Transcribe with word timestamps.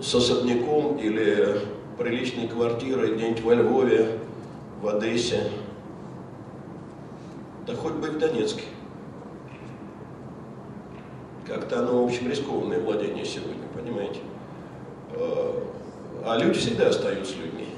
с 0.00 0.14
особняком 0.14 0.96
или 0.96 1.60
приличной 1.98 2.48
квартирой 2.48 3.14
где-нибудь 3.14 3.42
во 3.42 3.54
Львове, 3.54 4.18
в 4.80 4.88
Одессе, 4.88 5.50
да 7.66 7.74
хоть 7.74 7.94
бы 7.94 8.08
и 8.08 8.10
в 8.10 8.18
Донецке. 8.18 8.62
Как-то 11.46 11.80
оно, 11.80 12.02
в 12.02 12.06
общем, 12.06 12.30
рискованное 12.30 12.80
владение 12.80 13.24
сегодня, 13.24 13.64
понимаете? 13.74 14.20
А, 15.12 15.62
а 16.24 16.38
люди 16.38 16.58
всегда 16.58 16.88
остаются 16.88 17.36
людьми. 17.36 17.68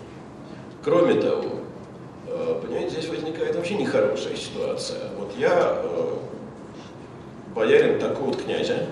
Кроме 0.84 1.14
того, 1.14 1.60
а, 2.28 2.60
понимаете, 2.60 3.00
здесь 3.00 3.08
возникает 3.08 3.56
вообще 3.56 3.74
нехорошая 3.74 4.36
ситуация. 4.36 5.10
Вот 5.18 5.32
я 5.38 5.50
а, 5.54 6.18
боярин 7.54 7.98
такого 7.98 8.26
вот 8.26 8.42
князя, 8.42 8.86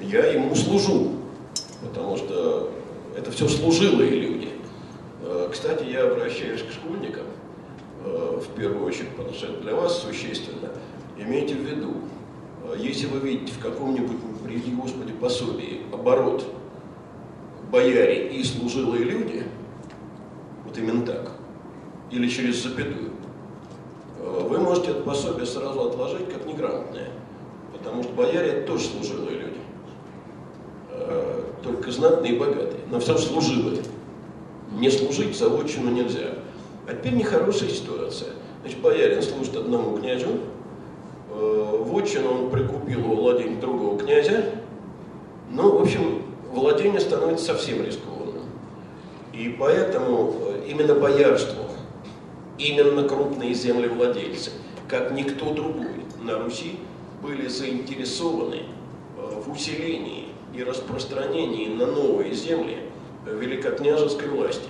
я 0.00 0.26
ему 0.26 0.54
служу, 0.54 1.21
потому 1.82 2.16
что 2.16 2.70
это 3.16 3.30
все 3.30 3.48
служилые 3.48 4.10
люди. 4.10 4.48
Кстати, 5.50 5.84
я 5.84 6.04
обращаюсь 6.04 6.62
к 6.62 6.70
школьникам, 6.70 7.26
в 8.04 8.46
первую 8.56 8.86
очередь, 8.86 9.10
потому 9.10 9.34
что 9.34 9.46
это 9.46 9.60
для 9.60 9.74
вас 9.74 10.02
существенно. 10.02 10.70
Имейте 11.16 11.54
в 11.54 11.58
виду, 11.58 11.94
если 12.76 13.06
вы 13.06 13.20
видите 13.20 13.52
в 13.52 13.58
каком-нибудь, 13.60 14.16
приведи 14.44 14.72
Господи, 14.72 15.12
пособии 15.12 15.82
оборот 15.92 16.44
бояре 17.70 18.28
и 18.28 18.42
служилые 18.44 19.04
люди, 19.04 19.44
вот 20.64 20.76
именно 20.78 21.06
так, 21.06 21.32
или 22.10 22.28
через 22.28 22.62
запятую, 22.62 23.10
вы 24.18 24.58
можете 24.58 24.90
это 24.90 25.02
пособие 25.02 25.46
сразу 25.46 25.82
отложить 25.82 26.28
как 26.32 26.46
неграмотное, 26.46 27.10
потому 27.72 28.02
что 28.02 28.12
бояре 28.12 28.48
это 28.48 28.66
тоже 28.66 28.84
служилые 28.84 29.38
люди, 29.38 29.51
только 31.62 31.90
знатные 31.90 32.34
и 32.34 32.38
богатые, 32.38 32.80
но 32.90 33.00
все 33.00 33.16
служилые. 33.16 33.82
Не 34.72 34.90
служить 34.90 35.36
за 35.36 35.46
отчину 35.46 35.90
нельзя. 35.90 36.34
А 36.86 36.94
теперь 36.94 37.14
нехорошая 37.14 37.68
ситуация. 37.68 38.30
Значит, 38.62 38.80
боярин 38.80 39.22
служит 39.22 39.56
одному 39.56 39.98
князю, 39.98 40.38
Э, 41.34 41.76
вотчину 41.80 42.30
он 42.30 42.50
прикупил 42.50 43.10
у 43.10 43.32
другого 43.60 43.98
князя. 43.98 44.50
Ну, 45.50 45.78
в 45.78 45.82
общем, 45.82 46.22
владение 46.52 47.00
становится 47.00 47.46
совсем 47.46 47.84
рискованным. 47.84 48.44
И 49.32 49.56
поэтому 49.58 50.34
э, 50.40 50.66
именно 50.68 50.94
боярство, 50.94 51.64
именно 52.58 53.08
крупные 53.08 53.54
землевладельцы, 53.54 54.50
как 54.88 55.12
никто 55.12 55.54
другой 55.54 56.04
на 56.20 56.38
Руси, 56.38 56.78
были 57.22 57.48
заинтересованы 57.48 58.64
э, 59.16 59.40
в 59.40 59.50
усилении 59.50 60.21
и 60.54 60.62
распространении 60.62 61.68
на 61.68 61.86
новые 61.86 62.34
земли 62.34 62.78
великокняжеской 63.26 64.28
власти. 64.28 64.68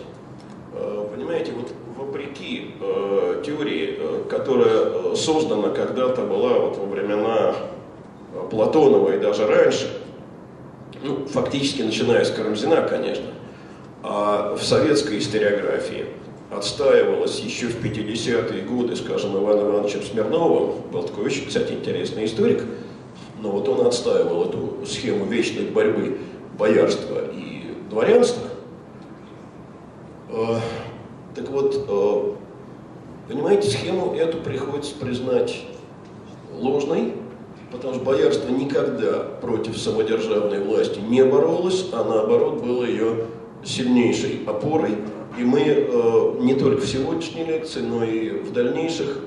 Понимаете, 1.13 1.53
вот 1.53 1.73
вопреки 1.97 2.75
э, 2.81 3.43
теории, 3.45 3.97
э, 3.99 4.23
которая 4.29 5.13
э, 5.13 5.15
создана 5.17 5.71
когда-то 5.71 6.23
была 6.23 6.59
вот 6.59 6.79
во 6.79 6.87
времена 6.87 7.55
э, 8.35 8.49
Платонова 8.51 9.15
и 9.15 9.19
даже 9.19 9.47
раньше, 9.47 10.01
ну, 11.03 11.27
фактически 11.27 11.83
начиная 11.83 12.25
с 12.25 12.31
Карамзина, 12.31 12.83
конечно, 12.89 13.27
а 14.03 14.57
в 14.57 14.63
советской 14.63 15.19
историографии 15.19 16.07
отстаивалась 16.51 17.39
еще 17.41 17.67
в 17.67 17.83
50-е 17.83 18.63
годы, 18.63 18.97
скажем, 18.97 19.37
Иваном 19.37 19.71
Ивановичем 19.71 20.03
Смирновым, 20.03 20.83
был 20.93 21.03
такой 21.03 21.27
очень, 21.27 21.47
кстати, 21.47 21.73
интересный 21.73 22.25
историк, 22.25 22.63
но 23.43 23.51
вот 23.51 23.69
он 23.69 23.87
отстаивал 23.87 24.45
эту 24.45 24.87
схему 24.87 25.25
вечной 25.25 25.67
борьбы 25.67 26.19
боярства 26.57 27.25
и 27.35 27.75
дворянства. 27.91 28.49
Э, 30.31 30.59
так 31.35 31.49
вот, 31.51 31.75
э, 31.89 33.33
понимаете, 33.33 33.69
схему 33.69 34.15
эту 34.15 34.39
приходится 34.39 34.95
признать 34.95 35.61
ложной, 36.57 37.15
потому 37.73 37.95
что 37.95 38.05
боярство 38.05 38.49
никогда 38.49 39.25
против 39.41 39.77
самодержавной 39.77 40.61
власти 40.61 41.01
не 41.01 41.25
боролось, 41.25 41.89
а 41.93 42.05
наоборот 42.05 42.63
было 42.63 42.85
ее 42.85 43.27
сильнейшей 43.65 44.45
опорой. 44.47 44.99
И 45.37 45.43
мы 45.43 45.63
э, 45.63 46.35
не 46.39 46.55
только 46.55 46.83
в 46.83 46.87
сегодняшней 46.87 47.45
лекции, 47.45 47.81
но 47.81 48.05
и 48.05 48.31
в 48.31 48.53
дальнейших 48.53 49.19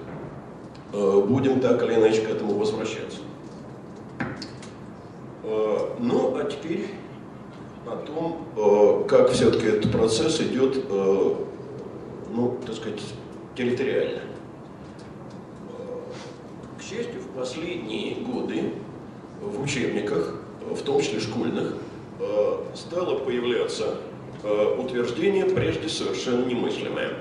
будем 0.94 1.60
так 1.60 1.84
или 1.84 1.96
иначе 1.96 2.22
к 2.22 2.30
этому 2.30 2.54
возвращаться. 2.54 3.18
Ну, 6.00 6.38
а 6.38 6.44
теперь 6.50 6.88
о 7.86 7.96
том, 7.98 9.06
как 9.08 9.32
все-таки 9.32 9.68
этот 9.68 9.92
процесс 9.92 10.42
идет 10.42 10.86
ну, 12.36 12.58
так 12.66 12.76
сказать, 12.76 13.02
территориально. 13.56 14.22
К 16.78 16.82
счастью, 16.82 17.22
в 17.22 17.38
последние 17.38 18.16
годы 18.16 18.74
в 19.42 19.62
учебниках, 19.64 20.36
в 20.70 20.82
том 20.82 21.02
числе 21.02 21.20
школьных, 21.20 21.76
стало 22.74 23.20
появляться 23.20 23.98
утверждение, 24.78 25.46
прежде 25.46 25.88
совершенно 25.90 26.46
немыслимое, 26.46 27.14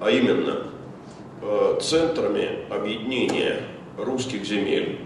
а 0.00 0.10
именно 0.10 0.66
центрами 1.80 2.66
объединения 2.68 3.62
русских 3.96 4.44
земель 4.44 5.00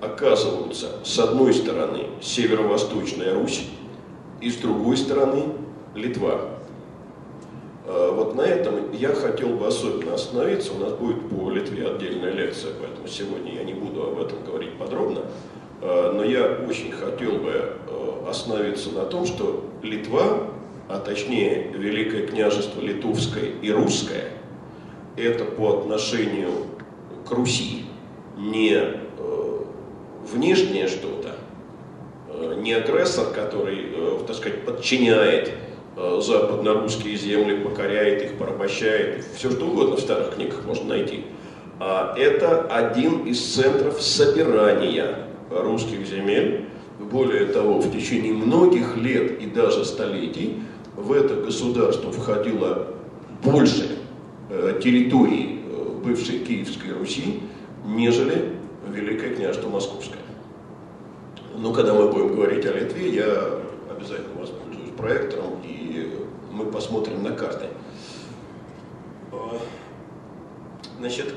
оказываются 0.00 1.04
с 1.04 1.18
одной 1.18 1.52
стороны 1.54 2.06
северо-восточная 2.20 3.34
Русь 3.34 3.66
и 4.40 4.50
с 4.50 4.56
другой 4.56 4.96
стороны 4.96 5.44
Литва. 5.94 6.40
А, 7.86 8.12
вот 8.12 8.36
на 8.36 8.42
этом 8.42 8.92
я 8.92 9.08
хотел 9.08 9.50
бы 9.50 9.66
особенно 9.66 10.14
остановиться. 10.14 10.72
У 10.74 10.78
нас 10.78 10.92
будет 10.92 11.28
по 11.28 11.50
Литве 11.50 11.88
отдельная 11.88 12.32
лекция, 12.32 12.72
поэтому 12.80 13.08
сегодня 13.08 13.54
я 13.54 13.64
не 13.64 13.74
буду 13.74 14.04
об 14.04 14.20
этом 14.20 14.44
говорить 14.44 14.74
подробно. 14.78 15.22
А, 15.80 16.12
но 16.12 16.22
я 16.22 16.58
очень 16.68 16.92
хотел 16.92 17.32
бы 17.38 17.52
а, 17.88 18.26
остановиться 18.30 18.90
на 18.90 19.04
том, 19.04 19.26
что 19.26 19.64
Литва, 19.82 20.48
а 20.88 21.00
точнее 21.00 21.72
Великое 21.74 22.26
княжество 22.26 22.80
Литовское 22.80 23.50
и 23.62 23.70
Русское, 23.70 24.32
это 25.16 25.44
по 25.44 25.78
отношению 25.78 26.50
к 27.28 27.32
Руси 27.32 27.84
не 28.36 29.07
внешнее 30.32 30.88
что-то, 30.88 31.34
не 32.56 32.72
агрессор, 32.72 33.26
который, 33.32 33.88
так 34.26 34.36
сказать, 34.36 34.64
подчиняет 34.64 35.52
Э, 36.00 36.20
западно-русские 36.22 37.16
земли, 37.16 37.56
покоряет 37.56 38.22
их, 38.22 38.38
порабощает, 38.38 39.26
все 39.34 39.50
что 39.50 39.66
угодно 39.66 39.96
в 39.96 40.00
старых 40.00 40.36
книгах 40.36 40.64
можно 40.64 40.90
найти. 40.90 41.24
А 41.80 42.14
это 42.16 42.68
один 42.70 43.24
из 43.26 43.44
центров 43.44 44.00
собирания 44.00 45.26
русских 45.50 46.06
земель. 46.06 46.66
Более 47.00 47.46
того, 47.46 47.80
в 47.80 47.92
течение 47.92 48.32
многих 48.32 48.96
лет 48.96 49.42
и 49.42 49.46
даже 49.46 49.84
столетий 49.84 50.62
в 50.94 51.12
это 51.12 51.34
государство 51.34 52.12
входило 52.12 52.94
больше 53.42 53.98
э, 54.50 54.78
территорий 54.80 55.62
э, 55.66 56.04
бывшей 56.04 56.38
Киевской 56.38 56.92
Руси, 56.92 57.40
нежели 57.84 58.52
Великое 58.90 59.34
княжество 59.34 59.68
Московское. 59.68 60.20
Но 61.56 61.72
когда 61.72 61.94
мы 61.94 62.10
будем 62.10 62.34
говорить 62.34 62.64
о 62.66 62.72
Литве, 62.72 63.14
я 63.14 63.60
обязательно 63.90 64.40
воспользуюсь 64.40 64.90
проектором 64.96 65.62
мы 66.50 66.66
посмотрим 66.66 67.22
на 67.22 67.30
карты. 67.30 67.66
Значит, 70.98 71.32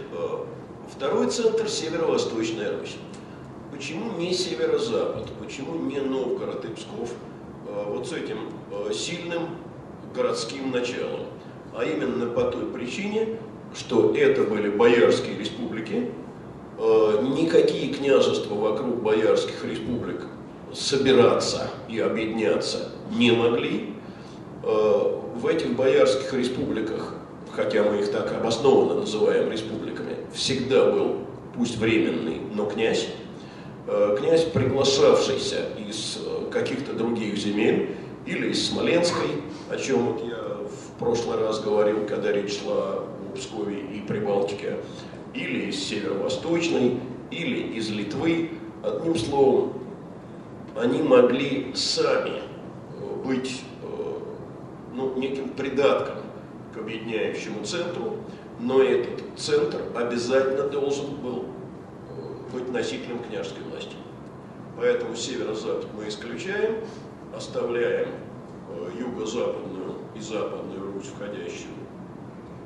второй 0.90 1.30
центр– 1.30 1.70
северо-восточная 1.70 2.76
Русь. 2.80 2.98
Почему 3.72 4.18
не 4.18 4.34
северо-запад? 4.34 5.30
Почему 5.40 5.76
не 5.76 6.00
Новгород 6.00 6.66
и 6.66 6.70
Псков? 6.70 7.14
Вот 7.88 8.08
с 8.08 8.14
этим 8.14 8.38
сильным 8.92 9.50
городским 10.16 10.72
началом. 10.72 11.28
А 11.76 11.84
именно 11.84 12.26
по 12.26 12.46
той 12.46 12.66
причине, 12.66 13.38
что 13.76 14.16
это 14.16 14.44
были 14.44 14.70
боярские 14.70 15.38
республики, 15.38 16.12
никакие 17.22 17.94
княжества 17.94 18.56
вокруг 18.56 19.02
боярских 19.02 19.64
республик 19.64 20.22
собираться 20.74 21.70
и 21.90 22.00
объединяться 22.00 22.90
не 23.12 23.32
могли, 23.32 23.92
Э, 24.64 25.18
в 25.36 25.48
этих 25.48 25.76
боярских 25.76 26.34
республиках, 26.34 27.16
хотя 27.52 27.84
мы 27.84 28.00
их 28.00 28.12
так 28.12 28.32
обоснованно 28.32 29.02
называем 29.02 29.52
республиками, 29.52 30.18
всегда 30.34 30.92
был, 30.92 31.22
пусть 31.56 31.78
временный, 31.78 32.42
но 32.54 32.66
князь, 32.66 33.08
э, 33.88 34.18
князь, 34.20 34.44
приглашавшийся 34.44 35.66
из 35.90 36.20
э, 36.24 36.52
каких-то 36.52 36.94
других 36.94 37.38
земель 37.38 37.96
или 38.28 38.50
из 38.50 38.68
Смоленской, 38.68 39.30
о 39.70 39.78
чем 39.78 40.14
вот 40.14 40.24
я 40.24 40.38
в 40.38 41.00
прошлый 41.00 41.40
раз 41.40 41.60
говорил, 41.60 42.06
когда 42.06 42.32
речь 42.32 42.60
шла 42.60 43.00
о 43.00 43.36
Пскове 43.36 43.80
и 43.80 44.02
Прибалтике, 44.02 44.78
или 45.34 45.70
из 45.70 45.84
Северо-Восточной, 45.88 47.00
или 47.30 47.78
из 47.78 47.90
Литвы. 47.90 48.52
Одним 48.84 49.16
словом, 49.16 49.74
они 50.76 51.02
могли 51.02 51.72
сами 51.76 52.42
быть 53.24 53.64
ну, 54.94 55.16
неким 55.16 55.50
придатком 55.50 56.18
к 56.74 56.78
объединяющему 56.78 57.64
центру, 57.64 58.18
но 58.60 58.82
этот 58.82 59.22
центр 59.38 59.82
обязательно 59.96 60.68
должен 60.68 61.16
был 61.16 61.46
быть 62.52 62.72
носителем 62.72 63.20
княжеской 63.20 63.64
власти. 63.64 63.96
Поэтому 64.78 65.16
северо-запад 65.16 65.88
мы 65.96 66.08
исключаем, 66.08 66.78
оставляем 67.36 68.10
юго-западную 68.98 69.96
и 70.16 70.20
западную 70.20 70.94
Русь, 70.94 71.12
входящую 71.16 71.74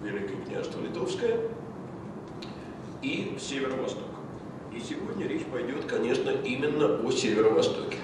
в 0.01 0.05
Великое 0.05 0.37
княжество 0.45 0.81
Литовское, 0.81 1.39
и 3.05 3.37
северо-восток. 3.39 4.03
И 4.73 4.79
сегодня 4.79 5.27
речь 5.27 5.45
пойдет, 5.45 5.85
конечно, 5.85 6.31
именно 6.31 6.99
о 7.05 7.11
северо-востоке. 7.11 7.97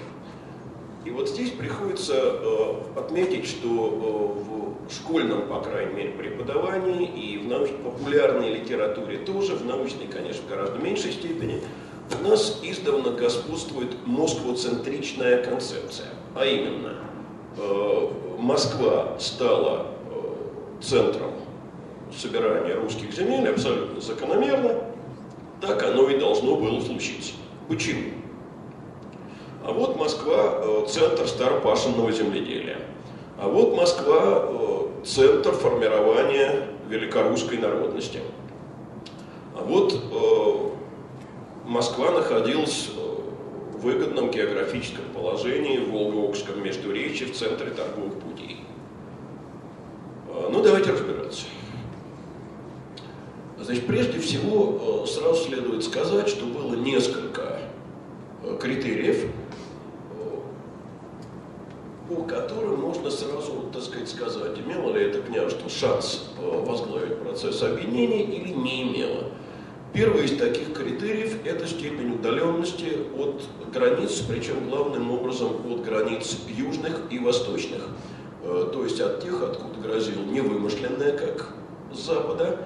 И 1.04 1.10
вот 1.10 1.28
здесь 1.28 1.50
приходится 1.50 2.14
э, 2.14 2.74
отметить, 2.96 3.46
что 3.46 4.38
э, 4.38 4.88
в 4.88 4.94
школьном, 4.94 5.48
по 5.48 5.60
крайней 5.60 5.94
мере, 5.94 6.10
преподавании 6.10 7.04
и 7.04 7.38
в 7.38 7.48
научно-популярной 7.48 8.54
литературе 8.54 9.18
тоже, 9.18 9.56
в 9.56 9.66
научной, 9.66 10.06
конечно, 10.06 10.44
гораздо 10.48 10.78
меньшей 10.78 11.12
степени, 11.12 11.60
у 12.20 12.28
нас 12.28 12.60
издавна 12.62 13.10
господствует 13.10 14.06
москвоцентричная 14.06 15.42
концепция. 15.42 16.08
А 16.36 16.46
именно, 16.46 16.94
э, 17.56 18.08
Москва 18.38 19.18
стала 19.18 19.88
э, 20.10 20.80
центром 20.80 21.32
собирания 22.16 22.74
русских 22.74 23.12
земель 23.12 23.48
абсолютно 23.48 24.00
закономерно, 24.00 24.91
так 25.62 25.82
оно 25.84 26.10
и 26.10 26.18
должно 26.18 26.56
было 26.56 26.80
случиться. 26.80 27.32
Почему? 27.68 28.10
А 29.64 29.72
вот 29.72 29.96
Москва 29.96 30.56
э,– 30.56 30.84
центр 30.88 31.26
старопашенного 31.28 32.10
земледелия. 32.10 32.78
А 33.38 33.48
вот 33.48 33.76
Москва 33.76 34.44
э,– 34.44 35.02
центр 35.04 35.52
формирования 35.52 36.68
великорусской 36.88 37.58
народности. 37.58 38.18
А 39.56 39.62
вот 39.62 39.94
э, 39.94 41.68
Москва 41.68 42.10
находилась 42.10 42.90
в 43.72 43.82
выгодном 43.82 44.32
географическом 44.32 45.04
положении 45.14 45.78
в 45.78 45.90
Волго-Окском 45.92 46.60
междуречии 46.60 47.24
в 47.26 47.36
центре 47.36 47.70
торговых 47.70 48.14
путей. 48.14 48.64
Ну, 50.50 50.62
давайте 50.62 50.92
разбираться. 50.92 51.44
Значит, 53.62 53.86
прежде 53.86 54.18
всего, 54.18 55.06
сразу 55.06 55.44
следует 55.44 55.84
сказать, 55.84 56.28
что 56.28 56.46
было 56.46 56.74
несколько 56.74 57.60
критериев, 58.60 59.30
по 62.08 62.22
которым 62.24 62.80
можно 62.80 63.10
сразу, 63.10 63.70
так 63.72 63.82
сказать, 63.82 64.08
сказать, 64.08 64.58
имело 64.58 64.92
ли 64.92 65.04
это 65.04 65.22
княжество 65.22 65.70
шанс 65.70 66.30
э, 66.38 66.64
возглавить 66.66 67.18
процесс 67.18 67.62
объединения 67.62 68.24
или 68.24 68.52
не 68.52 68.82
имело. 68.82 69.30
Первый 69.92 70.24
из 70.24 70.36
таких 70.36 70.74
критериев– 70.74 71.38
это 71.44 71.66
степень 71.66 72.14
удаленности 72.16 72.96
от 73.16 73.42
границ, 73.72 74.22
причем 74.28 74.68
главным 74.68 75.10
образом 75.12 75.52
от 75.70 75.84
границ 75.84 76.38
южных 76.48 77.00
и 77.10 77.18
восточных. 77.18 77.82
Э, 78.42 78.68
то 78.72 78.82
есть 78.82 79.00
от 79.00 79.22
тех, 79.22 79.40
откуда 79.40 79.80
грозил 79.80 80.20
не 80.24 80.40
вымышленная, 80.40 81.16
как 81.16 81.54
с 81.92 81.98
запада, 82.00 82.58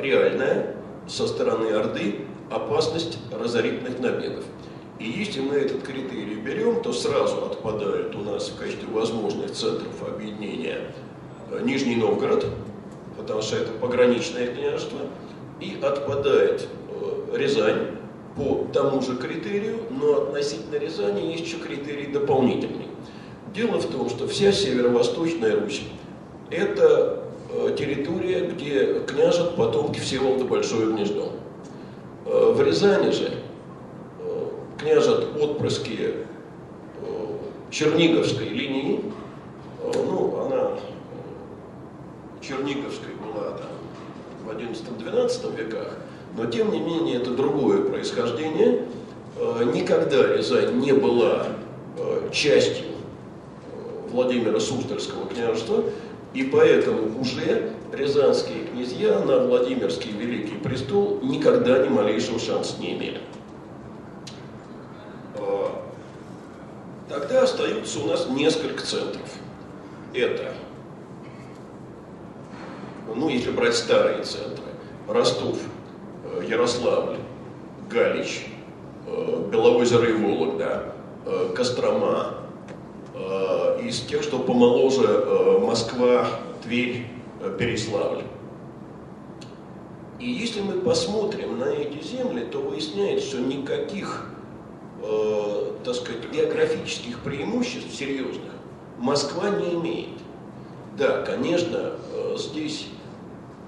реальная 0.00 0.74
со 1.06 1.26
стороны 1.26 1.68
Орды 1.72 2.26
опасность 2.50 3.18
разорительных 3.30 3.98
набегов. 3.98 4.44
И 4.98 5.04
если 5.04 5.40
мы 5.40 5.54
этот 5.56 5.82
критерий 5.82 6.36
берем, 6.36 6.82
то 6.82 6.92
сразу 6.92 7.44
отпадает 7.44 8.14
у 8.16 8.20
нас 8.20 8.48
в 8.48 8.58
качестве 8.58 8.88
возможных 8.88 9.52
центров 9.52 10.02
объединения 10.06 10.92
э, 11.50 11.60
Нижний 11.62 11.94
Новгород, 11.94 12.46
потому 13.16 13.40
что 13.42 13.56
это 13.56 13.72
пограничное 13.72 14.48
княжество, 14.48 14.98
и 15.60 15.78
отпадает 15.80 16.68
э, 16.90 17.36
Рязань 17.36 17.98
по 18.34 18.66
тому 18.72 19.00
же 19.00 19.16
критерию, 19.16 19.78
но 19.90 20.22
относительно 20.22 20.76
Рязани 20.76 21.32
есть 21.32 21.46
еще 21.46 21.58
критерий 21.58 22.06
дополнительный. 22.06 22.88
Дело 23.54 23.78
в 23.78 23.86
том, 23.86 24.10
что 24.10 24.26
вся 24.26 24.50
северо-восточная 24.50 25.60
Русь– 25.60 25.82
это 26.50 27.22
э, 27.22 27.27
территория, 27.76 28.46
где 28.46 29.00
княжат 29.06 29.56
потомки 29.56 29.98
Всеволода 29.98 30.44
Большое 30.44 30.92
Гнездо. 30.92 31.32
В 32.24 32.62
Рязани 32.62 33.10
же 33.10 33.32
княжат 34.78 35.36
отпрыски 35.38 36.14
э, 37.02 37.26
Черниговской 37.70 38.48
линии, 38.48 39.00
э, 39.82 39.92
ну, 39.94 40.40
она 40.46 40.70
э, 40.70 42.44
Черниговской 42.46 43.14
была 43.14 43.58
там 43.58 43.70
в 44.44 44.50
XI-XII 44.50 45.56
веках, 45.56 45.96
но 46.36 46.46
тем 46.46 46.70
не 46.70 46.80
менее 46.80 47.16
это 47.16 47.30
другое 47.32 47.82
происхождение. 47.82 48.84
Никогда 49.72 50.34
Рязань 50.34 50.80
не 50.80 50.92
была 50.92 51.46
частью 52.32 52.86
Владимира 54.10 54.58
Суздальского 54.58 55.26
княжества, 55.26 55.84
и 56.34 56.44
поэтому 56.44 57.20
уже 57.20 57.72
рязанские 57.92 58.64
князья 58.64 59.18
на 59.20 59.38
Владимирский 59.38 60.12
Великий 60.12 60.56
престол 60.56 61.20
никогда 61.22 61.78
ни 61.78 61.88
малейшего 61.88 62.38
шанса 62.38 62.80
не 62.80 62.94
имели. 62.94 63.20
Тогда 67.08 67.42
остаются 67.42 68.00
у 68.00 68.06
нас 68.06 68.28
несколько 68.28 68.84
центров. 68.84 69.28
Это, 70.12 70.52
ну, 73.14 73.30
если 73.30 73.50
брать 73.50 73.74
старые 73.74 74.24
центры, 74.24 74.64
Ростов, 75.06 75.58
э, 76.24 76.44
Ярославль, 76.46 77.16
Галич, 77.90 78.46
э, 79.06 79.48
Белоозеро 79.50 80.08
и 80.08 80.12
Вологда, 80.12 80.92
э, 81.24 81.52
Кострома, 81.56 82.34
из 83.82 84.00
тех, 84.02 84.22
что 84.22 84.38
помоложе 84.38 85.58
Москва, 85.60 86.26
Тверь, 86.62 87.06
Переславль. 87.58 88.22
И 90.20 90.30
если 90.30 90.60
мы 90.60 90.80
посмотрим 90.80 91.58
на 91.58 91.66
эти 91.66 92.02
земли, 92.02 92.44
то 92.50 92.58
выясняется, 92.58 93.28
что 93.28 93.40
никаких 93.40 94.26
э, 95.02 95.72
так 95.84 95.94
сказать, 95.94 96.30
географических 96.32 97.20
преимуществ 97.20 97.94
серьезных 97.94 98.52
Москва 98.98 99.50
не 99.50 99.74
имеет. 99.74 100.18
Да, 100.96 101.22
конечно, 101.22 101.92
э, 102.12 102.36
здесь 102.36 102.88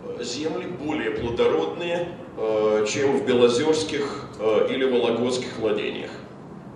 э, 0.05 0.23
земли 0.25 0.67
более 0.67 1.13
плодородные, 1.13 2.09
э, 2.37 2.87
чем 2.89 3.19
в 3.19 3.27
Белозерских 3.27 4.25
э, 4.41 4.69
или 4.71 4.85
Вологодских 4.85 5.59
владениях. 5.59 6.11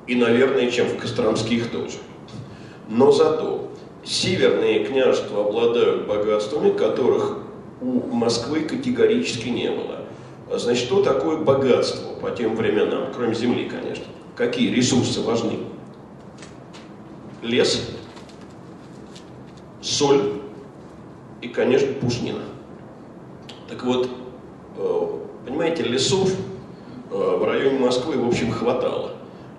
И, 0.06 0.14
наверное, 0.14 0.70
чем 0.70 0.86
в 0.86 0.98
Костромских 0.98 1.70
тоже. 1.70 1.98
Но 2.88 3.12
зато 3.12 3.70
северные 4.04 4.84
княжества 4.84 5.46
обладают 5.46 6.06
богатствами, 6.06 6.70
которых 6.70 7.38
у 7.80 8.14
Москвы 8.14 8.60
категорически 8.60 9.48
не 9.48 9.70
было. 9.70 10.00
Значит, 10.58 10.84
что 10.84 11.02
такое 11.02 11.38
богатство 11.38 12.14
по 12.20 12.30
тем 12.30 12.54
временам, 12.54 13.08
кроме 13.14 13.34
земли, 13.34 13.68
конечно? 13.68 14.04
какие 14.36 14.74
ресурсы 14.74 15.20
важны. 15.20 15.58
Лес, 17.42 17.90
соль 19.80 20.40
и, 21.42 21.48
конечно, 21.48 21.92
пушнина. 21.94 22.40
Так 23.68 23.84
вот, 23.84 24.08
э, 24.78 25.08
понимаете, 25.46 25.82
лесов 25.82 26.32
э, 27.10 27.14
в 27.14 27.44
районе 27.44 27.78
Москвы, 27.78 28.16
в 28.16 28.26
общем, 28.26 28.50
хватало. 28.50 29.13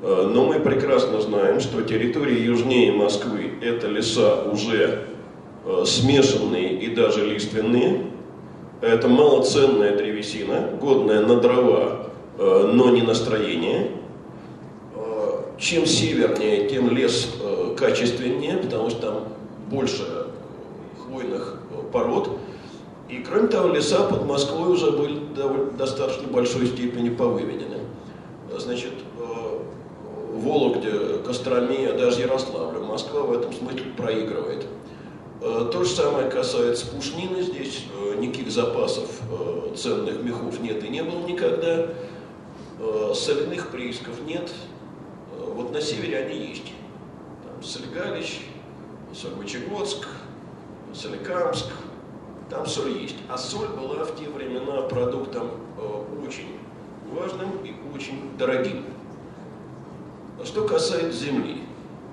Э, 0.06 0.30
но 0.32 0.46
мы 0.46 0.60
прекрасно 0.60 1.20
знаем, 1.20 1.60
что 1.60 1.82
территории 1.82 2.40
южнее 2.40 2.92
Москвы– 2.94 3.52
это 3.62 3.88
леса 3.88 4.44
уже 4.44 5.08
смешанные 5.86 6.80
и 6.80 6.94
даже 6.94 7.26
лиственные. 7.26 8.04
Это 8.82 9.08
малоценная 9.08 9.98
древесина, 9.98 10.70
годная 10.80 11.22
на 11.22 11.38
дрова, 11.38 12.12
но 12.38 12.92
не 12.92 13.02
на 13.02 13.16
строение– 13.16 13.90
чем 15.58 15.86
севернее, 15.86 16.68
тем 16.70 16.90
лес 16.90 17.36
э, 17.42 17.76
качественнее, 17.78 18.58
потому 18.58 18.90
что 18.90 19.02
там 19.02 19.24
больше 19.70 20.28
хвойных 21.04 21.60
э, 21.72 21.92
пород. 21.92 22.30
И 23.10 23.20
кроме 23.20 23.48
того, 23.48 23.70
леса 23.70 24.04
под 24.04 24.26
Москвой 24.26 24.74
уже 24.74 24.92
были 24.92 25.16
в 25.16 25.78
достаточно 25.78 26.28
большой 26.28 26.68
степени 26.68 27.10
повыведены. 27.10 27.78
Значит, 28.58 28.92
э, 28.92 29.05
Вологде, 30.36 31.20
Костроме, 31.26 31.94
даже 31.94 32.22
Ярославлю. 32.22 32.84
Москва 32.84 33.22
в 33.22 33.32
этом 33.32 33.54
смысле 33.54 33.86
проигрывает. 33.98 34.66
То 35.40 35.84
же 35.84 35.90
самое 35.90 36.30
касается 36.30 36.88
пушнины. 36.88 37.42
Здесь 37.42 37.86
никаких 38.20 38.52
запасов 38.52 39.22
ценных 39.76 40.22
мехов 40.24 40.60
нет 40.60 40.84
и 40.84 40.90
не 40.90 41.04
было 41.04 41.20
никогда. 41.26 41.88
Соляных 43.14 43.70
приисков 43.70 44.16
нет, 44.26 44.52
вот 45.32 45.72
на 45.72 45.80
севере 45.80 46.18
они 46.20 46.48
есть. 46.48 46.74
Там 47.44 47.64
Сальгалич, 47.64 48.42
Сольвычегодск, 49.14 50.08
Соликамск, 50.94 51.68
там 52.50 52.66
соль 52.66 52.92
есть. 53.02 53.16
А 53.30 53.38
соль 53.38 53.70
была 53.70 54.04
в 54.04 54.16
те 54.20 54.28
времена 54.30 54.82
продуктом 54.84 55.52
э, 55.78 56.26
очень 56.28 56.58
важным 57.12 57.50
и 57.64 57.74
очень 57.96 58.38
дорогим. 58.38 58.84
Что 60.44 60.64
касается 60.64 61.26
земли, 61.26 61.62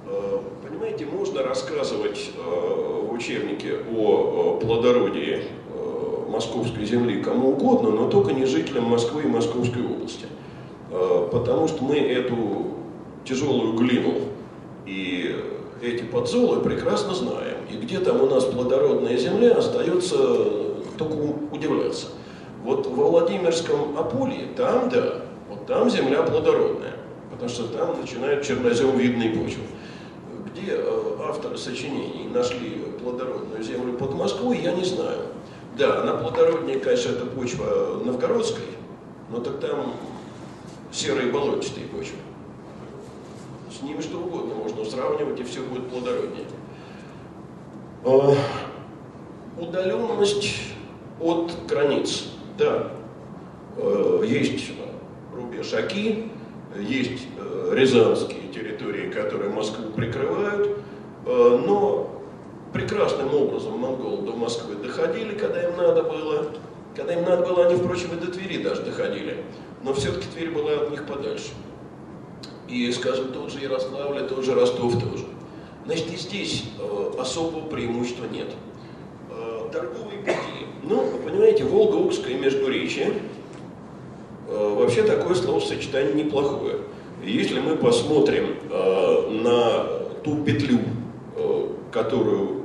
э, 0.07 0.39
понимаете, 0.67 1.07
можно 1.07 1.43
рассказывать 1.43 2.31
э, 2.37 3.07
в 3.09 3.13
учебнике 3.13 3.79
о 3.95 4.59
плодородии 4.61 5.43
э, 5.43 6.31
московской 6.31 6.85
земли 6.85 7.21
кому 7.21 7.51
угодно, 7.51 7.91
но 7.91 8.09
только 8.09 8.33
не 8.33 8.47
жителям 8.47 8.85
Москвы 8.85 9.23
и 9.25 9.27
Московской 9.27 9.85
области. 9.85 10.27
Потому 10.91 11.69
что 11.69 11.85
мы 11.85 11.97
эту 11.97 12.67
тяжелую 13.25 13.73
глину 13.73 14.15
и 14.85 15.35
эти 15.81 16.03
подзолы 16.03 16.61
прекрасно 16.61 17.15
знаем. 17.15 17.57
И 17.71 17.77
где 17.77 17.99
там 17.99 18.21
у 18.21 18.27
нас 18.27 18.45
плодородная 18.45 19.17
земля, 19.17 19.55
остается 19.55 20.17
только 20.99 21.15
удивляться. 21.51 22.09
Вот 22.63 22.87
во 22.87 23.09
Владимирском 23.09 23.99
Апулье, 23.99 24.49
там, 24.55 24.91
да, 24.91 25.23
вот 25.49 25.67
там 25.67 25.89
земля 25.89 26.23
плодородная, 26.23 26.93
потому 27.33 27.49
что 27.49 27.67
там 27.69 28.01
начинают 28.01 28.45
черноземвидные 28.45 29.31
почвы. 29.31 29.63
Где 30.47 30.73
э, 30.77 31.17
авторы 31.27 31.57
сочинений 31.57 32.29
нашли 32.33 32.85
плодородную 33.03 33.63
землю 33.63 33.95
под 33.95 34.15
Москвой, 34.15 34.59
я 34.59 34.73
не 34.73 34.85
знаю. 34.85 35.23
Да, 35.77 36.03
она 36.03 36.15
плодороднее, 36.15 36.79
конечно, 36.79 37.11
это 37.11 37.25
почва 37.25 38.01
новгородской, 38.05 38.65
но 39.31 39.41
так 39.41 39.59
там 39.61 39.95
серые 40.93 41.33
болотистые 41.33 41.87
почвы. 41.87 42.17
С 43.71 43.83
ними 43.83 44.03
что 44.03 44.19
угодно 44.19 44.55
можно 44.55 44.85
сравнивать, 44.85 45.41
и 45.41 45.45
все 45.45 45.61
будет 45.63 45.89
плодороднее. 45.89 46.45
Э, 48.05 48.35
удаленность 49.59 50.55
от 51.19 51.53
границ. 51.67 52.29
Да, 52.59 52.93
э, 53.79 54.25
есть 54.27 54.73
рубеж 55.35 55.73
Аки, 55.73 56.31
есть 56.81 57.27
э, 57.39 57.75
рязанские 57.75 58.49
территории, 58.53 59.11
которые 59.11 59.51
Москву 59.51 59.91
прикрывают, 59.91 60.79
э, 61.27 61.63
но 61.67 62.23
прекрасным 62.73 63.35
образом 63.35 63.79
монголы 63.79 64.23
до 64.23 64.33
Москвы 64.33 64.77
доходили, 64.77 65.35
когда 65.35 65.63
им 65.63 65.77
надо 65.77 66.03
было. 66.03 66.47
Когда 66.95 67.15
им 67.15 67.25
надо 67.25 67.47
было, 67.47 67.67
они, 67.67 67.77
впрочем, 67.77 68.11
и 68.13 68.21
до 68.21 68.31
Твери 68.31 68.63
даже 68.63 68.83
доходили. 68.83 69.39
Но 69.83 69.95
все-таки 69.95 70.27
Тверь 70.35 70.51
была 70.51 70.73
от 70.73 70.91
них 70.91 71.07
подальше. 71.07 71.51
И, 72.69 72.91
скажем, 72.93 73.33
тот 73.33 73.51
же 73.51 73.61
Ярославль, 73.61 74.27
тот 74.29 74.45
же 74.45 74.55
Ростов 74.55 74.95
тоже. 75.03 75.25
Значит, 75.87 76.13
и 76.13 76.17
здесь 76.17 76.65
особого 77.19 77.67
преимущества 77.67 78.27
нет. 78.27 78.49
торговые 79.73 80.19
пути 80.21 80.63
ну, 80.83 81.01
вы 81.01 81.19
понимаете, 81.19 81.65
Волга-Укское 81.65 82.35
междуречие 82.35 83.07
э, 83.07 83.19
вообще 84.53 85.03
такое 85.03 85.35
словосочетание 85.35 86.15
неплохое. 86.25 86.79
Если 87.25 87.61
мы 87.61 87.77
посмотрим 87.77 88.57
э, 88.69 89.31
на 89.31 89.85
ту 90.25 90.43
петлю, 90.43 90.81
э, 91.37 91.69
которую, 91.93 92.63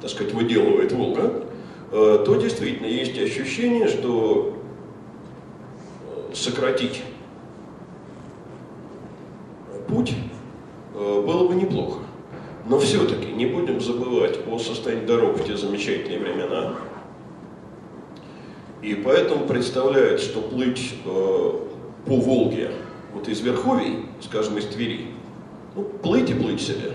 так 0.00 0.10
сказать, 0.10 0.32
выделывает 0.32 0.92
Волга, 0.92 1.44
э, 1.92 2.24
то 2.26 2.34
действительно 2.34 2.86
есть 2.86 3.16
ощущение, 3.18 3.86
что 3.86 4.56
э, 6.30 6.34
сократить 6.34 7.02
путь 9.88 10.14
э, 10.94 11.22
было 11.24 11.46
бы 11.46 11.54
неплохо. 11.54 12.00
Но 12.66 12.78
все-таки 12.78 13.30
не 13.32 13.46
будем 13.46 13.80
забывать 13.80 14.38
о 14.50 14.58
состоянии 14.58 15.04
дорог 15.04 15.36
в 15.38 15.44
те 15.44 15.56
замечательные 15.56 16.18
времена, 16.18 16.74
и 18.84 18.94
поэтому 18.94 19.46
представляют, 19.46 20.20
что 20.20 20.42
плыть 20.42 20.92
э, 21.06 21.52
по 22.06 22.16
Волге, 22.16 22.70
вот 23.14 23.28
из 23.28 23.40
Верховий, 23.40 24.04
скажем, 24.20 24.58
из 24.58 24.66
Твери, 24.66 25.06
ну, 25.74 25.84
плыть 25.84 26.28
и 26.28 26.34
плыть 26.34 26.60
себе, 26.60 26.92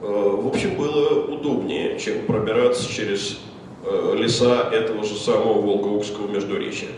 э, 0.00 0.06
в 0.06 0.46
общем, 0.46 0.76
было 0.76 1.24
удобнее, 1.24 1.98
чем 1.98 2.24
пробираться 2.26 2.88
через 2.88 3.40
э, 3.84 4.14
леса 4.16 4.70
этого 4.70 5.02
же 5.02 5.16
самого 5.16 5.60
Волго-Укского 5.62 6.28
междуречия. 6.28 6.90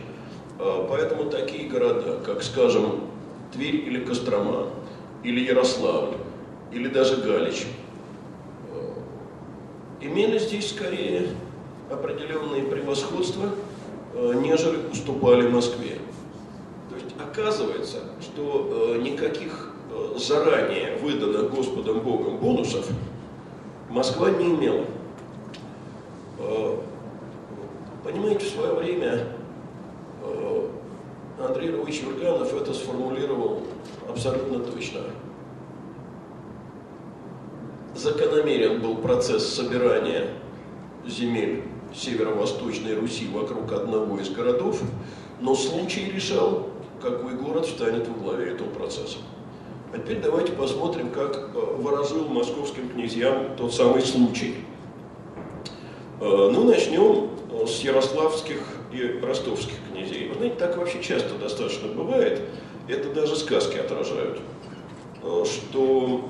Э, 0.59 0.87
поэтому 0.91 1.31
такие 1.31 1.67
города, 1.67 2.21
как, 2.23 2.43
скажем, 2.43 3.00
Тверь 3.55 3.76
или 3.76 4.05
Кострома, 4.05 4.67
или 5.23 5.41
Ярославль, 5.41 6.17
или 6.71 6.88
даже 6.88 7.17
Галич, 7.17 7.65
э, 8.75 10.05
имели 10.05 10.38
здесь 10.38 10.69
скорее 10.69 11.29
определенные 11.91 12.65
превосходства– 12.65 13.49
нежели 14.17 14.79
уступали 14.91 15.49
Москве. 15.49 15.99
То 16.89 16.97
есть 16.97 17.15
оказывается, 17.19 17.99
что 18.21 18.95
э, 18.97 19.03
никаких 19.03 19.73
э, 19.91 20.19
заранее 20.19 20.97
выданных 20.97 21.51
Господом 21.51 22.01
Богом 22.01 22.39
бонусов 22.39 22.89
Москва 23.91 24.31
не 24.31 24.47
имела. 24.47 24.85
Понимаете, 28.05 28.45
в 28.45 28.49
свое 28.49 28.75
время 28.75 29.27
Андрей 31.39 31.71
Ильич 31.71 32.03
Юрганов 32.03 32.53
это 32.55 32.73
сформулировал 32.73 33.63
абсолютно 34.09 34.61
точно. 34.61 35.01
Закономерен 37.95 38.81
был 38.81 38.97
процесс 38.97 39.47
собирания 39.47 40.29
земель 41.07 41.65
северо-восточной 41.97 42.95
Руси 42.95 43.26
вокруг 43.29 43.73
одного 43.73 44.19
из 44.19 44.31
городов, 44.31 44.83
но 45.41 45.55
случай 45.55 46.11
решал, 46.11 46.69
какой 47.00 47.35
город 47.35 47.67
встанет 47.67 48.09
во 48.09 48.15
главе 48.15 48.53
этого 48.53 48.69
процесса. 48.69 49.19
А 49.93 49.99
теперь 49.99 50.21
давайте 50.21 50.53
посмотрим, 50.53 51.11
как 51.11 51.50
э, 51.55 51.59
выражил 51.79 52.29
московским 52.29 52.88
князьям 52.88 53.57
тот 53.57 53.73
самый 53.73 54.03
случай. 54.03 54.57
Э, 56.21 56.50
ну, 56.53 56.65
начнем 56.65 57.31
э, 57.50 57.67
с 57.67 57.81
ярославских 57.81 58.61
и 58.93 59.21
ростовских 59.23 59.76
князей. 59.91 60.29
Вы 60.29 60.35
знаете, 60.35 60.57
так 60.57 60.76
вообще 60.76 61.03
часто 61.03 61.35
достаточно 61.38 61.88
бывает, 61.88 62.43
это 62.88 63.12
даже 63.12 63.37
сказки 63.37 63.79
отражают, 63.79 64.41
что 65.23 66.29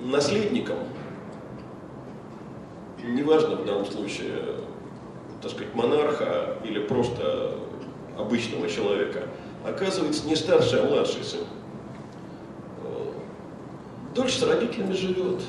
наследникам 0.00 0.78
неважно 3.04 3.56
в 3.56 3.64
данном 3.64 3.86
случае, 3.86 4.56
так 5.40 5.50
сказать, 5.50 5.74
монарха 5.74 6.56
или 6.64 6.80
просто 6.80 7.54
обычного 8.18 8.68
человека, 8.68 9.24
оказывается 9.64 10.26
не 10.26 10.36
старший, 10.36 10.80
а 10.80 10.84
младший 10.84 11.24
сын. 11.24 11.44
Дочь 14.14 14.34
с 14.34 14.42
родителями 14.42 14.92
живет, 14.92 15.42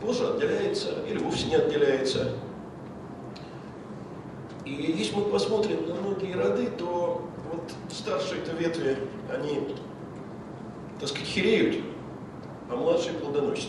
позже 0.00 0.26
отделяется 0.26 0.94
или 1.08 1.18
вовсе 1.18 1.46
не 1.46 1.56
отделяется. 1.56 2.32
И 4.64 4.72
если 4.72 5.16
мы 5.16 5.24
посмотрим 5.24 5.86
на 5.86 5.94
многие 5.94 6.32
роды, 6.34 6.68
то 6.78 7.22
вот 7.52 7.70
старшие-то 7.90 8.52
ветви, 8.52 8.96
они, 9.30 9.68
так 10.98 11.08
сказать, 11.10 11.28
хереют, 11.28 11.84
а 12.70 12.76
младшие 12.76 13.12
плодоносят. 13.14 13.68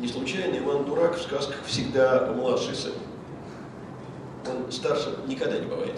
Не 0.00 0.06
случайно 0.06 0.56
Иван 0.58 0.84
Дурак 0.84 1.16
в 1.16 1.22
сказках 1.22 1.56
всегда 1.66 2.32
младший 2.32 2.76
сын. 2.76 2.92
Он 4.46 4.70
старше 4.70 5.12
никогда 5.26 5.58
не 5.58 5.66
бывает. 5.66 5.96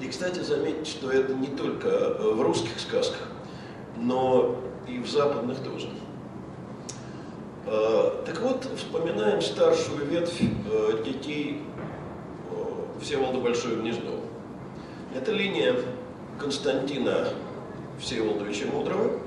И, 0.00 0.08
кстати, 0.08 0.40
заметьте, 0.40 0.90
что 0.90 1.10
это 1.12 1.34
не 1.34 1.46
только 1.46 1.88
э, 1.88 2.32
в 2.34 2.42
русских 2.42 2.80
сказках, 2.80 3.28
но 3.96 4.56
и 4.88 4.98
в 4.98 5.08
западных 5.08 5.60
тоже. 5.60 5.88
Э, 7.66 8.10
так 8.26 8.40
вот, 8.40 8.66
вспоминаем 8.76 9.40
старшую 9.40 10.06
ветвь 10.06 10.42
э, 10.42 11.02
детей 11.04 11.62
Всеволода 13.00 13.38
Большое 13.38 13.76
Гнездо. 13.76 14.20
Это 15.14 15.30
линия 15.30 15.76
Константина 16.40 17.28
Всеволодовича 18.00 18.66
Мудрого, 18.66 19.20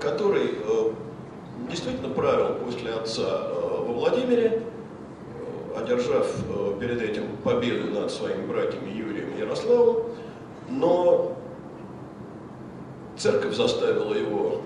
который 0.00 0.56
действительно 1.72 2.10
правил 2.10 2.54
после 2.64 2.92
отца 2.92 3.46
э, 3.46 3.84
во 3.86 3.92
Владимире, 3.94 4.62
э, 5.74 5.80
одержав 5.80 6.30
э, 6.48 6.76
перед 6.78 7.00
этим 7.00 7.24
победу 7.42 7.90
над 7.90 8.10
своими 8.10 8.46
братьями 8.46 8.90
Юрием 8.90 9.34
и 9.34 9.40
Ярославом, 9.40 10.02
но 10.68 11.34
церковь 13.16 13.56
заставила 13.56 14.12
его 14.12 14.60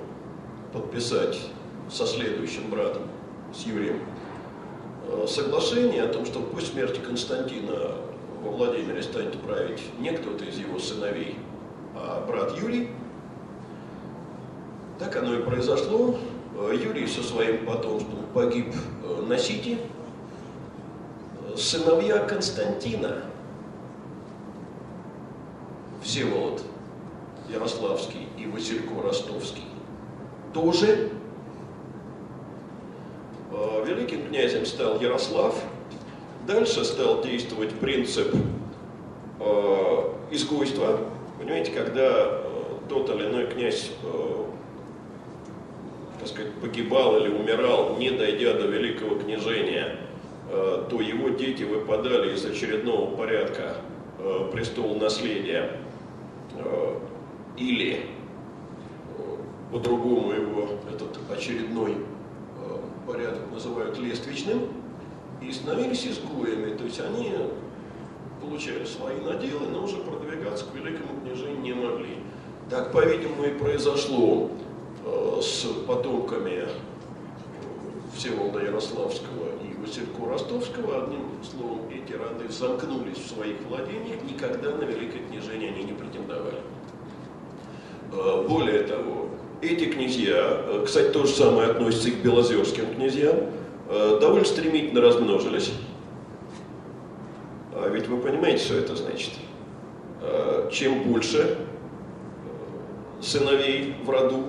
подписать 0.73 1.39
со 1.89 2.07
следующим 2.07 2.71
братом, 2.71 3.03
с 3.55 3.65
Юрием, 3.65 4.01
соглашение 5.29 6.03
о 6.03 6.09
том, 6.09 6.27
что 6.27 6.41
после 6.41 6.69
смерти 6.71 6.99
Константина 6.99 7.93
во 8.43 8.51
Владимире 8.51 9.03
станет 9.03 9.41
править 9.41 9.81
не 10.01 10.11
кто-то 10.11 10.45
из 10.45 10.59
его 10.59 10.81
сыновей, 10.81 11.39
а 11.95 12.25
брат 12.27 12.59
Юрий– 12.61 12.91
Так 14.99 15.15
оно 15.17 15.35
и 15.35 15.43
произошло. 15.43 16.17
Юрий 16.73 17.07
со 17.07 17.23
своим 17.23 17.67
потомством 17.67 18.27
погиб 18.35 18.75
на 19.27 19.39
Сити. 19.39 19.79
Сыновья 21.57 22.19
Константина, 22.19 23.23
Всеволод 26.03 26.63
Ярославский 27.49 28.29
и 28.37 28.47
Василько 28.47 29.01
Ростовский, 29.03 29.65
тоже 30.53 31.11
великим 33.87 34.29
князем 34.29 34.67
стал 34.67 35.01
Ярослав. 35.01 35.55
Дальше 36.47 36.85
стал 36.85 37.23
действовать 37.23 37.73
принцип 37.75 38.35
э, 39.41 40.03
изгойства. 40.31 41.01
Понимаете, 41.39 41.73
когда 41.73 42.03
э, 42.03 42.43
тот 42.89 43.11
или 43.11 43.27
иной 43.27 43.47
князь 43.47 43.91
э, 44.03 44.36
так 46.27 46.35
сказать, 46.35 46.55
погибал 46.55 47.19
или 47.19 47.29
умирал, 47.29 47.97
не 47.99 48.11
дойдя 48.11 48.55
до 48.55 48.67
великого 48.67 49.17
княжения, 49.17 49.97
э, 50.51 50.85
то 50.91 51.01
его 51.01 51.29
дети 51.29 51.63
выпадали 51.63 52.35
из 52.35 52.45
очередного 52.45 53.15
порядка 53.15 53.77
э, 54.19 54.51
престол 54.53 54.97
наследия 54.97 55.79
э, 56.59 56.99
или 57.57 58.07
по-другому 59.71 60.33
его 60.33 60.69
этот 60.93 61.19
очередной 61.31 61.97
порядок 63.07 63.43
называют 63.53 63.99
лествичным, 63.99 64.63
и 65.41 65.53
становились 65.53 66.07
изгоями, 66.07 66.77
то 66.77 66.85
есть 66.85 67.01
они 67.01 67.33
получали 68.41 68.85
свои 68.85 69.21
наделы, 69.21 69.67
но 69.73 69.85
уже 69.85 69.99
продвигаться 69.99 70.65
к 70.67 70.75
великому 70.75 71.21
княжению 71.21 71.61
не 71.61 71.75
могли. 71.75 72.17
Так, 72.71 72.93
по-видимому, 72.93 73.45
и 73.45 73.51
произошло 73.51 74.51
с 75.41 75.67
потомками 75.87 76.65
э, 76.65 76.69
Всеволода 78.17 78.61
Ярославского 78.61 79.51
и 79.63 79.81
Василько 79.81 80.27
Ростовского. 80.29 81.05
Одним 81.05 81.23
словом, 81.43 81.81
эти 81.91 82.13
роды 82.13 82.51
замкнулись 82.51 83.19
в 83.19 83.29
своих 83.29 83.57
владениях, 83.69 84.23
никогда 84.25 84.71
на 84.71 84.85
великое 84.85 85.21
княжение 85.29 85.71
они 85.71 85.85
не 85.85 85.93
претендовали. 85.93 86.59
Э, 88.13 88.47
более 88.49 88.83
того, 88.83 89.29
эти 89.63 89.87
князья, 89.87 90.63
э, 90.67 90.83
кстати, 90.85 91.13
то 91.13 91.25
же 91.25 91.33
самое 91.33 91.71
относится 91.71 92.09
и 92.09 92.13
к 92.13 92.17
белозерским 92.17 92.95
князьям, 92.95 93.37
э, 93.89 94.19
довольно 94.21 94.45
стремительно 94.45 95.01
размножились. 95.01 95.73
А 97.75 97.89
ведь 97.89 98.09
вы 98.09 98.19
понимаете, 98.19 98.65
что 98.65 98.75
это 98.75 98.97
значит? 98.97 99.33
Э, 100.23 100.69
чем 100.73 101.05
больше 101.05 101.59
сыновей 103.21 103.95
в 104.05 104.11
роду, 104.11 104.45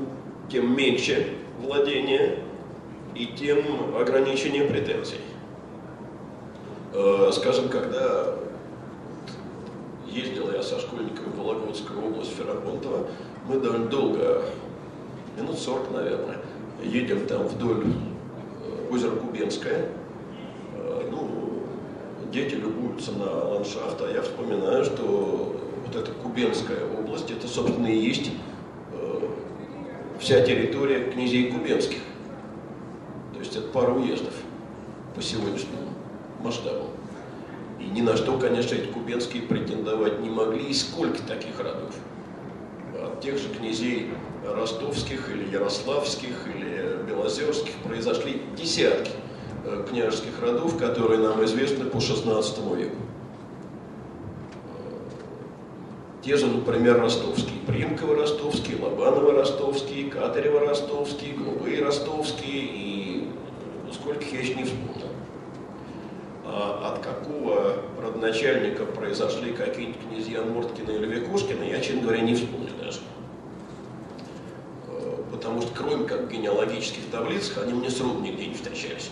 тем 0.50 0.76
меньше 0.76 1.34
владения 1.60 2.40
и 3.16 3.26
тем 3.28 3.96
ограничение 3.96 4.64
претензий. 4.64 5.20
Скажем, 7.32 7.70
когда 7.70 8.38
ездил 10.08 10.52
я 10.52 10.64
со 10.64 10.80
школьниками 10.80 11.28
в 11.28 11.38
Вологодскую 11.38 12.06
область, 12.06 12.36
Ферапонтово, 12.36 13.08
мы 13.48 13.60
довольно 13.60 13.88
долго 13.88 14.44
минут 15.38 15.60
40, 15.60 15.92
наверное. 15.92 16.38
Едем 16.84 17.26
там 17.28 17.48
вдоль 17.48 17.86
э, 17.86 18.94
озера 18.94 19.12
Кубенское. 19.12 19.90
Э, 20.76 21.10
ну, 21.12 21.30
дети 22.32 22.56
любуются 22.56 23.12
на 23.14 23.32
ландшафт, 23.32 24.02
а 24.02 24.12
я 24.12 24.22
вспоминаю, 24.22 24.84
что 24.84 25.56
вот 25.86 25.96
эта 25.96 26.12
Кубенская 26.12 26.86
область, 27.00 27.32
это, 27.32 27.48
собственно, 27.48 27.88
и 27.88 27.98
есть 27.98 28.28
э, 28.28 28.32
вся 30.28 30.42
территория 30.42 31.10
князей 31.10 31.50
Кубенских. 31.50 32.00
То 33.32 33.40
есть 33.40 33.56
это 33.56 33.66
пара 33.70 33.92
уездов 33.94 34.34
по 35.16 35.22
сегодняшнему 35.22 35.94
масштабу. 36.44 36.88
И 37.80 37.86
ни 37.86 38.02
на 38.02 38.18
что, 38.18 38.38
конечно, 38.38 38.76
эти 38.76 38.88
кубенские 38.88 39.44
претендовать 39.44 40.20
не 40.20 40.30
могли. 40.30 40.66
И 40.66 40.74
сколько 40.74 41.24
таких 41.24 41.58
родов? 41.60 41.96
От 43.02 43.22
тех 43.22 43.38
же 43.38 43.48
князей 43.48 44.10
ростовских 44.46 45.30
или 45.30 45.50
ярославских 45.50 46.46
или 46.54 47.06
белозерских 47.08 47.72
произошли 47.86 48.42
десятки 48.58 49.12
э, 49.64 49.86
княжеских 49.90 50.42
родов, 50.42 50.78
которые 50.78 51.22
нам 51.22 51.42
известны 51.46 51.86
по 51.86 51.98
XVI 52.00 52.78
веку. 52.78 52.98
Э, 56.17 56.17
те 56.28 56.36
же, 56.36 56.48
например, 56.48 57.00
ростовские, 57.00 57.62
Примково-ростовские, 57.66 58.78
Лобаново-ростовские, 58.82 60.10
Катарево-ростовские, 60.10 61.38
Голубые 61.38 61.82
ростовские 61.82 62.64
и 62.66 63.30
сколько 63.94 64.26
я 64.26 64.42
еще 64.42 64.56
не 64.56 64.66
вспомнил. 64.66 65.08
А 66.44 66.94
от 66.94 67.00
какого 67.00 67.78
родоначальника 68.02 68.84
произошли 68.84 69.54
какие-нибудь 69.54 70.02
князья 70.10 70.42
Морткина 70.42 70.92
или 70.92 71.06
Викушкина, 71.06 71.64
я, 71.64 71.80
честно 71.80 72.02
говоря, 72.02 72.20
не 72.20 72.36
вспомню 72.36 72.72
даже 72.78 73.00
потому 75.32 75.62
что 75.62 75.72
кроме 75.76 76.06
как 76.06 76.32
генеалогических 76.32 77.12
таблицах 77.12 77.64
они 77.64 77.74
мне 77.74 77.90
сроду 77.90 78.20
нигде 78.20 78.48
не 78.48 78.56
встречались. 78.56 79.12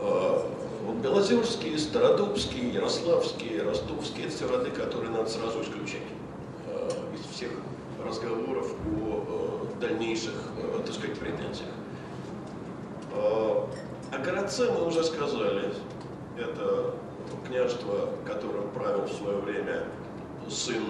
А, 0.00 0.50
вот 0.86 1.02
Белозерские, 1.28 1.76
Стародубские, 1.76 2.72
Ярославские, 2.72 3.62
Ростовские– 3.62 4.26
это 4.28 4.36
все 4.36 4.46
роды, 4.46 4.70
которые 4.70 5.10
надо 5.10 5.28
сразу 5.28 5.60
исключать 5.60 6.02
а, 6.68 6.88
из 7.12 7.34
всех 7.34 7.50
разговоров 8.04 8.72
о 9.00 9.24
а, 9.28 9.80
дальнейших, 9.80 10.34
так 10.84 10.94
сказать, 10.94 11.18
претензиях. 11.18 11.70
О 13.12 13.68
городце 14.24 14.70
мы 14.70 14.86
уже 14.86 15.02
сказали. 15.02 15.72
Это 16.38 16.94
княжество, 17.48 18.10
которым 18.24 18.70
правил 18.70 19.02
в 19.02 19.12
свое 19.12 19.38
время 19.38 19.84
сын 20.48 20.84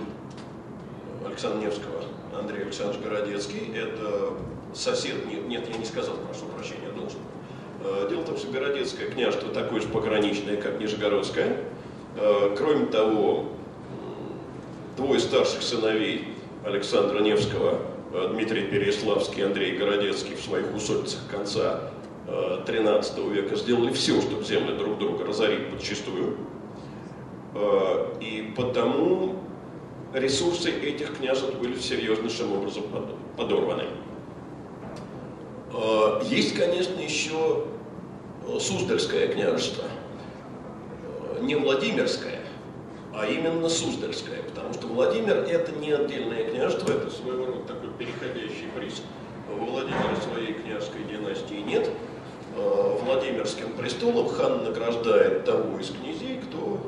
Александра 1.24 1.64
Невского, 1.64 2.02
Андрей 2.38 2.64
Александрович 2.64 3.02
Городецкий. 3.02 3.72
Это 3.74 4.34
сосед, 4.74 5.24
нет, 5.48 5.66
я 5.66 5.78
не 5.78 5.84
сказал, 5.86 6.16
прошу 6.16 6.44
прощения. 6.46 6.85
Э, 6.85 6.85
дело 8.08 8.20
в 8.22 8.24
том, 8.24 8.36
что 8.36 8.50
Городецкое 8.50 9.10
княжество 9.10 9.50
такое 9.52 9.80
же 9.80 9.88
пограничное, 9.88 10.56
как 10.56 10.80
Нижегородское. 10.80 11.58
Э, 12.18 12.54
кроме 12.56 12.86
того, 12.86 13.44
двое 14.96 15.20
старших 15.20 15.62
сыновей 15.62 16.28
Александра 16.64 17.20
Невского, 17.20 17.80
э, 18.12 18.28
Дмитрий 18.32 18.62
Переславский 18.62 19.42
и 19.42 19.44
Андрей 19.44 19.76
Городецкий 19.76 20.34
в 20.34 20.40
своих 20.40 20.74
усольцах 20.74 21.20
конца 21.30 21.90
XIII 22.26 23.32
века 23.32 23.54
сделали 23.54 23.92
все, 23.92 24.20
чтобы 24.20 24.42
земли 24.42 24.76
друг 24.76 24.98
друга 24.98 25.24
разорить 25.24 25.70
подчистую. 25.70 26.36
И 28.20 28.52
потому 28.56 29.36
ресурсы 30.12 30.70
этих 30.70 31.16
княжеств 31.18 31.54
были 31.54 31.78
серьезнейшим 31.78 32.52
образом 32.52 32.82
подорваны. 33.36 33.84
А, 35.78 36.22
есть, 36.24 36.54
конечно, 36.54 36.98
еще 36.98 37.64
э, 38.46 38.58
Суздальское 38.58 39.28
княжество, 39.28 39.84
э, 41.38 41.42
не 41.42 41.54
Владимирское, 41.54 42.40
а 43.12 43.26
именно 43.26 43.68
Суздальское, 43.68 44.42
потому 44.42 44.72
что 44.72 44.86
Владимир 44.86 45.36
это 45.36 45.72
не 45.72 45.92
отдельное 45.92 46.48
княжество, 46.48 46.92
это 46.92 47.10
своего 47.10 47.44
рода 47.44 47.64
такой 47.64 47.90
переходящий 47.98 48.68
приз. 48.74 49.02
Во 49.50 49.66
Владимире 49.66 50.16
своей 50.30 50.54
княжеской 50.54 51.04
династии 51.04 51.62
нет. 51.66 51.90
Владимирским 52.56 53.74
престолом 53.74 54.28
хан 54.28 54.64
награждает 54.64 55.44
того 55.44 55.78
из 55.78 55.90
князей, 55.90 56.40
кто 56.40 56.80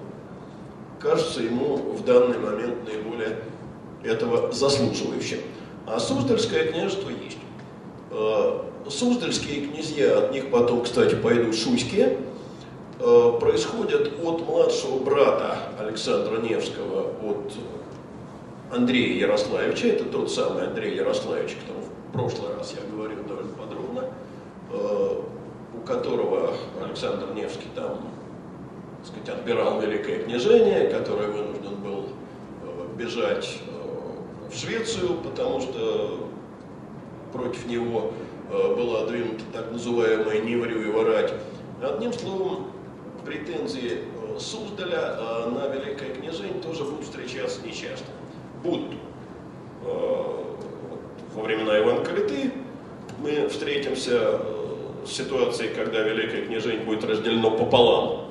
кажется 0.98 1.42
ему 1.42 1.76
в 1.76 2.04
данный 2.04 2.38
момент 2.38 2.86
наиболее 2.86 3.40
этого 4.02 4.50
заслуживающим. 4.50 5.40
А 5.86 6.00
Суздальское 6.00 6.72
княжество 6.72 7.10
есть. 7.10 7.38
Суздальские 8.90 9.66
князья, 9.66 10.18
от 10.18 10.32
них 10.32 10.50
потом, 10.50 10.82
кстати, 10.82 11.14
пойдут 11.14 11.54
шуйские, 11.54 12.16
э, 12.98 13.32
происходят 13.38 14.12
от 14.24 14.46
младшего 14.46 14.98
брата 14.98 15.58
Александра 15.78 16.38
Невского, 16.38 17.12
от 17.22 17.52
Андрея 18.72 19.20
Ярославича, 19.20 19.88
это 19.88 20.04
тот 20.04 20.30
самый 20.32 20.66
Андрей 20.66 20.96
Ярославич, 20.96 21.56
о 21.68 22.08
в 22.08 22.12
прошлый 22.12 22.54
раз 22.56 22.74
я 22.74 22.90
говорил 22.90 23.22
довольно 23.24 23.52
подробно, 23.52 24.04
э, 24.72 25.22
у 25.74 25.80
которого 25.86 26.54
Александр 26.82 27.34
Невский 27.34 27.68
там 27.74 27.98
сказать, 29.04 29.28
отбирал 29.28 29.80
Великое 29.80 30.24
княжение, 30.24 30.88
которое 30.88 31.28
вынужден 31.28 31.76
был 31.82 32.06
э, 32.64 32.96
бежать 32.96 33.58
в 34.50 34.56
Швецию, 34.56 35.18
потому 35.22 35.60
что 35.60 36.28
против 37.32 37.66
него 37.66 38.12
была 38.50 39.06
двинута 39.06 39.44
так 39.52 39.70
называемая 39.70 40.40
Неврю 40.40 40.82
и 40.82 40.90
Варать. 40.90 41.34
Одним 41.82 42.12
словом, 42.12 42.70
претензии 43.24 43.98
Суздаля 44.38 45.16
на 45.50 45.68
Великое 45.68 46.14
княжение 46.14 46.60
тоже 46.62 46.84
будут 46.84 47.04
встречаться 47.04 47.60
нечасто. 47.66 48.06
Будут. 48.62 48.94
во 49.82 51.42
времена 51.42 51.78
Ивана 51.78 52.04
Калиты 52.04 52.52
мы 53.22 53.48
встретимся 53.48 54.40
с 55.04 55.10
ситуацией, 55.10 55.74
когда 55.74 56.00
Великое 56.00 56.46
княжение 56.46 56.84
будет 56.84 57.04
разделено 57.04 57.50
пополам. 57.50 58.26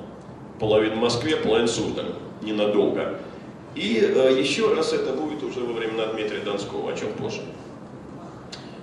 Половина 0.58 0.96
Москве, 0.96 1.36
половина 1.36 1.68
Суздаль. 1.68 2.12
Ненадолго. 2.42 3.18
И 3.74 4.00
э, 4.00 4.38
еще 4.38 4.74
раз 4.74 4.92
это 4.92 5.12
будет 5.12 5.42
уже 5.42 5.60
во 5.60 5.72
времена 5.72 6.06
Дмитрия 6.06 6.40
Донского, 6.40 6.90
о 6.90 6.96
чем 6.96 7.12
позже. 7.12 7.40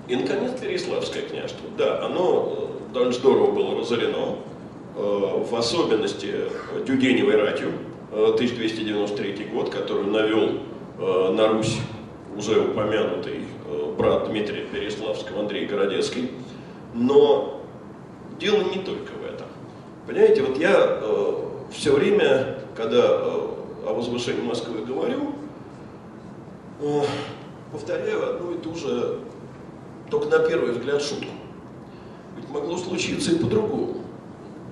И, 0.08 0.15
наконец, 0.15 0.60
Переславское 0.60 1.24
княжество. 1.24 1.68
Да, 1.78 2.06
оно 2.06 2.70
э, 2.89 2.94
довольно 2.94 3.13
здорово 3.13 3.52
было 3.52 3.80
разорено, 3.80 4.36
э, 4.96 5.44
в 5.50 5.56
особенности 5.56 6.32
Дюденевой 6.86 7.38
ратью, 7.38 7.72
1293 8.12 9.34
э, 9.34 9.54
год, 9.54 9.70
которую 9.70 10.08
навел 10.08 10.60
на 10.98 11.50
Русь 11.50 11.78
уже 12.38 12.62
упомянутый 12.62 13.41
брат 13.98 14.30
Дмитрия 14.30 14.62
Переславского, 14.62 15.41
Андрей 15.41 15.65
Городецкий. 15.65 16.32
Но 16.94 17.60
дело 18.39 18.62
не 18.62 18.82
только 18.82 19.12
в 19.12 19.26
этом. 19.26 19.48
Понимаете, 20.08 20.44
вот 20.44 20.58
я 20.58 21.02
все 21.70 21.91
время, 21.91 22.60
когда 22.78 23.04
о 23.10 23.94
возвышении 23.94 24.41
Москвы 24.41 24.86
говорю, 24.86 25.34
повторяю 27.74 28.36
одну 28.36 28.54
и 28.54 28.58
ту 28.60 28.74
же 28.74 29.20
только 30.10 30.28
на 30.28 30.39
первый 30.39 30.72
взгляд 30.72 31.02
шутку. 31.02 31.32
Ведь 32.38 32.50
могло 32.50 32.78
случиться 32.78 33.32
и 33.32 33.39
по-другому. 33.39 33.96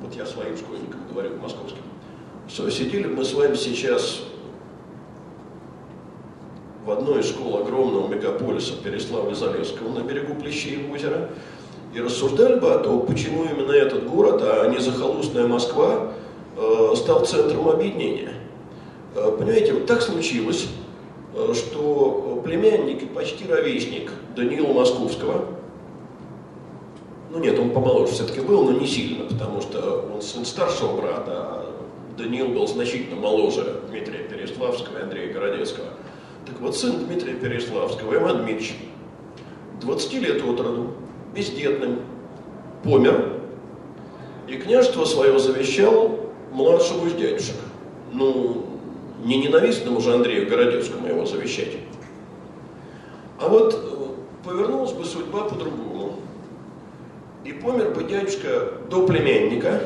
Вот 0.01 0.13
я 0.15 0.25
своим 0.25 0.57
школьникам 0.57 0.99
говорю, 1.11 1.37
московским, 1.41 1.83
что 2.47 2.69
сидели 2.69 3.07
мы 3.07 3.23
с 3.23 3.33
вами 3.33 3.55
сейчас 3.55 4.21
в 6.85 6.91
одной 6.91 7.21
из 7.21 7.29
школ 7.29 7.57
огромного 7.59 8.09
мегаполиса 8.09 8.73
Переславля-Залесского 8.83 9.97
на 9.97 10.03
берегу 10.03 10.35
Плещеев 10.35 10.91
озера 10.91 11.29
и 11.93 12.01
рассуждали 12.01 12.59
бы 12.59 12.73
о 12.73 12.79
том, 12.79 13.05
почему 13.05 13.45
именно 13.45 13.71
этот 13.71 14.09
город, 14.09 14.41
а 14.41 14.67
не 14.67 14.79
захолустная 14.79 15.47
Москва, 15.47 16.11
э, 16.57 16.93
стал 16.95 17.25
центром 17.25 17.69
объединения. 17.69 18.33
Э, 19.15 19.31
понимаете, 19.37 19.73
вот 19.73 19.85
так 19.85 20.01
случилось, 20.01 20.67
что 21.53 22.41
племянник 22.43 23.03
и 23.03 23.05
почти 23.05 23.45
ровесник 23.47 24.11
Даниила 24.35 24.73
Московского, 24.73 25.45
ну 27.31 27.39
нет, 27.39 27.57
он 27.57 27.71
помоложе 27.71 28.13
все-таки 28.13 28.41
был, 28.41 28.63
но 28.63 28.73
не 28.73 28.85
сильно, 28.85 29.25
потому 29.25 29.61
что 29.61 30.09
он 30.13 30.21
сын 30.21 30.45
старшего 30.45 30.95
брата, 30.95 31.31
а 31.31 31.75
Даниил 32.17 32.49
был 32.49 32.67
значительно 32.67 33.19
моложе 33.19 33.81
Дмитрия 33.89 34.19
Переславского 34.19 34.99
и 34.99 35.01
Андрея 35.01 35.33
Городецкого. 35.33 35.87
Так 36.45 36.59
вот, 36.59 36.77
сын 36.77 37.05
Дмитрия 37.05 37.33
Переславского, 37.33 38.13
Иван 38.13 38.43
Дмитриевич, 38.43 38.75
20 39.81 40.13
лет 40.13 40.43
от 40.43 40.59
роду, 40.59 40.91
бездетным, 41.33 42.01
помер, 42.83 43.39
и 44.47 44.57
княжество 44.57 45.05
свое 45.05 45.39
завещал 45.39 46.19
младшему 46.51 47.07
из 47.07 47.13
дядюшек. 47.13 47.55
Ну, 48.11 48.62
не 49.23 49.37
ненавистному 49.37 50.01
же 50.01 50.13
Андрею 50.13 50.49
Городецкому 50.49 51.07
его 51.07 51.25
завещать. 51.25 51.77
А 53.39 53.47
вот 53.47 53.73
э, 53.73 54.47
повернулась 54.47 54.91
бы 54.91 55.05
судьба 55.05 55.45
по-другому. 55.45 56.15
И 57.45 57.51
помер 57.51 57.91
бы 57.91 58.03
дядюшка 58.03 58.73
до 58.89 59.05
племянника 59.05 59.81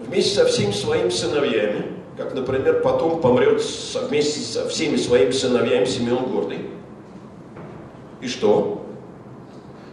вместе 0.00 0.34
со 0.34 0.46
всеми 0.46 0.72
своими 0.72 1.08
сыновьями, 1.08 1.86
как, 2.16 2.34
например, 2.34 2.82
потом 2.82 3.20
помрет 3.20 3.62
вместе 4.08 4.40
со 4.40 4.68
всеми 4.68 4.96
своими 4.96 5.30
сыновьями 5.30 5.86
Семен 5.86 6.24
Гордый. 6.24 6.58
И 8.20 8.28
что? 8.28 8.84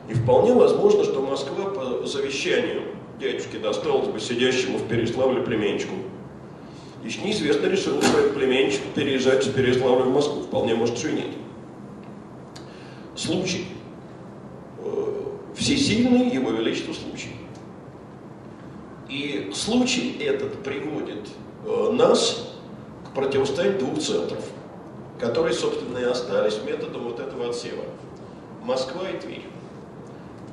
И 0.10 0.14
вполне 0.14 0.54
возможно, 0.54 1.06
что 1.06 1.22
Москва 1.22 1.70
по 1.70 2.06
завещанию 2.06 2.82
дядюшки 3.20 3.58
досталась 3.58 4.08
бы 4.08 4.20
сидящему 4.20 4.78
в 4.78 4.88
Переславле 4.88 5.42
племенчику– 5.42 5.96
Еще 7.04 7.22
неизвестно, 7.22 7.68
решил 7.68 8.02
своих 8.02 8.34
племенничков 8.34 8.88
переезжать 8.94 9.44
с 9.44 9.48
Переславля 9.48 10.04
в 10.04 10.14
Москву. 10.14 10.42
Вполне 10.42 10.76
может, 10.76 10.98
что 10.98 11.10
и 11.10 11.14
нет. 11.14 11.28
Случай. 13.16 13.68
Э, 14.80 15.24
всесильный 15.56 16.30
Его 16.30 16.52
Величество 16.52 16.94
случай. 16.94 17.32
И 19.10 19.52
случай 19.54 20.18
этот 20.20 20.64
приводит 20.64 21.30
э, 21.66 21.92
нас 21.94 22.54
к 23.06 23.16
противостоянию 23.16 23.80
двух 23.80 24.00
центров, 24.00 24.44
которые, 25.20 25.54
собственно, 25.54 25.98
и 25.98 26.04
остались 26.04 26.60
методом 26.66 27.06
вот 27.06 27.20
этого 27.20 27.50
отсева. 27.50 27.84
Москва 28.64 29.10
и 29.10 29.18
Тверь. 29.20 29.46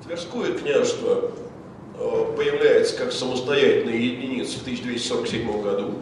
Тверское 0.04 0.52
княжество 0.52 1.32
э, 1.98 2.34
появляется 2.36 2.96
как 2.96 3.10
самостоятельная 3.10 3.96
единица 3.96 4.58
в 4.58 4.62
1247 4.62 5.62
году, 5.62 5.94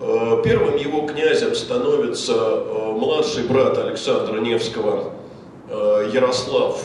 первым 0.00 0.76
его 0.76 1.06
князем 1.06 1.54
становится 1.54 2.32
э, 2.32 2.92
младший 2.92 3.44
брат 3.44 3.76
Александра 3.76 4.40
Невского 4.40 5.12
э, 5.68 6.10
Ярослав 6.12 6.82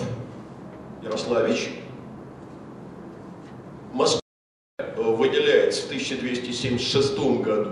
Ярославич. 1.01 1.69
Москва 3.93 4.21
выделяется 4.97 5.83
в 5.83 5.85
1276 5.85 7.17
году. 7.41 7.71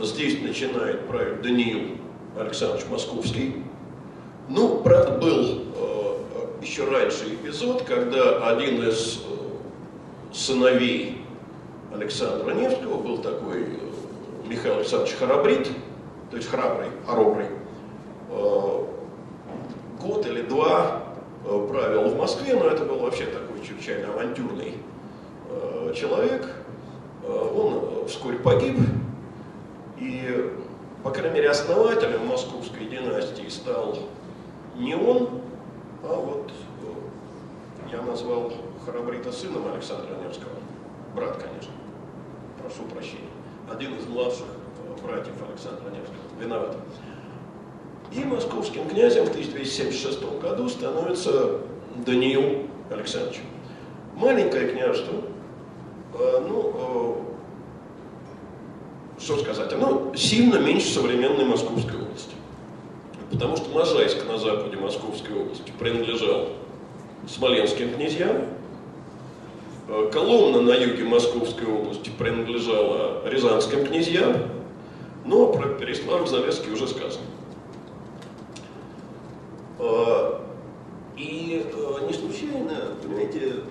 Здесь 0.00 0.40
начинает 0.40 1.06
править 1.08 1.42
Даниил 1.42 1.96
Александрович 2.38 2.84
Московский. 2.88 3.56
Ну, 4.48 4.78
правда, 4.82 5.18
был 5.18 5.64
еще 6.62 6.84
раньше 6.84 7.34
эпизод, 7.34 7.82
когда 7.82 8.48
один 8.48 8.82
из 8.82 9.22
сыновей 10.32 11.22
Александра 11.92 12.52
Невского 12.52 13.02
был 13.02 13.18
такой 13.18 13.66
Михаил 14.50 14.78
Александрович 14.78 15.14
Храбрит, 15.14 15.70
то 16.28 16.36
есть 16.36 16.48
храбрый, 16.48 16.88
хоробрый, 17.06 17.46
э, 18.30 18.84
год 20.00 20.26
или 20.26 20.42
два 20.42 21.04
э, 21.44 21.68
правил 21.70 22.08
в 22.08 22.18
Москве, 22.18 22.56
но 22.56 22.66
это 22.66 22.84
был 22.84 22.98
вообще 22.98 23.26
такой 23.26 23.64
чрезвычайно 23.64 24.12
авантюрный 24.12 24.74
э, 25.50 25.94
человек. 25.96 26.52
Он 27.22 28.06
вскоре 28.08 28.38
погиб, 28.38 28.76
и, 29.98 30.52
по 31.04 31.10
крайней 31.10 31.34
мере, 31.34 31.50
основателем 31.50 32.26
московской 32.26 32.86
династии 32.86 33.48
стал 33.48 33.98
не 34.76 34.96
он, 34.96 35.28
а 36.02 36.14
вот 36.14 36.50
я 37.92 38.02
назвал 38.02 38.52
Храбрита 38.84 39.30
сыном 39.30 39.72
Александра 39.72 40.12
Невского, 40.24 40.50
брат, 41.14 41.36
конечно, 41.36 41.72
прошу 42.60 42.82
прощения 42.92 43.39
один 43.70 43.96
из 43.96 44.06
младших 44.06 44.46
э, 44.46 45.06
братьев 45.06 45.34
Александра 45.48 45.90
Невского, 45.90 46.40
виноват. 46.40 46.76
И 48.12 48.24
московским 48.24 48.88
князем 48.88 49.24
в 49.24 49.30
1276 49.30 50.40
году 50.40 50.68
становится 50.68 51.58
Даниил 52.04 52.66
Александрович. 52.90 53.40
Маленькое 54.16 54.72
княжество, 54.72 55.14
э, 56.18 56.46
ну, 56.48 57.24
э, 59.18 59.20
что 59.20 59.38
сказать, 59.38 59.72
оно 59.72 60.12
сильно 60.16 60.56
меньше 60.56 60.88
современной 60.88 61.44
Московской 61.44 62.00
области. 62.00 62.34
Потому 63.30 63.56
что 63.56 63.70
Можайск 63.70 64.26
на 64.26 64.38
западе 64.38 64.76
Московской 64.76 65.40
области 65.40 65.72
принадлежал 65.78 66.48
смоленским 67.28 67.94
князьям, 67.94 68.46
Коломна 70.12 70.60
на 70.60 70.70
юге 70.70 71.02
Московской 71.02 71.66
области 71.66 72.10
принадлежала 72.10 73.28
Рязанским 73.28 73.84
князьям, 73.84 74.36
но 75.24 75.48
про 75.48 75.70
Переславль-Залесский 75.70 76.72
уже 76.72 76.86
сказано. 76.86 77.24
Э, 79.80 80.38
и 81.16 81.66
э, 81.74 82.06
не 82.06 82.12
случайно, 82.12 82.96
понимаете, 83.02 83.64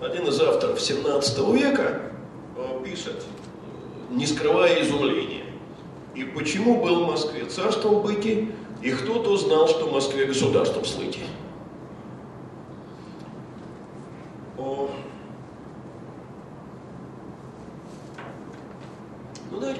один 0.00 0.26
из 0.26 0.40
авторов 0.40 0.80
17 0.80 1.38
века 1.54 2.02
пишет, 2.84 3.24
не 4.10 4.26
скрывая 4.26 4.82
изумления, 4.82 5.44
и 6.16 6.24
почему 6.24 6.82
был 6.82 7.04
в 7.04 7.06
Москве 7.08 7.44
царством 7.44 8.02
быки, 8.02 8.50
и 8.82 8.90
кто-то 8.90 9.36
знал, 9.36 9.68
что 9.68 9.86
в 9.86 9.92
Москве 9.92 10.24
государством 10.24 10.84
слыть. 14.76 14.90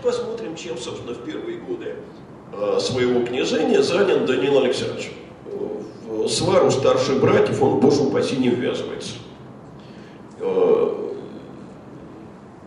посмотрим, 0.02 0.57
чем, 0.57 0.76
собственно, 0.76 1.14
в 1.14 1.24
первые 1.24 1.59
годы 1.59 1.94
э, 2.52 2.78
своего 2.81 3.24
княжения 3.24 3.83
занят 3.83 4.26
Данил 4.26 4.59
Александрович. 4.59 5.12
В 6.07 6.28
свару 6.28 6.70
старших 6.70 7.20
братьев 7.20 7.62
он, 7.62 7.81
боже 7.81 8.02
упаси, 8.02 8.37
не 8.37 8.48
ввязывается. 8.48 9.14
Э, 10.40 11.12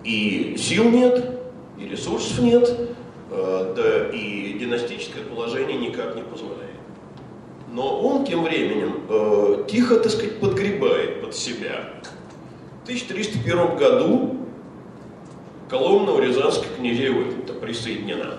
и 0.04 0.56
сил 0.58 0.90
нет, 0.90 1.40
и 1.78 1.86
ресурсов 1.88 2.40
нет, 2.40 2.70
э, 3.32 3.74
да 3.76 4.10
и 4.18 4.58
династическое 4.58 5.24
положение 5.24 5.78
никак 5.78 6.16
не 6.16 6.24
позволяет. 6.24 6.62
Но 7.72 8.00
он 8.02 8.26
тем 8.26 8.44
временем 8.44 9.02
э, 9.10 9.66
тихо, 9.70 9.98
так 9.98 10.12
сказать, 10.12 10.40
подгребает 10.40 11.22
под 11.22 11.36
себя. 11.36 11.90
В 12.86 12.88
1301 12.88 13.78
году 13.78 14.38
Коломна 15.72 16.12
у 16.12 16.20
Рязанской 16.20 16.68
князей 16.78 17.10
Ойвента 17.10 17.54
присоединена. 17.54 18.38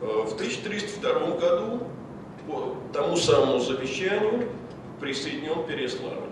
Э, 0.00 0.24
в 0.26 0.32
1302 0.32 1.36
году 1.36 1.80
по 2.46 2.74
тому 2.94 3.18
самому 3.18 3.60
завещанию 3.60 4.48
присоединен 4.98 5.62
Переславль. 5.68 6.24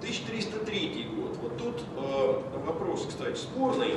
1303 0.00 1.06
год. 1.16 1.38
Вот 1.40 1.56
тут 1.56 1.82
э, 1.96 2.42
вопрос, 2.66 3.06
кстати, 3.08 3.34
спорный, 3.38 3.94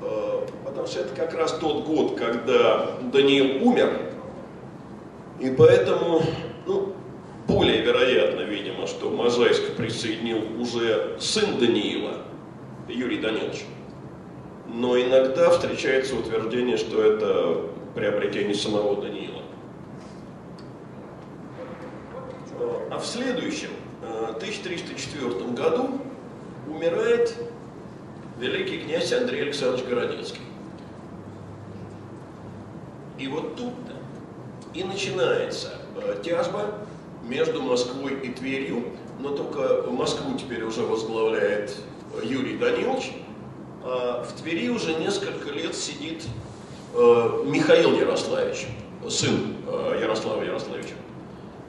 э, 0.00 0.46
потому 0.64 0.86
что 0.86 1.00
это 1.00 1.16
как 1.16 1.34
раз 1.34 1.58
тот 1.58 1.84
год, 1.84 2.16
когда 2.16 2.98
Даниил 3.12 3.66
умер, 3.66 4.12
и 5.40 5.50
поэтому, 5.50 6.22
ну, 6.66 6.92
более 7.52 7.82
вероятно, 7.82 8.40
видимо, 8.40 8.86
что 8.86 9.10
Мозайск 9.10 9.76
присоединил 9.76 10.60
уже 10.60 11.16
сын 11.20 11.58
Даниила, 11.58 12.22
Юрий 12.88 13.18
Данилович. 13.18 13.64
Но 14.68 14.98
иногда 14.98 15.50
встречается 15.50 16.16
утверждение, 16.16 16.78
что 16.78 17.02
это 17.02 17.68
приобретение 17.94 18.54
самого 18.54 19.02
Даниила. 19.02 19.42
А 22.90 22.98
в 22.98 23.06
следующем, 23.06 23.70
1304 24.00 25.26
э, 25.26 25.52
году, 25.52 26.00
умирает 26.66 27.34
великий 28.38 28.78
князь 28.78 29.12
Андрей 29.12 29.42
Александрович 29.42 29.84
Городецкий. 29.86 30.40
И 33.18 33.28
вот 33.28 33.56
тут-то 33.56 33.92
и 34.74 34.84
начинается 34.84 35.74
э, 35.96 36.16
тяжба 36.24 36.66
между 37.24 37.62
Москвой 37.62 38.14
и 38.22 38.30
Тверью, 38.30 38.84
но 39.20 39.30
только 39.30 39.90
Москву 39.90 40.36
теперь 40.36 40.62
уже 40.64 40.82
возглавляет 40.82 41.76
Юрий 42.22 42.56
Данилович, 42.56 43.12
а 43.84 44.24
в 44.24 44.40
Твери 44.40 44.68
уже 44.68 44.94
несколько 44.94 45.50
лет 45.50 45.74
сидит 45.74 46.24
э, 46.94 47.42
Михаил 47.44 47.96
Ярославич, 47.96 48.66
сын 49.08 49.56
э, 49.66 49.98
Ярослава 50.00 50.42
Ярославича. 50.42 50.94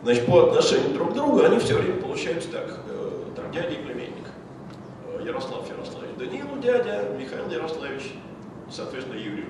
Значит, 0.04 0.26
по 0.26 0.50
отношению 0.50 0.94
друг 0.94 1.12
к 1.12 1.14
другу 1.14 1.44
они 1.44 1.60
все 1.60 1.76
время 1.76 2.02
получаются 2.02 2.50
так, 2.50 2.80
э, 2.88 3.10
там, 3.36 3.52
дядя 3.52 3.70
и 3.70 3.84
племенник. 3.84 4.26
Э, 5.08 5.24
Ярослав 5.26 5.68
Ярославич 5.70 6.10
Данилу 6.18 6.58
дядя, 6.62 7.10
Михаил 7.18 7.50
Ярославич, 7.50 8.14
соответственно, 8.70 9.18
Юрию 9.18 9.48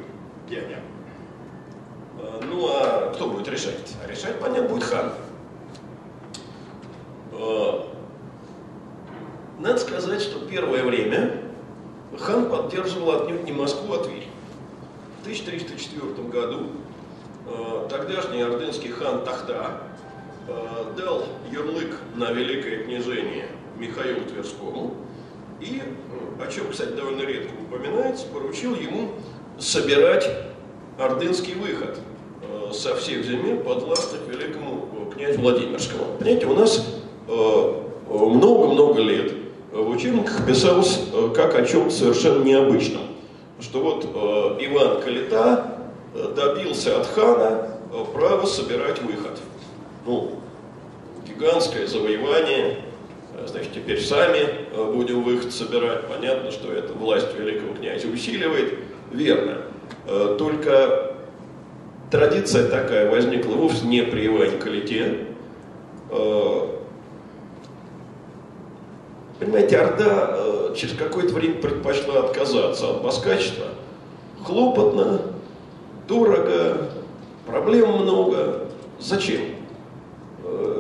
дядя. 0.48 0.80
Э, 2.20 2.40
ну 2.46 2.68
а 2.70 3.12
кто 3.14 3.30
будет 3.30 3.48
решать? 3.50 3.96
А 4.04 4.08
решать, 4.08 4.40
понятно, 4.40 4.70
будет 4.70 4.84
хан. 4.84 5.14
Э, 7.38 7.82
надо 9.60 9.78
сказать, 9.80 10.22
что 10.22 10.46
первое 10.46 10.84
время 10.84 11.42
хан 12.18 12.50
поддерживал 12.50 13.24
отнюдь 13.24 13.44
не 13.44 13.52
Москву, 13.52 13.94
а 13.94 14.04
Тверь. 14.04 14.28
В 15.20 15.22
1304 15.24 16.28
году 16.28 16.68
э, 17.48 17.88
тогдашний 17.90 18.42
ордынский 18.42 18.92
хан 18.92 19.24
Тахта 19.24 19.82
дал 20.98 21.24
ярлык 21.50 21.98
на 22.16 22.32
великое 22.32 22.84
княжение 22.84 23.48
Михаилу 23.78 24.26
Тверскому 24.26 24.94
и, 25.62 25.82
о 26.42 26.52
чем, 26.52 26.70
кстати, 26.70 26.92
довольно 26.92 27.22
редко 27.22 27.52
упоминается, 27.62 28.28
поручил 28.28 28.76
ему 28.76 29.12
собирать 29.58 30.30
ордынский 30.98 31.54
выход 31.56 32.00
э, 32.42 32.72
со 32.74 32.96
всех 32.96 33.26
земель, 33.26 33.58
подвластных 33.58 34.22
великому 34.28 34.90
э, 35.10 35.14
князю 35.14 35.40
Владимирскому. 35.42 36.06
Понимаете, 36.20 36.46
у 36.48 36.54
нас 36.54 36.78
э, 36.78 37.03
много-много 37.28 39.02
лет 39.02 39.34
в 39.72 39.90
учебниках 39.90 40.46
писалось 40.46 41.00
как 41.36 41.58
о 41.58 41.66
чем 41.66 41.90
совершенно 41.90 42.44
необычном. 42.44 43.04
Что 43.60 43.80
вот 43.80 44.06
Иван 44.60 45.02
Калита 45.02 45.78
добился 46.36 47.00
от 47.00 47.08
хана 47.08 47.70
права 48.14 48.46
собирать 48.46 49.02
выход. 49.02 49.40
Ну, 50.06 50.32
гигантское 51.28 51.88
завоевание, 51.88 52.80
значит, 53.46 53.74
теперь 53.74 54.02
сами 54.02 54.50
будем 54.94 55.24
выход 55.24 55.54
собирать. 55.54 56.08
Понятно, 56.08 56.52
что 56.52 56.72
это 56.72 56.94
власть 56.94 57.34
великого 57.38 57.74
князя 57.76 58.08
усиливает. 58.08 58.74
Верно. 59.12 59.60
Э, 60.08 60.36
только 60.38 61.16
традиция 62.12 62.68
такая 62.68 63.10
возникла 63.10 63.54
вовсе 63.54 63.86
не 63.86 64.02
при 64.02 64.28
Иване 64.28 64.58
Калите. 64.58 65.28
Э, 69.44 69.46
понимаете, 69.46 69.78
Орда 69.78 70.30
э, 70.32 70.76
через 70.76 70.96
какое-то 70.96 71.34
время 71.34 71.56
предпочла 71.56 72.22
отказаться 72.22 72.92
от 72.92 73.04
баскачества. 73.04 73.68
Хлопотно, 74.44 75.22
дорого, 76.08 76.90
проблем 77.46 78.02
много. 78.02 78.68
Зачем? 79.00 79.42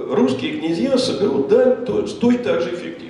Русские 0.09 0.59
князья 0.59 0.97
соберут 0.97 1.47
дань 1.47 1.85
точно 1.85 2.37
так 2.37 2.61
же 2.61 2.75
эффективно. 2.75 3.03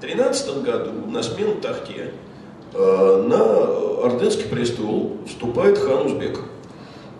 13 0.00 0.62
году 0.62 0.90
на 1.06 1.22
смену 1.22 1.56
Тахте 1.60 1.94
э, 1.94 2.29
на 2.72 4.04
Ордынский 4.04 4.48
престол 4.48 5.16
вступает 5.26 5.78
хан 5.78 6.06
Узбек. 6.06 6.40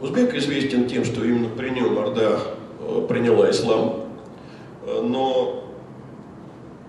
Узбек 0.01 0.35
известен 0.35 0.89
тем, 0.89 1.05
что 1.05 1.25
именно 1.25 1.49
при 1.49 1.71
нем 1.71 1.99
Орда 1.99 2.39
э, 2.81 3.07
приняла 3.09 3.51
ислам, 3.51 4.07
э, 4.87 5.01
но 5.03 5.65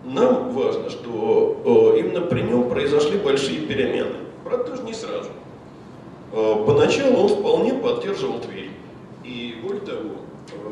нам 0.05 0.53
важно, 0.53 0.89
что 0.89 1.93
именно 1.97 2.21
при 2.21 2.41
нем 2.41 2.69
произошли 2.69 3.17
большие 3.19 3.59
перемены. 3.61 4.15
Правда, 4.43 4.71
тоже 4.71 4.83
не 4.83 4.93
сразу. 4.93 5.29
Поначалу 6.31 7.17
он 7.17 7.27
вполне 7.27 7.73
поддерживал 7.73 8.39
Тверь. 8.39 8.71
И 9.23 9.57
более 9.61 9.81
того, 9.81 10.09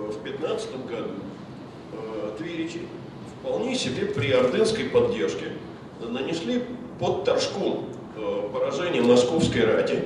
в 0.10 0.18
15 0.24 0.70
году 0.88 1.14
Тверичи 2.40 2.82
вполне 3.40 3.76
себе 3.76 4.08
при 4.08 4.32
ордынской 4.32 4.86
поддержке 4.86 5.46
нанесли 6.02 6.64
под 7.00 7.24
Торжком 7.24 7.86
э, 8.18 8.50
поражение 8.54 9.02
московской 9.02 9.64
рати. 9.64 10.04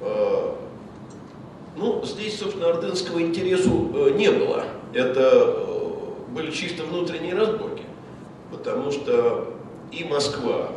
Э, 0.00 0.54
ну, 1.76 2.04
здесь, 2.04 2.38
собственно, 2.38 2.70
ордынского 2.70 3.20
интересу 3.20 3.90
э, 3.94 4.10
не 4.16 4.30
было. 4.30 4.64
Это 4.94 5.66
были 6.34 6.50
чисто 6.50 6.84
внутренние 6.84 7.34
разборки. 7.34 7.82
Потому 8.50 8.90
что 8.90 9.54
и 9.92 10.04
Москва, 10.04 10.70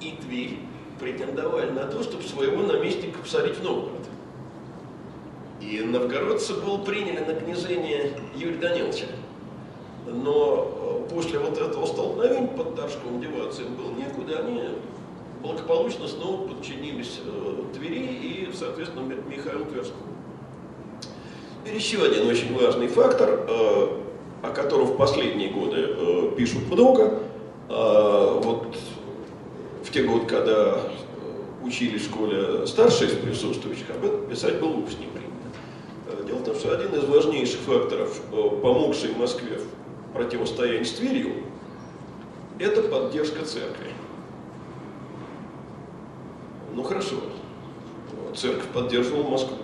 и 0.00 0.18
Тверь 0.22 0.58
претендовали 0.98 1.70
на 1.70 1.84
то, 1.84 2.02
чтобы 2.02 2.24
своего 2.24 2.62
наместника 2.62 3.20
посадить 3.20 3.58
в 3.58 3.62
Новгород. 3.62 3.92
И 5.60 5.80
новгородцы 5.80 6.54
был 6.54 6.78
приняли 6.78 7.20
на 7.20 7.34
княжение 7.34 8.12
Юрия 8.36 8.58
Даниловича 8.58 9.06
но 10.06 11.06
э, 11.08 11.14
после 11.14 11.38
вот 11.38 11.58
этого 11.58 11.86
столкновения 11.86 12.48
под 12.48 12.76
Торжком 12.76 13.20
деваться 13.20 13.62
им 13.62 13.74
было 13.74 13.90
некуда, 13.92 14.40
они 14.40 14.60
благополучно 15.42 16.06
снова 16.08 16.46
подчинились 16.48 17.20
э, 17.24 17.62
Твери 17.74 18.04
и, 18.04 18.50
соответственно, 18.52 19.14
Михаилу 19.28 19.64
Тверскому. 19.64 20.02
Теперь 21.64 21.76
еще 21.76 22.04
один 22.04 22.26
очень 22.28 22.54
важный 22.58 22.88
фактор, 22.88 23.46
э, 23.48 23.88
о 24.42 24.50
котором 24.50 24.86
в 24.88 24.96
последние 24.96 25.50
годы 25.50 26.32
пишут 26.36 26.70
много. 26.70 27.20
Вот 27.66 28.76
в 29.82 29.90
те 29.90 30.02
годы, 30.02 30.26
когда 30.26 30.80
учились 31.62 32.02
в 32.02 32.10
школе 32.10 32.66
старшие 32.66 33.10
из 33.10 33.16
присутствующих, 33.16 33.88
об 33.88 34.04
этом 34.04 34.26
писать 34.26 34.60
было 34.60 34.72
вовсе 34.72 34.98
не 34.98 35.06
принято. 35.06 36.26
Дело 36.26 36.40
в 36.40 36.44
том, 36.44 36.54
что 36.56 36.76
один 36.76 36.94
из 36.94 37.04
важнейших 37.04 37.60
факторов, 37.60 38.20
помогший 38.60 39.14
Москве 39.16 39.58
противостояние 40.14 40.84
с 40.84 40.92
Тверью, 40.92 41.34
это 42.58 42.82
поддержка 42.82 43.44
церкви. 43.44 43.90
Ну 46.72 46.82
хорошо, 46.82 47.16
церковь 48.34 48.68
поддерживала 48.68 49.28
Москву. 49.28 49.58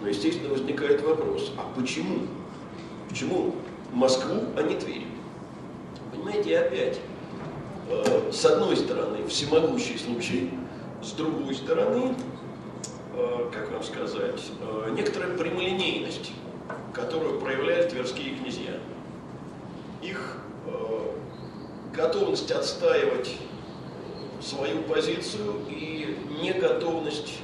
Но, 0.00 0.08
естественно, 0.08 0.50
возникает 0.50 1.02
вопрос, 1.02 1.52
а 1.56 1.78
почему? 1.78 2.26
Почему 3.08 3.54
Москву, 3.92 4.40
а 4.56 4.62
не 4.62 4.74
Тверь? 4.74 5.06
Понимаете, 6.10 6.58
опять, 6.58 6.98
э, 7.88 8.30
с 8.32 8.44
одной 8.44 8.76
стороны, 8.76 9.26
всемогущий 9.28 9.98
случай, 9.98 10.50
с 11.02 11.12
другой 11.12 11.54
стороны, 11.54 12.14
э, 13.14 13.50
как 13.52 13.70
вам 13.70 13.82
сказать, 13.82 14.42
э, 14.60 14.90
некоторая 14.96 15.36
прямолинейность, 15.36 16.32
которую 16.92 17.38
проявляют 17.40 17.90
тверские 17.90 18.34
князья 18.36 18.78
их 20.02 20.36
э, 20.66 21.10
готовность 21.94 22.50
отстаивать 22.50 23.30
свою 24.40 24.82
позицию 24.82 25.54
и 25.70 26.18
неготовность 26.42 27.34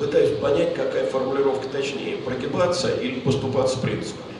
пытаюсь 0.00 0.38
понять, 0.38 0.74
какая 0.74 1.06
формулировка 1.06 1.68
точнее, 1.68 2.16
прогибаться 2.16 2.92
или 2.94 3.20
поступаться 3.20 3.78
принципами. 3.78 4.34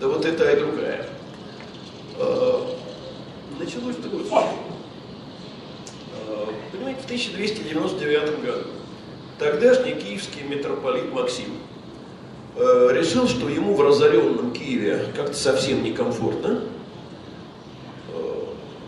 Да 0.00 0.08
вот 0.08 0.24
это 0.24 0.50
и 0.50 0.56
другая. 0.56 1.06
А, 2.18 2.76
началось 3.58 3.96
такое 3.96 4.22
а, 4.30 4.54
Понимаете, 6.70 7.00
в 7.00 7.04
1299 7.06 8.44
году 8.44 8.68
тогдашний 9.38 9.94
киевский 9.94 10.42
митрополит 10.42 11.12
Максим 11.12 11.58
а, 12.56 12.92
решил, 12.92 13.28
что 13.28 13.48
ему 13.48 13.74
в 13.74 13.80
разоренном 13.80 14.52
Киеве 14.52 15.06
как-то 15.14 15.34
совсем 15.34 15.82
некомфортно. 15.82 16.62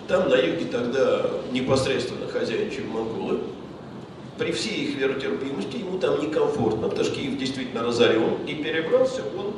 Там 0.09 0.31
на 0.31 0.37
юге 0.37 0.65
тогда 0.73 1.31
непосредственно 1.53 2.27
хозяйничали 2.29 2.87
монголы 2.87 3.41
при 4.39 4.53
всей 4.53 4.85
их 4.85 4.97
веротерпимости 4.97 5.79
ему 5.79 5.99
там 5.99 6.21
некомфортно, 6.21 6.89
потому 6.89 7.05
что 7.05 7.15
Киев 7.17 7.37
действительно 7.37 7.83
разорен, 7.83 8.35
и 8.47 8.55
перебрался 8.55 9.23
он 9.37 9.55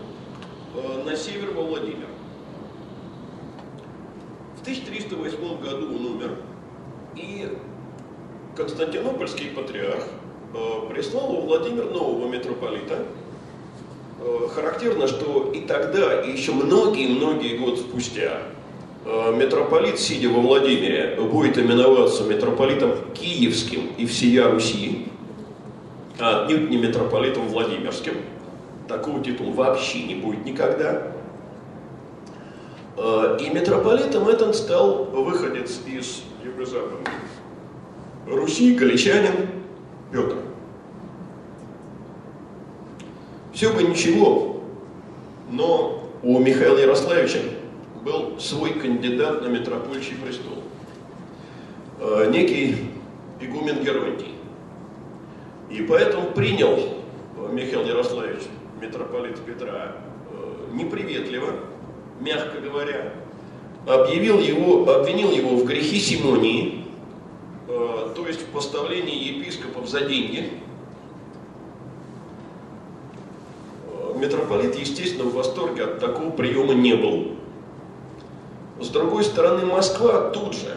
э, 0.75 1.05
на 1.05 1.17
север 1.17 1.51
во 1.55 1.63
Владимир. 1.63 2.07
В 4.59 4.63
1308 4.63 5.61
году 5.61 5.87
он 5.95 6.07
умер, 6.07 6.37
и 7.15 7.49
Константинопольский 8.57 9.51
патриарх 9.51 10.05
э, 10.55 10.93
прислал 10.93 11.35
во 11.35 11.41
Владимир 11.43 11.85
нового 11.91 12.27
митрополита. 12.27 13.07
Э, 14.21 14.49
характерно, 14.55 15.07
что 15.07 15.51
и 15.55 15.61
тогда, 15.61 16.23
и 16.23 16.31
еще 16.33 16.53
многие-многие 16.53 17.57
годы 17.57 17.79
спустя 17.79 18.43
Э, 19.03 19.35
митрополит, 19.35 19.99
сидя 19.99 20.29
во 20.29 20.41
Владимире, 20.41 21.17
будет 21.19 21.57
именоваться 21.57 22.25
митрополитом 22.25 22.93
Киевским 23.15 23.89
и 23.97 24.05
всея 24.05 24.51
Руси, 24.51 25.07
а 26.19 26.45
отнюдь 26.45 26.69
не 26.69 26.77
митрополитом 26.77 27.49
Владимирским. 27.49 28.15
Такого 28.89 29.25
титула 29.25 29.53
вообще 29.53 30.03
не 30.03 30.17
будет 30.17 30.45
никогда. 30.45 31.13
Э, 32.99 33.39
и 33.41 33.49
митрополитом 33.49 34.29
этот 34.29 34.55
стал 34.55 35.05
выходец 35.05 35.81
из 35.87 36.23
юго-западной 36.45 37.07
Руси, 38.27 38.75
галичанин 38.75 39.49
Петр. 40.13 40.37
Все 43.53 43.73
бы 43.73 43.83
ничего, 43.83 44.61
но 45.51 46.09
у 46.23 46.39
Михаила 46.39 46.79
Ярославича 46.79 47.41
был 48.05 48.39
свой 48.39 48.75
кандидат 48.75 49.43
на 49.43 49.49
митрополичий 49.49 50.17
престол, 50.17 50.63
э, 51.99 52.31
некий 52.31 52.77
игумен 53.41 53.83
Геронтий. 53.83 54.35
И 55.69 55.83
поэтому 55.83 56.31
принял 56.31 56.77
э, 56.77 57.53
Михаил 57.53 57.85
Ярославич, 57.85 58.43
митрополит 58.81 59.39
Петра, 59.41 59.97
э, 60.31 60.75
неприветливо, 60.75 61.55
мягко 62.21 62.61
говоря, 62.61 63.13
объявил 63.87 64.39
его, 64.39 64.89
обвинил 64.89 65.33
его 65.33 65.57
в 65.57 65.65
грехе 65.65 65.99
симонии, 65.99 66.85
то 67.67 68.27
есть 68.27 68.43
в 68.43 68.47
поставлении 68.47 69.39
епископов 69.39 69.89
за 69.89 70.01
деньги. 70.01 70.51
Митрополит, 74.21 74.79
естественно, 74.79 75.25
в 75.25 75.35
восторге 75.35 75.85
от 75.85 75.99
такого 75.99 76.29
приема 76.29 76.75
не 76.75 76.95
был. 76.95 77.29
С 78.79 78.89
другой 78.89 79.25
стороны, 79.25 79.65
Москва 79.65 80.31
тут 80.31 80.53
же 80.53 80.77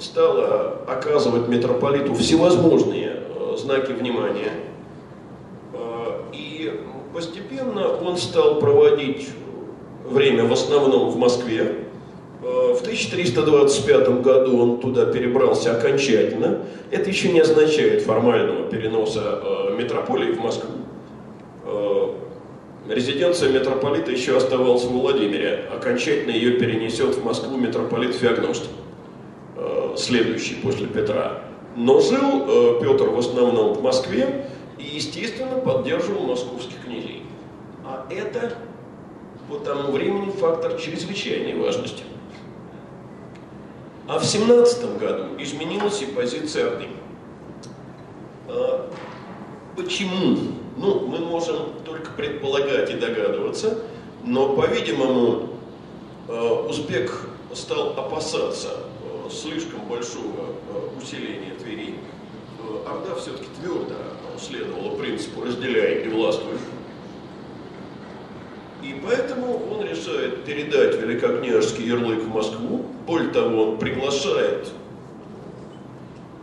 стала 0.00 0.78
оказывать 0.88 1.46
митрополиту 1.48 2.14
всевозможные 2.14 3.18
э, 3.18 3.56
знаки 3.58 3.92
внимания. 3.92 4.52
Э, 5.74 6.22
и 6.32 6.80
постепенно 7.12 7.88
он 7.88 8.16
стал 8.16 8.58
проводить 8.60 9.28
время 10.06 10.44
в 10.44 10.52
основном 10.54 11.10
в 11.10 11.18
Москве. 11.18 11.84
Э, 12.42 12.74
в 12.74 12.80
1325 12.80 14.22
году 14.22 14.58
он 14.58 14.80
туда 14.80 15.04
перебрался 15.04 15.76
окончательно. 15.76 16.60
Это 16.90 17.10
еще 17.10 17.30
не 17.30 17.40
означает 17.40 18.02
формального 18.02 18.70
переноса 18.70 19.70
метрополии 19.76 20.32
в 20.32 20.40
Москву 20.40 20.70
резиденция 22.88 23.50
митрополита 23.50 24.10
еще 24.10 24.36
оставалась 24.36 24.84
в 24.84 24.92
Владимире. 24.92 25.68
Окончательно 25.74 26.30
ее 26.30 26.58
перенесет 26.58 27.16
в 27.16 27.24
Москву 27.24 27.56
митрополит 27.56 28.14
Феогност, 28.14 28.68
э, 29.56 29.94
следующий 29.96 30.56
после 30.56 30.86
Петра. 30.86 31.42
Но 31.76 32.00
жил 32.00 32.44
э, 32.46 32.80
Петр 32.80 33.08
в 33.08 33.18
основном 33.18 33.74
в 33.74 33.82
Москве 33.82 34.48
и, 34.78 34.84
естественно, 34.84 35.58
поддерживал 35.58 36.26
московских 36.26 36.82
князей. 36.84 37.22
А 37.84 38.06
это 38.10 38.54
по 39.48 39.56
тому 39.56 39.92
времени 39.92 40.30
фактор 40.30 40.78
чрезвычайной 40.80 41.56
важности. 41.56 42.02
А 44.06 44.18
в 44.18 44.24
17 44.24 44.98
году 44.98 45.24
изменилась 45.38 46.02
и 46.02 46.06
позиция 46.06 46.68
Орды. 46.68 46.88
А 48.48 48.90
почему? 49.76 50.36
Ну, 50.76 51.06
мы 51.06 51.18
можем 51.18 51.74
только 51.84 52.10
предполагать 52.12 52.90
и 52.90 52.94
догадываться, 52.94 53.78
но, 54.24 54.56
по-видимому, 54.56 55.50
э, 56.28 56.66
узбек 56.68 57.28
стал 57.52 57.90
опасаться 57.90 58.70
э, 59.04 59.30
слишком 59.30 59.80
большого 59.88 60.56
э, 60.72 60.98
усиления 61.00 61.54
Твери. 61.62 61.94
Орда 62.86 63.14
все-таки 63.16 63.46
твердо 63.60 63.94
следовала 64.38 64.96
принципу 64.96 65.42
«разделяй 65.44 66.04
и 66.04 66.08
властвуй». 66.08 66.54
И 68.82 69.00
поэтому 69.02 69.62
он 69.70 69.86
решает 69.86 70.44
передать 70.44 71.00
великокняжеский 71.00 71.86
ярлык 71.86 72.22
в 72.22 72.28
Москву. 72.28 72.84
Более 73.06 73.30
того, 73.30 73.70
он 73.70 73.78
приглашает 73.78 74.68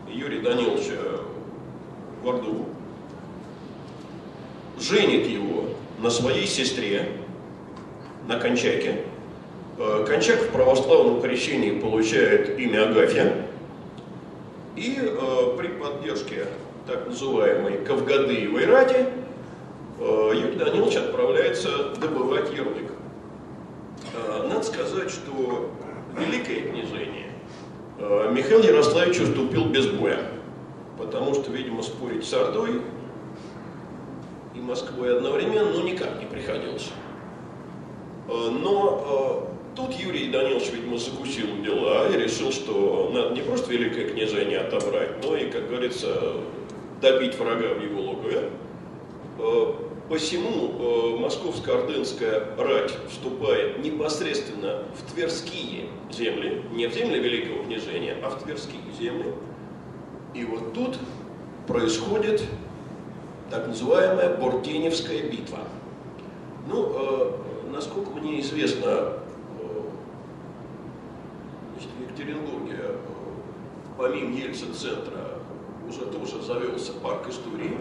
Юрия 0.09 0.41
Даниловича 0.41 0.97
в 2.23 2.29
Орду, 2.29 2.65
женит 4.81 5.27
его 5.27 5.65
на 5.99 6.09
своей 6.09 6.47
сестре, 6.47 7.11
на 8.27 8.39
Кончаке. 8.39 9.03
Э, 9.77 10.03
Кончак 10.07 10.41
в 10.41 10.49
православном 10.49 11.21
крещении 11.21 11.79
получает 11.79 12.59
имя 12.59 12.89
Агафья. 12.89 13.45
И 14.75 14.97
э, 14.99 15.57
при 15.57 15.67
поддержке 15.67 16.47
так 16.87 17.07
называемой 17.07 17.77
Кавгадыевой 17.85 18.65
рати 18.65 19.05
э, 19.99 20.31
Юрий 20.33 20.55
Данилович 20.55 20.95
отправляется 20.95 21.93
добывать 21.99 22.51
ярлык. 22.51 22.91
Э, 24.15 24.47
надо 24.47 24.63
сказать, 24.63 25.11
что 25.11 25.69
Великое 26.19 26.69
княжение 26.69 27.27
Михаил 28.31 28.63
Ярославич 28.63 29.19
уступил 29.19 29.65
без 29.65 29.85
боя, 29.85 30.19
потому 30.97 31.35
что, 31.35 31.51
видимо, 31.51 31.83
спорить 31.83 32.25
с 32.25 32.33
Ордой 32.33 32.81
и 34.53 34.59
Москвой 34.59 35.17
одновременно, 35.17 35.71
ну, 35.71 35.83
никак 35.83 36.19
не 36.19 36.25
приходилось. 36.25 36.89
Э, 38.27 38.49
но 38.49 39.47
э, 39.73 39.75
тут 39.75 39.93
Юрий 39.93 40.29
Данилович, 40.29 40.71
видимо, 40.73 40.97
закусил 40.97 41.47
дела 41.63 42.07
и 42.09 42.17
решил, 42.17 42.51
что 42.51 43.11
надо 43.13 43.33
не 43.33 43.41
просто 43.41 43.71
Великое 43.71 44.09
княжение 44.09 44.59
отобрать, 44.59 45.23
но 45.23 45.35
и, 45.35 45.49
как 45.49 45.69
говорится, 45.69 46.33
добить 47.01 47.37
врага 47.37 47.73
в 47.73 47.83
его 47.83 48.01
логове. 48.01 48.49
Э, 49.39 49.73
посему 50.09 51.17
московско-ордынская 51.19 52.57
рать 52.57 52.93
вступает 53.09 53.79
непосредственно 53.79 54.83
в 54.93 55.13
Тверские 55.13 55.87
земли, 56.11 56.63
не 56.73 56.87
в 56.87 56.93
земли 56.93 57.17
Великого 57.17 57.63
княжения, 57.63 58.17
а 58.21 58.29
в 58.29 58.43
Тверские 58.43 58.81
земли. 58.99 59.33
И 60.33 60.43
вот 60.43 60.73
тут 60.73 60.97
происходит 61.67 62.43
так 63.51 63.67
называемая 63.67 64.37
Бурденевская 64.37 65.23
битва. 65.23 65.59
Ну, 66.67 66.93
э, 66.95 67.31
насколько 67.71 68.11
мне 68.11 68.39
известно, 68.39 68.87
э, 68.87 69.11
значит, 71.73 71.89
в 71.97 72.01
Екатеринбурге, 72.01 72.77
э, 72.79 72.95
помимо 73.97 74.33
Ельцин-центра, 74.37 75.31
уже 75.87 76.05
тоже 76.05 76.41
завелся 76.41 76.93
парк 76.93 77.27
истории 77.27 77.77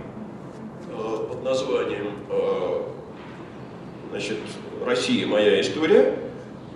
э, 0.89 1.27
под 1.29 1.45
названием 1.45 2.15
э, 2.29 2.83
значит, 4.11 4.39
«Россия. 4.85 5.25
Моя 5.25 5.61
история». 5.61 6.19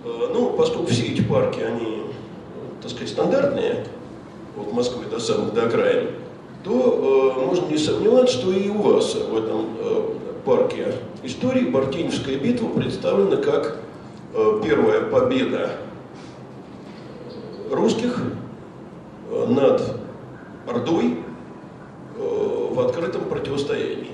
Э, 0.05 0.29
ну, 0.31 0.51
поскольку 0.51 0.87
все 0.87 1.07
эти 1.07 1.21
парки, 1.21 1.59
они, 1.59 2.03
так 2.81 2.91
сказать, 2.91 3.09
стандартные, 3.09 3.85
от 4.57 4.71
Москвы 4.71 5.03
до 5.05 5.19
самых 5.19 5.53
до 5.53 5.65
окраин, 5.65 6.11
то 6.65 7.35
э, 7.37 7.45
можно 7.45 7.67
не 7.67 7.77
сомневаться, 7.77 8.39
что 8.39 8.51
и 8.51 8.67
у 8.69 8.81
вас 8.81 9.13
в 9.13 9.37
этом 9.37 9.67
э, 9.79 10.01
парке 10.45 10.95
истории 11.21 11.65
Бартеневская 11.65 12.37
битва 12.37 12.69
представлена 12.69 13.37
как 13.37 13.77
э, 14.33 14.61
первая 14.63 15.01
победа 15.01 15.73
русских 17.69 18.19
э, 19.29 19.45
над 19.47 19.99
Ордой 20.67 21.19
э, 22.17 22.67
в 22.71 22.79
открытом 22.79 23.25
противостоянии. 23.25 24.09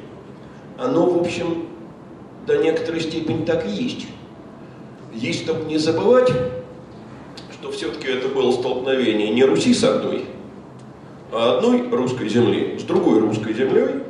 Оно, 0.78 1.06
в 1.06 1.22
общем, 1.22 1.68
до 2.46 2.58
некоторой 2.58 3.00
степени 3.00 3.46
так 3.46 3.66
и 3.66 3.70
есть. 3.70 4.08
Есть 5.14 5.46
только 5.46 5.64
не 5.64 5.78
забывать, 5.78 6.30
что 7.54 7.72
все-таки 7.72 8.10
это 8.10 8.28
было 8.28 8.52
столкновение 8.52 9.30
не 9.30 9.46
Руси 9.46 9.74
с 9.74 9.86
Ордой, 9.86 10.26
одной 11.32 11.90
русской 11.90 12.28
земли 12.30 12.78
с 12.80 12.84
другой 12.84 13.20
русской 13.20 13.54
землей. 13.54 14.04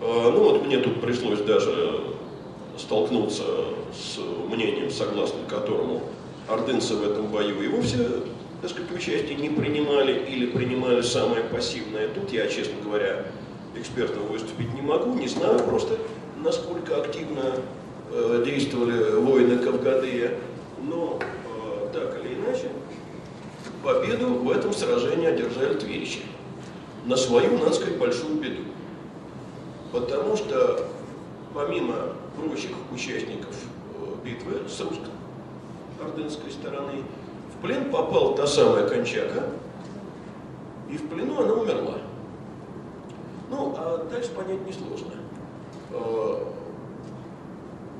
А, 0.00 0.30
ну 0.30 0.44
вот 0.44 0.66
мне 0.66 0.78
тут 0.78 1.00
пришлось 1.00 1.40
даже 1.40 2.00
столкнуться 2.76 3.44
с 3.92 4.18
мнением, 4.50 4.90
согласно 4.90 5.40
которому 5.48 6.02
ордынцы 6.48 6.94
в 6.94 7.02
этом 7.08 7.26
бою 7.26 7.62
и 7.62 7.68
вовсе 7.68 8.08
так 8.62 8.70
сказать, 8.70 8.92
участие 8.92 9.34
не 9.34 9.48
принимали 9.48 10.24
или 10.24 10.46
принимали 10.46 11.02
самое 11.02 11.42
пассивное. 11.42 12.06
Тут 12.06 12.32
я, 12.32 12.46
честно 12.46 12.74
говоря, 12.84 13.26
экспертом 13.74 14.24
выступить 14.28 14.72
не 14.72 14.82
могу, 14.82 15.14
не 15.14 15.26
знаю 15.26 15.58
просто, 15.64 15.98
насколько 16.40 16.96
активно 16.96 17.56
э, 18.12 18.44
действовали 18.46 19.16
воины 19.16 19.58
Кавгадыя. 19.58 20.38
Но 20.88 21.18
э, 21.20 21.88
так 21.92 22.20
или 22.24 22.34
иначе, 22.34 22.68
победу 23.82 24.28
в 24.28 24.48
этом 24.48 24.72
сражении 24.72 25.26
одержали 25.26 25.74
тверичи. 25.74 26.20
На 27.04 27.16
свою, 27.16 27.58
надо 27.58 27.72
сказать, 27.72 27.98
большую 27.98 28.36
беду. 28.36 28.62
Потому 29.90 30.36
что 30.36 30.86
помимо 31.52 32.14
прочих 32.36 32.70
участников 32.92 33.54
э, 33.98 34.24
битвы 34.24 34.68
с 34.68 34.80
русской 34.80 35.10
ордынской 36.00 36.50
стороны, 36.50 37.02
в 37.54 37.62
плен 37.62 37.90
попал 37.90 38.34
та 38.34 38.46
самая 38.46 38.88
Кончака, 38.88 39.44
и 40.90 40.96
в 40.96 41.08
плену 41.08 41.40
она 41.40 41.54
умерла. 41.54 41.98
Ну, 43.50 43.74
а 43.76 44.06
дальше 44.10 44.30
понять 44.30 44.66
несложно. 44.66 45.12
Э, 45.90 46.44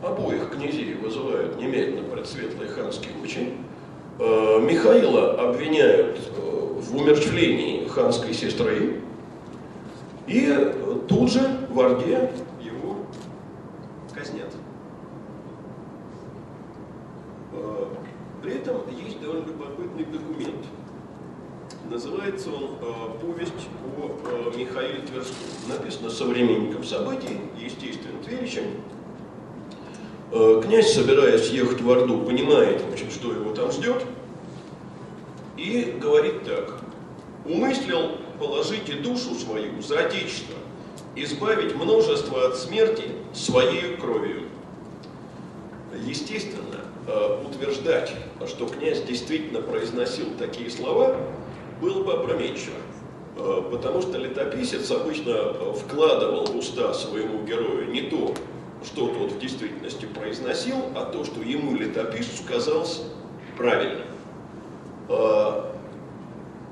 обоих 0.03 0.51
князей 0.51 0.95
вызывают 0.95 1.61
немедленно 1.61 2.09
предсветлые 2.09 2.71
ханские 2.71 3.15
очи. 3.23 3.55
Э, 4.19 4.61
Михаила 4.61 5.33
обвиняют 5.35 6.19
э, 6.37 6.81
в 6.81 6.97
умерщвлении 6.97 7.87
ханской 7.87 8.35
сестры. 8.35 9.01
И 10.27 10.73
тут 11.09 11.33
же 11.33 11.41
в 11.71 11.81
Орде 11.81 12.31
его 12.61 12.97
казнят. 14.15 14.51
При 18.43 18.55
этом 18.55 18.77
есть 19.05 19.21
довольно 19.21 19.47
любопытный 19.47 20.05
документ. 20.05 20.65
Называется 21.91 22.51
он 22.51 22.77
«Повесть 23.21 23.53
о 23.99 24.57
Михаиле 24.57 25.01
Тверском». 25.01 25.37
Написано 25.69 26.09
современником 26.09 26.85
событий, 26.85 27.41
естественно, 27.59 28.23
Тверичем. 28.25 28.65
Э, 30.35 30.63
князь, 30.65 30.95
собираясь 30.95 31.51
ехать 31.51 31.83
в 31.83 31.91
Орду, 31.91 32.23
понимает, 32.23 32.81
в 32.81 32.93
общем, 32.93 33.11
что 33.11 33.33
его 33.33 33.52
там 33.63 33.71
ждет, 33.71 34.03
и 35.57 35.97
говорит 36.01 36.45
так. 36.45 36.81
«Умыслил 37.45 38.19
положите 38.39 38.95
душу 38.95 39.35
свою 39.35 39.81
за 39.81 40.01
Отечество, 40.01 40.57
избавить 41.15 41.75
множество 41.77 42.49
от 42.49 42.57
смерти 42.57 43.05
своей 43.33 43.97
кровью». 43.97 44.49
Естественно, 46.05 46.81
э, 47.07 47.45
утверждать, 47.47 48.13
что 48.49 48.67
князь 48.67 49.03
действительно 49.03 49.61
произносил 49.61 50.27
такие 50.39 50.71
слова, 50.71 51.17
было 51.81 52.03
бы 52.03 52.15
опрометчиво. 52.15 52.77
Э, 53.37 53.63
потому 53.71 54.03
что 54.03 54.19
летописец 54.19 54.91
обычно 54.91 55.53
вкладывал 55.75 56.47
в 56.47 56.57
уста 56.57 56.95
своему 56.95 57.45
герою 57.45 57.91
не 57.91 58.03
то, 58.03 58.35
что 58.85 59.09
тот 59.09 59.33
в 59.33 59.39
действительности 59.39 60.07
произносил, 60.07 60.77
а 60.97 61.05
то, 61.05 61.25
что 61.25 61.43
ему 61.43 61.77
летописцу 61.77 62.43
казалось 62.49 63.03
правильным. 63.63 64.07
А, 65.09 65.73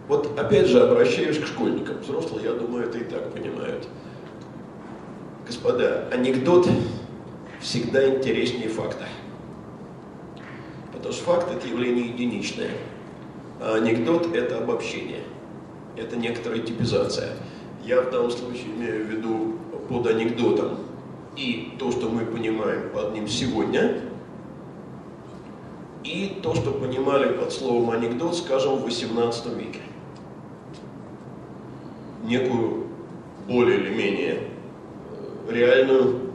вот 0.08 0.38
опять 0.38 0.66
же 0.66 0.82
обращаюсь 0.82 1.38
к 1.38 1.46
школьникам. 1.46 1.98
Взрослые, 2.00 2.46
я 2.46 2.52
думаю, 2.52 2.86
это 2.86 2.98
и 2.98 3.04
так 3.04 3.32
понимают. 3.32 3.86
Господа, 5.46 6.08
анекдот 6.12 6.68
всегда 7.60 8.08
интереснее 8.08 8.68
факта. 8.68 9.04
Потому 10.92 11.14
что 11.14 11.24
факт– 11.24 11.52
это 11.56 11.68
явление 11.68 12.06
единичное. 12.06 12.70
А 13.60 13.76
анекдот– 13.76 14.34
это 14.34 14.58
обобщение. 14.58 15.22
Это 15.96 16.16
некоторая 16.16 16.60
типизация. 16.60 17.30
Я 17.84 18.02
в 18.02 18.10
данном 18.10 18.30
случае 18.30 18.66
имею 18.76 19.04
в 19.04 19.08
виду 19.08 19.58
под 19.88 20.06
анекдотом 20.06 20.78
и 21.36 21.74
то, 21.78 21.90
что 21.90 22.08
мы 22.08 22.24
понимаем 22.24 22.90
под 22.90 23.14
ним 23.14 23.28
сегодня, 23.28 24.09
и 26.10 26.40
то, 26.42 26.54
что 26.54 26.72
понимали 26.72 27.32
под 27.32 27.52
словом 27.52 27.90
анекдот, 27.90 28.36
скажем, 28.36 28.76
в 28.76 28.86
XVIII 28.86 29.56
веке. 29.56 29.80
Некую 32.24 32.86
более 33.48 33.78
или 33.78 33.94
менее 33.94 34.38
э, 34.38 35.52
реальную, 35.52 36.32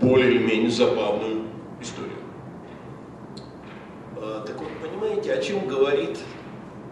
более 0.00 0.30
или 0.32 0.38
менее 0.46 0.70
забавную 0.70 1.42
историю. 1.80 2.12
А, 4.16 4.44
так 4.46 4.56
вот, 4.58 4.68
понимаете, 4.82 5.32
о 5.32 5.42
чем 5.42 5.66
говорит 5.66 6.18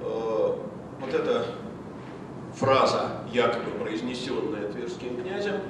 э, 0.01 0.57
вот 1.01 1.15
эта 1.15 1.47
фраза, 2.55 3.23
якобы 3.33 3.71
произнесенная 3.81 4.73
Тверским 4.73 5.23
князем, 5.23 5.61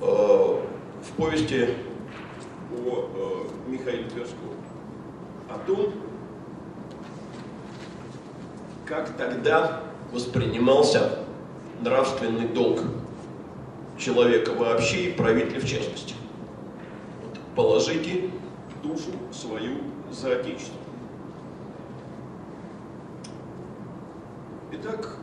Э, 0.00 0.60
в 1.02 1.16
повести 1.16 1.68
о 2.86 3.46
Михаиле 3.68 4.08
Тверском 4.10 4.38
о 5.48 5.58
том, 5.66 5.92
как 8.86 9.16
тогда 9.16 9.82
воспринимался 10.12 11.18
нравственный 11.80 12.48
долг 12.48 12.80
человека 13.98 14.50
вообще 14.50 15.10
и 15.10 15.12
правителя 15.12 15.60
в 15.60 15.66
частности. 15.66 16.14
Вот, 17.22 17.38
положите 17.54 18.30
душу 18.82 19.10
свою 19.32 19.78
за 20.10 20.36
Отечество. 20.36 20.76
Итак, 24.72 25.16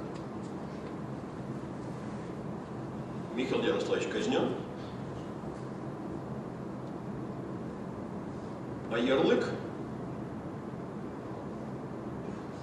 Михаил 3.36 3.64
Ярославович 3.64 4.08
казнен. 4.08 4.50
А 8.92 8.98
ярлык 8.98 9.48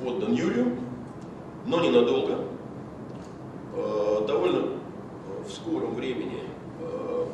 отдан 0.05 0.33
Юрию, 0.33 0.77
но 1.67 1.81
ненадолго. 1.81 2.39
Э, 3.75 4.25
довольно 4.27 4.79
в 5.47 5.53
скором 5.53 5.95
времени 5.95 6.43
э, 6.81 7.25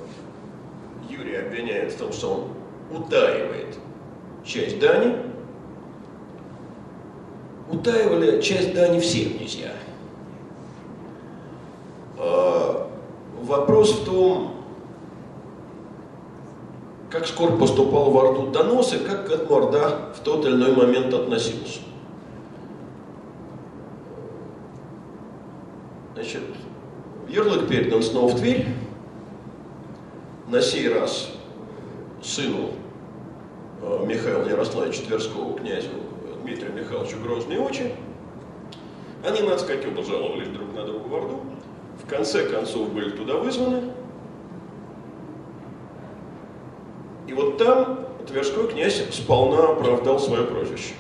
Юрий 1.09 1.37
обвиняет 1.37 1.93
в 1.93 1.99
том, 1.99 2.13
что 2.13 2.49
он 2.91 2.99
утаивает 2.99 3.79
часть 4.45 4.79
дани. 4.79 5.17
Утаивали 7.71 8.41
часть 8.43 8.75
дани 8.75 9.01
все 9.01 9.31
князья. 9.31 9.73
Э, 12.19 12.87
вопрос 13.43 14.01
в 14.01 14.05
том, 14.05 14.55
как 17.11 17.27
скоро 17.27 17.53
поступал 17.53 18.11
в 18.11 18.19
Орду 18.19 18.49
донос 18.49 18.93
и 18.93 18.99
как 18.99 19.29
к 19.29 19.31
этому 19.31 19.57
Орда 19.57 20.13
в 20.17 20.21
тот 20.21 20.45
или 20.45 20.55
иной 20.55 20.75
момент 20.75 21.15
относился. 21.15 21.81
Значит, 26.15 26.43
ярлык 27.29 27.69
передан 27.69 28.03
снова 28.03 28.33
в 28.33 28.39
Тверь. 28.39 28.67
На 30.49 30.61
сей 30.61 30.89
раз 30.89 31.33
сыну 32.23 32.71
э, 33.83 34.05
Михаила 34.07 34.49
Ярославича 34.49 35.03
Тверского, 35.03 35.59
князю 35.59 35.89
Дмитрию 36.43 36.73
Михайловичу 36.73 37.19
Грозные 37.21 37.61
очи. 37.61 37.95
Они, 39.27 39.41
надо 39.41 39.59
сказать, 39.59 39.87
оба 39.87 40.05
жаловались 40.05 40.49
друг 40.49 40.73
на 40.75 40.85
друга 40.85 41.07
в 41.07 41.15
Орду. 41.15 41.41
В 42.03 42.09
конце 42.09 42.49
концов 42.49 42.93
были 42.93 43.11
туда 43.11 43.35
вызваны, 43.39 43.91
И 47.27 47.33
вот 47.33 47.59
там 47.59 48.07
Тверской 48.27 48.69
князь 48.69 49.03
сполна 49.13 49.71
оправдал 49.71 50.19
свое 50.19 50.45
прозвище. 50.45 50.95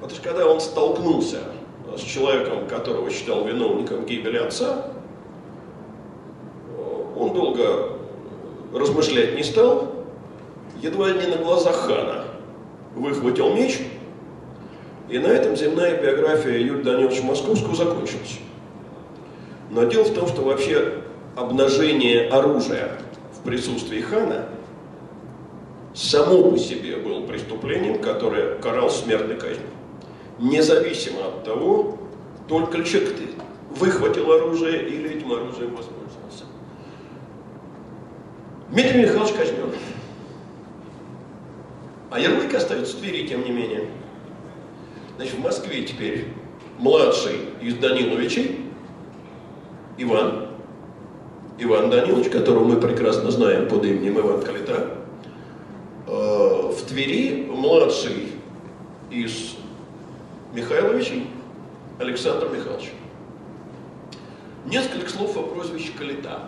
Потому 0.00 0.14
что 0.18 0.28
когда 0.28 0.46
он 0.46 0.60
столкнулся 0.60 1.40
с 1.96 2.00
человеком, 2.00 2.66
которого 2.68 3.10
считал 3.10 3.44
виновником 3.44 4.04
гибели 4.04 4.38
отца, 4.38 4.86
он 7.16 7.32
долго 7.34 7.98
размышлять 8.72 9.36
не 9.36 9.42
стал, 9.42 9.92
едва 10.80 11.10
не 11.10 11.26
на 11.26 11.36
глазах 11.36 11.76
хана 11.76 12.24
выхватил 12.94 13.54
меч, 13.54 13.78
и 15.08 15.18
на 15.18 15.26
этом 15.26 15.56
земная 15.56 16.00
биография 16.00 16.58
Юрия 16.58 16.82
Даниловича 16.82 17.22
Московского 17.22 17.74
закончилась. 17.74 18.40
Но 19.70 19.84
дело 19.84 20.04
в 20.04 20.14
том, 20.14 20.26
что 20.26 20.42
вообще 20.42 21.02
обнажение 21.36 22.28
оружия 22.28 22.98
в 23.38 23.44
присутствии 23.44 24.00
хана 24.00 24.46
само 25.94 26.50
по 26.50 26.58
себе 26.58 26.96
было 26.96 27.26
преступлением, 27.26 28.00
которое 28.00 28.56
каралось 28.56 28.96
смертной 28.96 29.36
казнью. 29.36 29.68
Независимо 30.42 31.28
от 31.28 31.44
того, 31.44 31.98
только 32.48 32.78
ли 32.78 32.84
человек 32.84 33.12
выхватил 33.70 34.32
оружие 34.32 34.88
или 34.88 35.10
этим 35.10 35.30
оружием 35.32 35.70
воспользовался. 35.76 36.46
Дмитрий 38.70 39.02
Михайлович 39.02 39.34
казнен. 39.34 39.70
А 42.10 42.18
ярлык 42.18 42.52
остается 42.54 42.96
в 42.96 43.00
Твери, 43.00 43.28
тем 43.28 43.44
не 43.44 43.52
менее. 43.52 43.88
Значит, 45.16 45.34
в 45.34 45.40
Москве 45.42 45.84
теперь 45.84 46.26
младший 46.76 47.36
из 47.60 47.76
Даниловичей 47.76 48.66
Иван, 49.96 50.48
Иван 51.60 51.88
Данилович, 51.88 52.30
которого 52.30 52.64
мы 52.64 52.80
прекрасно 52.80 53.30
знаем 53.30 53.68
под 53.68 53.84
именем 53.84 54.18
Иван 54.18 54.42
Калита, 54.42 54.98
э, 56.08 56.10
в 56.10 56.82
Твери 56.88 57.46
младший 57.48 58.32
из 59.08 59.61
Михайловичей 60.52 61.30
Александр 61.98 62.48
Михайлович. 62.50 62.92
Несколько 64.66 65.08
слов 65.08 65.36
о 65.36 65.44
прозвище 65.44 65.92
Калита. 65.92 66.40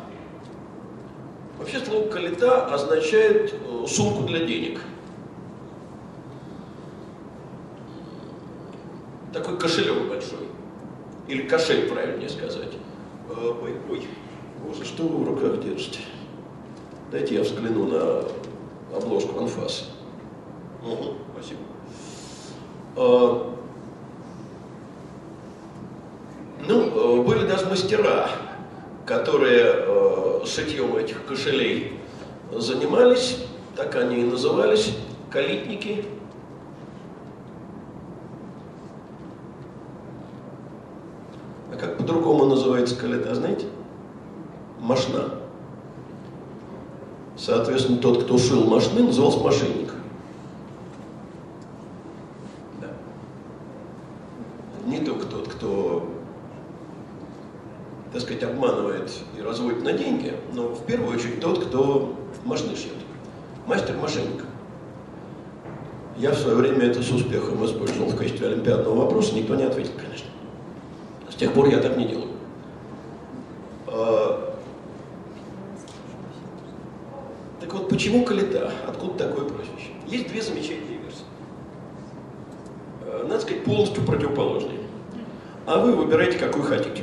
Вообще 1.59 1.81
слово 1.81 2.09
Калита 2.09 2.67
означает 2.67 3.55
э, 3.55 3.87
сумку 3.89 4.25
для 4.25 4.41
денег. 4.41 4.81
Такой 9.33 9.59
кошелек 9.59 10.09
большой. 10.09 10.49
Или 11.27 11.49
кошель, 11.49 11.89
правильнее 11.89 12.29
сказать. 12.29 12.73
Э, 13.31 13.53
ой, 13.63 13.75
ой, 13.91 14.07
боже, 14.63 14.85
что 14.85 15.05
вы 15.05 15.25
в 15.25 15.29
руках 15.29 15.61
держите? 15.63 16.01
Дайте 17.11 17.37
я 17.37 17.43
взгляну 17.43 17.87
на 17.87 18.25
обложку 18.97 19.41
анфаса. 19.41 19.87
Угу, 20.83 21.15
спасибо. 21.33 21.61
А, 22.97 23.55
ну, 26.69 27.21
э, 27.21 27.23
были 27.23 27.47
даже 27.47 27.67
мастера, 27.67 28.31
которые 29.07 29.75
э, 29.77 30.41
шитьем 30.47 30.97
этих 30.97 31.25
кошелей 31.27 32.01
занимались, 32.53 33.45
так 33.77 33.95
они 33.97 34.21
и 34.21 34.25
назывались, 34.25 34.97
калитники. 35.31 36.05
А 41.73 41.77
как 41.77 41.99
по-другому 41.99 42.47
называется 42.47 42.97
калита, 42.97 43.35
знаете? 43.35 43.67
Машна. 44.79 45.41
Соответственно, 47.37 47.99
тот, 47.99 48.25
кто 48.25 48.39
шил 48.39 48.65
машины, 48.65 49.03
назывался 49.03 49.41
мошенник. 49.41 49.93
Да. 52.81 52.89
Не 54.87 55.01
только 55.01 55.27
тот, 55.27 55.49
кто, 55.49 56.09
так 58.13 58.23
сказать, 58.23 58.45
обманывает 58.45 59.11
и 59.37 59.43
разводит 59.43 59.74
на 59.85 59.93
деньги, 59.93 60.35
но 60.53 60.69
в 60.69 60.85
первую 60.87 61.15
очередь 61.15 61.41
тот, 61.41 61.67
кто 61.67 62.17
машины 62.45 62.75
шьет. 62.75 62.95
Мастер-мошенник. 63.67 64.45
Я 66.17 66.31
в 66.31 66.39
свое 66.39 66.57
время 66.57 66.87
это 66.87 67.03
с 67.03 67.11
успехом 67.11 67.65
использовал 67.65 68.09
в 68.09 68.17
качестве 68.17 68.49
олимпиадного 68.49 69.03
вопроса, 69.03 69.35
никто 69.35 69.55
не 69.55 69.65
ответил, 69.65 69.93
конечно. 69.97 70.29
С 71.31 71.35
тех 71.35 71.53
пор 71.53 71.69
я 71.69 71.79
так 71.79 71.97
не 71.97 72.07
делаю. 72.07 72.29
А, 73.89 74.57
так 77.61 77.73
вот, 77.73 77.89
почему 77.89 78.25
Калита? 78.25 78.73
Откуда 78.87 79.29
такое 79.29 79.45
прозвище? 79.45 79.91
Есть 80.07 80.29
две 80.29 80.41
замечательные 80.41 80.99
версии. 80.99 81.25
А, 83.03 83.27
надо 83.27 83.41
сказать, 83.41 83.65
полностью 83.65 84.05
противоположные. 84.05 84.79
А 85.67 85.79
вы 85.81 85.93
выбирайте, 85.93 86.39
какую 86.39 86.65
хотите. 86.65 87.03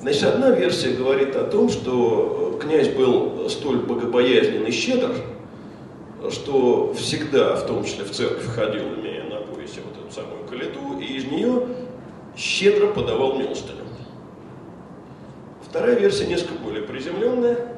Значит, 0.00 0.24
одна 0.24 0.50
версия 0.50 0.94
говорит 0.94 1.36
о 1.36 1.44
том, 1.44 1.68
что 1.68 2.58
князь 2.58 2.88
был 2.88 3.50
столь 3.50 3.80
богобоязнен 3.80 4.64
и 4.64 4.70
щедр, 4.70 5.14
что 6.30 6.94
всегда, 6.94 7.56
в 7.56 7.66
том 7.66 7.84
числе 7.84 8.04
в 8.04 8.10
церковь, 8.10 8.46
ходил, 8.46 8.94
имея 8.94 9.24
на 9.24 9.40
поясе 9.42 9.80
вот 9.84 10.02
эту 10.02 10.14
самую 10.14 10.46
калиту, 10.48 10.98
и 10.98 11.04
из 11.04 11.26
нее 11.26 11.66
щедро 12.34 12.86
подавал 12.86 13.38
милостыню. 13.38 13.84
Вторая 15.68 15.98
версия 15.98 16.26
несколько 16.26 16.54
более 16.54 16.82
приземленная, 16.82 17.76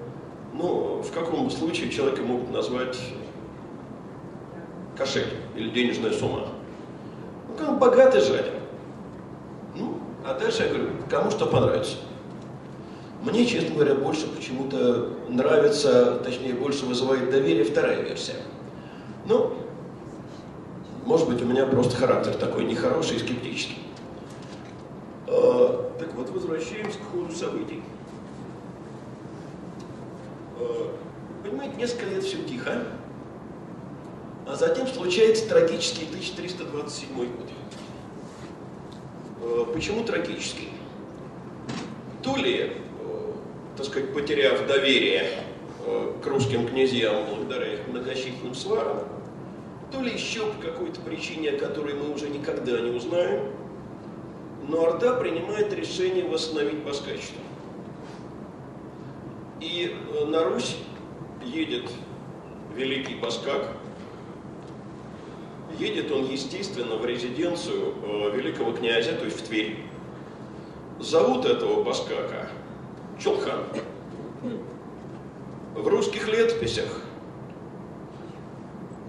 но 0.55 1.03
в 1.03 1.11
каком 1.11 1.51
случае 1.51 1.91
человека 1.91 2.23
могут 2.23 2.53
назвать 2.53 3.01
кошель 4.97 5.27
или 5.57 5.71
денежная 5.71 6.13
сумма. 6.13 6.47
Ну, 7.49 7.57
как 7.57 7.79
богатый 7.81 8.21
жаден. 8.21 8.55
Ну, 9.75 9.99
а 10.25 10.39
дальше 10.39 10.63
я 10.63 10.69
говорю, 10.69 10.91
кому 11.11 11.33
что 11.33 11.47
понравится. 11.47 11.97
Мне, 13.23 13.47
честно 13.47 13.77
говоря, 13.77 13.95
больше 13.95 14.27
почему-то 14.27 15.11
нравится, 15.29 16.17
точнее, 16.25 16.55
больше 16.55 16.87
вызывает 16.87 17.31
доверие 17.31 17.65
вторая 17.65 18.03
версия. 18.03 18.35
Ну, 19.27 19.55
может 21.07 21.29
быть, 21.29 21.41
у 21.41 21.45
меня 21.45 21.67
просто 21.67 21.97
характер 21.97 22.35
такой 22.35 22.65
нехороший 22.65 23.17
и 23.17 23.19
скептический. 23.21 23.79
А, 25.29 25.93
так 26.01 26.13
вот, 26.15 26.31
возвращаемся 26.31 26.99
к 26.99 27.13
ходу 27.13 27.33
событий. 27.33 27.81
А, 30.59 30.93
понимаете, 31.45 31.77
несколько 31.77 32.07
лет 32.07 32.25
все 32.25 32.43
тихо, 32.43 32.83
а 34.49 34.57
затем 34.57 34.89
случается 34.89 35.49
трагический 35.49 36.09
1327 36.09 37.15
год. 37.17 37.49
А, 39.43 39.65
почему 39.73 40.03
трагический? 40.03 40.71
То 42.25 42.35
ли, 42.35 42.82
так 43.77 43.87
сказать, 43.87 44.13
потеряв 44.13 44.67
доверие 44.67 45.25
к 46.23 46.27
русским 46.27 46.69
князьям 46.69 47.27
благодаря 47.27 47.75
их 47.75 47.89
многочисленным 47.89 48.55
сварам, 48.55 49.01
то 49.91 50.01
ли 50.01 50.13
еще 50.13 50.47
по 50.47 50.63
какой-то 50.63 51.01
причине, 51.01 51.51
о 51.51 51.59
которой 51.59 51.95
мы 51.95 52.13
уже 52.15 52.29
никогда 52.29 52.81
не 52.81 52.91
узнаем, 52.91 53.51
но 54.69 54.87
Орда 54.87 55.15
принимает 55.15 55.73
решение 55.73 56.25
восстановить 56.25 56.79
баскачество. 56.85 57.41
И 59.61 59.95
э, 60.15 60.25
на 60.25 60.45
Русь 60.45 60.77
едет 61.45 61.91
великий 62.75 63.17
баскак. 63.17 63.77
Едет 65.79 66.11
он, 66.11 66.27
естественно, 66.27 66.97
в 66.97 67.05
резиденцию 67.05 67.95
э, 68.03 68.37
великого 68.37 68.73
князя, 68.73 69.13
то 69.13 69.25
есть 69.25 69.41
в 69.41 69.47
Тверь. 69.47 69.79
Зовут 71.01 71.45
этого 71.45 71.83
баскака 71.83 72.49
Чулхан. 73.23 73.61
В 75.77 75.87
русских 75.87 76.27
летописях 76.29 76.89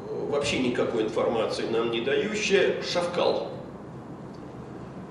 э, 0.07 0.25
вообще 0.29 0.59
никакой 0.59 1.03
информации 1.03 1.65
нам 1.67 1.89
не 1.89 2.01
дающая 2.01 2.81
Шавкал. 2.83 3.49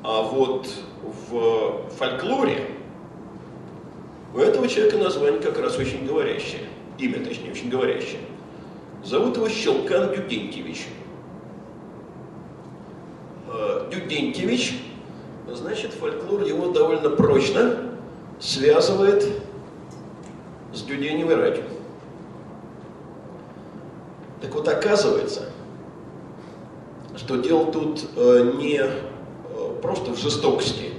А 0.05 0.22
вот 0.22 0.68
в 1.03 1.88
фольклоре 1.98 2.70
у 4.34 4.38
этого 4.38 4.68
человека 4.68 4.98
название 4.98 5.40
как 5.40 5.59
раз 5.59 5.76
очень 5.78 6.07
говорящее. 6.07 6.62
Имя, 6.98 7.24
точнее, 7.24 7.50
очень 7.50 7.70
говорящее. 7.70 8.20
Зовут 9.05 9.36
его 9.36 9.48
Щелкан 9.48 10.14
Дюдентьевич. 10.14 10.86
А, 13.48 13.90
Дюдентьевич, 13.90 14.80
значит, 15.48 15.92
фольклор 15.92 16.44
его 16.44 16.68
довольно 16.68 17.11
прочно 17.11 17.91
связывает 18.43 19.24
с 20.74 20.82
Дюденевой 20.82 21.36
радио. 21.36 21.62
Так 24.40 24.53
вот, 24.55 24.66
оказывается, 24.66 25.51
что 27.16 27.36
дело 27.36 27.70
тут 27.70 28.05
э, 28.16 28.53
не 28.59 28.82
просто 29.80 30.12
в 30.12 30.18
жестокости, 30.18 30.90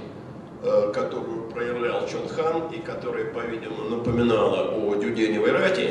э, 0.62 0.92
которую 0.94 1.50
проявлял 1.50 2.08
Чон 2.08 2.26
Хан 2.28 2.70
и 2.72 2.78
которая, 2.78 3.26
по-видимому, 3.26 3.90
напоминала 3.90 4.70
о 4.70 4.94
Дюденевой 4.94 5.52
рати, 5.52 5.90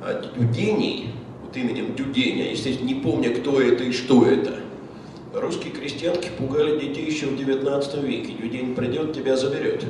а 0.00 0.22
Дюдений, 0.36 1.12
вот 1.42 1.56
именем 1.56 1.96
Дюденя, 1.96 2.52
естественно, 2.52 2.86
не 2.86 2.94
помня, 2.94 3.34
кто 3.34 3.60
это 3.60 3.82
и 3.82 3.92
что 3.92 4.24
это, 4.26 4.60
русские 5.32 5.72
крестьянки 5.72 6.28
пугали 6.38 6.78
детей 6.78 7.04
еще 7.04 7.26
в 7.26 7.36
19 7.36 8.02
веке. 8.04 8.32
Дюдень 8.34 8.76
придет, 8.76 9.12
тебя 9.12 9.36
заберет. 9.36 9.84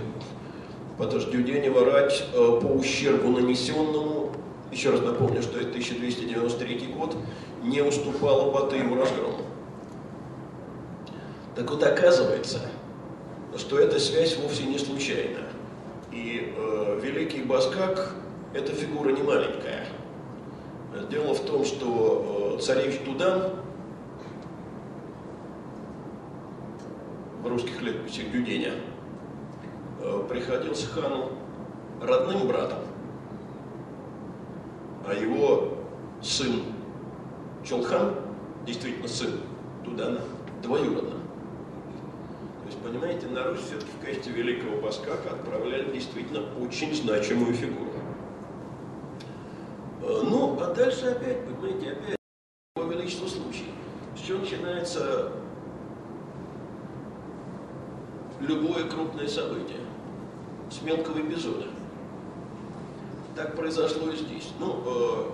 Потому 0.99 1.21
что 1.21 1.31
Дюденева 1.31 1.85
рать 1.85 2.25
э, 2.33 2.37
по 2.37 2.67
ущербу 2.67 3.29
нанесенному 3.29 4.33
еще 4.75 4.91
раз 4.91 5.01
напомню, 5.03 5.41
что 5.43 5.59
это 5.59 5.69
1293 5.69 6.89
год, 6.89 7.17
не 7.63 7.81
уступала 7.81 8.51
Батыему 8.51 8.97
разгрому. 8.97 9.39
Так 11.55 11.71
вот 11.71 11.83
оказывается, 11.83 12.61
что 13.57 13.79
эта 13.79 14.01
связь 14.01 14.37
вовсе 14.37 14.65
не 14.65 14.79
случайна. 14.79 15.41
И 16.11 16.53
э, 16.57 17.01
великий 17.03 17.43
Баскак– 17.43 18.15
это 18.55 18.73
фигура 18.73 19.11
не 19.11 19.23
маленькая. 19.23 19.87
Дело 21.11 21.35
в 21.35 21.41
том, 21.41 21.65
что 21.65 22.57
э, 22.59 22.63
царевич 22.63 23.01
Тудан 23.05 23.51
в 27.43 27.47
русских 27.47 27.81
летописях 27.83 28.31
Дюденя 28.33 28.73
приходился 30.29 30.87
хану 30.89 31.33
родным 32.01 32.47
братом, 32.47 32.81
а 35.07 35.15
его 35.15 35.75
сын 36.23 36.63
Чолхан, 37.65 38.15
действительно 38.67 39.09
сын 39.09 39.41
Тудана, 39.85 40.21
двоюродным. 40.63 41.21
То 42.63 42.67
есть, 42.67 42.79
понимаете, 42.79 43.27
на 43.27 43.45
Русь 43.45 43.61
все-таки 43.61 43.91
в 43.91 44.05
качестве 44.05 44.33
великого 44.33 44.81
Баскака 44.81 45.31
отправляли 45.31 45.91
действительно 45.93 46.43
очень 46.61 46.95
значимую 46.95 47.55
фигуру. 47.55 47.91
Э, 50.03 50.23
ну, 50.25 50.59
а 50.61 50.75
дальше 50.75 51.07
опять, 51.07 51.45
понимаете, 51.45 51.93
опять 51.93 52.17
его 52.77 52.91
величество 52.91 53.27
случай. 53.27 53.71
С 54.17 54.21
чего 54.21 54.39
начинается 54.41 55.33
любое 58.41 58.85
крупное 58.89 59.29
событие? 59.29 59.84
С 60.71 60.83
мелкого 60.83 61.21
эпизода. 61.21 61.67
Так 63.37 63.57
произошло 63.57 64.11
и 64.11 64.17
здесь. 64.17 64.51
Ну, 64.59 64.83
э, 64.87 65.25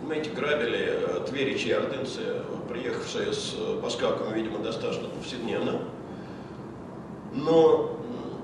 понимаете, 0.00 0.30
грабили 0.30 0.86
э, 0.86 1.24
тверичи 1.28 1.68
и 1.68 1.72
ордынцы, 1.72 2.42
приехавшие 2.68 3.32
с 3.32 3.54
Баскаком, 3.82 4.32
видимо, 4.32 4.58
достаточно 4.58 5.08
повседневно. 5.08 5.80
Но 7.32 7.96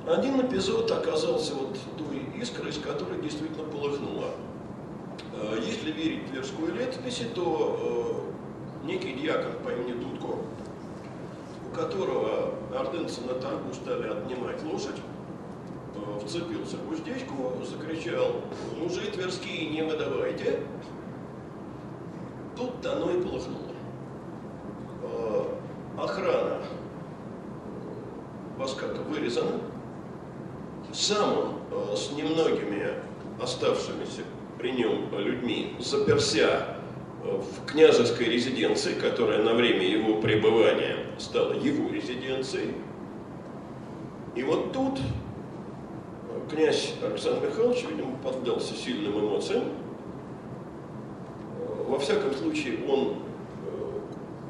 один 0.06 0.40
эпизод 0.40 0.90
оказался 0.90 1.54
вот 1.54 1.78
той 1.96 2.40
искрой, 2.40 2.70
из 2.70 2.78
которой 2.78 3.20
действительно 3.22 3.64
полыхнуло. 3.64 4.30
Э, 5.34 5.58
если 5.64 5.92
верить 5.92 6.26
Тверской 6.30 6.72
летописи, 6.72 7.24
то 7.34 8.28
э, 8.84 8.86
некий 8.86 9.12
дьякон 9.14 9.52
по 9.64 9.70
имени 9.70 9.92
Дудко, 9.92 10.38
которого 11.74 12.54
ордынцы 12.74 13.20
на 13.22 13.34
торгу 13.34 13.72
стали 13.72 14.08
отнимать 14.08 14.62
лошадь, 14.64 15.00
э, 15.94 16.18
вцепился 16.24 16.76
в 16.76 16.92
уздечку, 16.92 17.52
закричал 17.64 18.36
«Мужи 18.78 19.02
тверские, 19.10 19.70
не 19.70 19.82
выдавайте!» 19.82 20.60
Тут-то 22.56 22.92
оно 22.96 23.10
и 23.10 23.22
полыхнуло. 23.22 23.72
Охрана 25.98 26.58
Баскака 28.58 29.00
вырезана, 29.02 29.60
сам 30.92 31.38
он 31.38 31.48
э, 31.70 31.96
с 31.96 32.12
немногими 32.12 32.94
оставшимися 33.40 34.22
при 34.58 34.72
нем 34.72 35.08
людьми 35.18 35.74
заперся 35.80 36.76
э, 37.24 37.40
в 37.40 37.66
княжеской 37.66 38.26
резиденции, 38.26 38.94
которая 38.94 39.42
на 39.42 39.54
время 39.54 39.86
его 39.86 40.20
пребывания 40.20 41.01
стала 41.18 41.52
его 41.52 41.90
резиденцией. 41.90 42.74
И 44.34 44.42
вот 44.42 44.72
тут 44.72 44.98
э, 44.98 46.50
князь 46.50 46.94
Александр 47.02 47.48
Михайлович, 47.48 47.84
видимо, 47.88 48.16
поддался 48.18 48.74
сильным 48.74 49.18
эмоциям. 49.20 49.64
Во 51.86 51.98
всяком 51.98 52.32
случае, 52.34 52.78
он, 52.88 53.16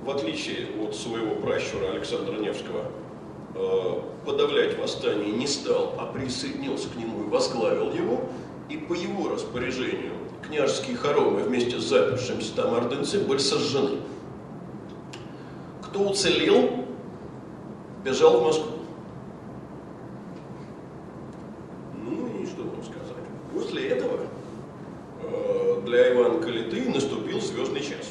в 0.05 0.11
отличие 0.11 0.69
от 0.81 0.95
своего 0.95 1.35
пращура 1.35 1.91
Александра 1.91 2.35
Невского, 2.35 2.85
Э, 3.55 4.01
подавлять 4.25 4.79
восстание 4.79 5.31
не 5.31 5.47
стал, 5.47 5.95
а 5.99 6.07
присоединился 6.07 6.89
к 6.89 6.97
нему 6.97 7.25
и 7.25 7.29
возглавил 7.29 7.93
его, 7.93 8.23
и 8.71 8.79
по 8.79 8.95
его 8.95 9.29
распоряжению 9.29 10.13
княжеские 10.47 10.97
хоромы 10.97 11.43
вместе 11.43 11.79
с 11.79 11.85
запершимися 11.85 12.57
там 12.57 12.75
ордынцами 12.75 13.25
были 13.25 13.39
сожжены. 13.39 13.99
Кто 15.93 16.09
уцелел, 16.09 16.86
бежал 18.03 18.40
в 18.40 18.45
Москву. 18.45 18.78
Ну 22.03 22.28
и 22.40 22.47
что 22.47 22.62
вам 22.62 22.82
сказать. 22.82 23.24
После 23.53 23.88
этого 23.88 24.20
э, 25.22 25.82
для 25.84 26.14
Ивана 26.14 26.40
Калиты 26.40 26.88
наступил 26.88 27.43
звездный 27.43 27.82
час. 27.82 28.11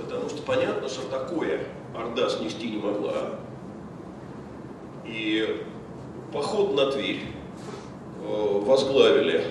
Потому 0.00 0.26
что 0.30 0.40
понятно, 0.40 0.88
что 0.88 1.06
такое 1.10 1.64
Орда 1.94 2.30
снести 2.30 2.70
не 2.70 2.78
могла. 2.78 3.38
И 5.04 5.62
поход 6.32 6.74
на 6.74 6.92
Тверь 6.92 7.24
э, 8.24 8.60
возглавили 8.64 9.44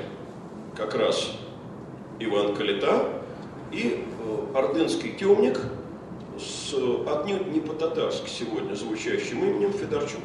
как 0.75 0.95
раз 0.95 1.33
Иван 2.17 2.55
Калита 2.55 3.21
и 3.71 4.03
э, 4.19 4.57
ордынский 4.57 5.11
темник 5.11 5.61
с 6.39 6.73
отнюдь 7.07 7.47
не 7.47 7.59
по-татарски 7.59 8.29
сегодня 8.29 8.75
звучащим 8.75 9.43
именем 9.43 9.71
Федорчук. 9.73 10.23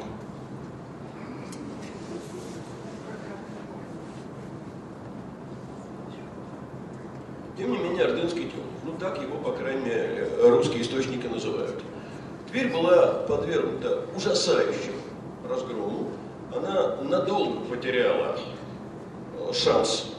Тем 7.57 7.71
не 7.71 7.77
менее, 7.77 8.05
ордынский 8.05 8.43
темник. 8.43 8.55
Ну, 8.83 8.93
так 8.99 9.21
его, 9.21 9.37
по 9.37 9.51
крайней 9.51 9.85
мере, 9.85 10.27
русские 10.43 10.81
источники 10.81 11.27
называют. 11.27 11.81
Тверь 12.49 12.73
была 12.73 13.23
подвергнута 13.27 14.05
ужасающему 14.15 14.97
разгрому. 15.47 16.09
Она 16.55 16.97
надолго 17.03 17.59
потеряла 17.65 18.37
э, 19.37 19.53
шанс 19.53 20.13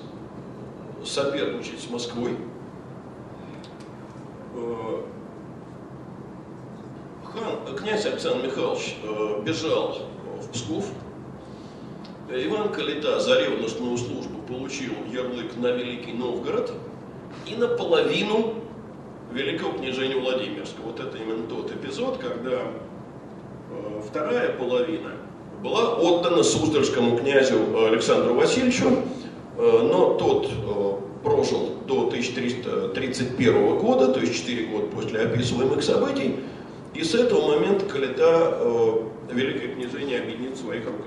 соперничать 1.05 1.81
с 1.81 1.91
Москвой. 1.91 2.37
Хан, 7.33 7.77
князь 7.77 8.05
Александр 8.05 8.47
Михайлович 8.47 8.97
э, 9.03 9.43
бежал 9.43 9.99
в 10.41 10.53
Псков. 10.53 10.85
Иван 12.31 12.71
Калита 12.71 13.21
за 13.21 13.41
ревностную 13.41 13.97
службу 13.97 14.41
получил 14.47 14.93
ярлык 15.11 15.57
на 15.57 15.69
Великий 15.69 16.13
Новгород 16.13 16.73
и 17.47 17.55
наполовину 17.57 18.55
великого 19.33 19.73
княжения 19.73 20.17
Владимирского. 20.17 20.87
Вот 20.87 21.01
это 21.01 21.17
именно 21.17 21.47
тот 21.47 21.71
эпизод, 21.73 22.19
когда 22.19 22.51
э, 22.51 24.03
вторая 24.07 24.51
половина 24.51 25.13
была 25.63 25.95
отдана 25.95 26.43
Суздальскому 26.43 27.17
князю 27.17 27.87
Александру 27.87 28.35
Васильевичу, 28.35 28.89
э, 29.57 29.89
но 29.91 30.15
тот 30.15 30.51
прожил 31.23 31.71
до 31.87 32.09
1331 32.09 33.79
года, 33.79 34.09
то 34.09 34.21
есть 34.21 34.35
4 34.35 34.67
года 34.67 34.87
после 34.89 35.21
описываемых 35.21 35.83
событий, 35.83 36.37
и 36.95 37.03
с 37.03 37.15
этого 37.15 37.57
момента 37.57 37.87
Калита 37.87 38.59
э, 38.61 39.09
Великое 39.33 39.75
княжение 39.75 40.21
объединит 40.21 40.59
своих 40.59 40.85
руках. 40.85 41.07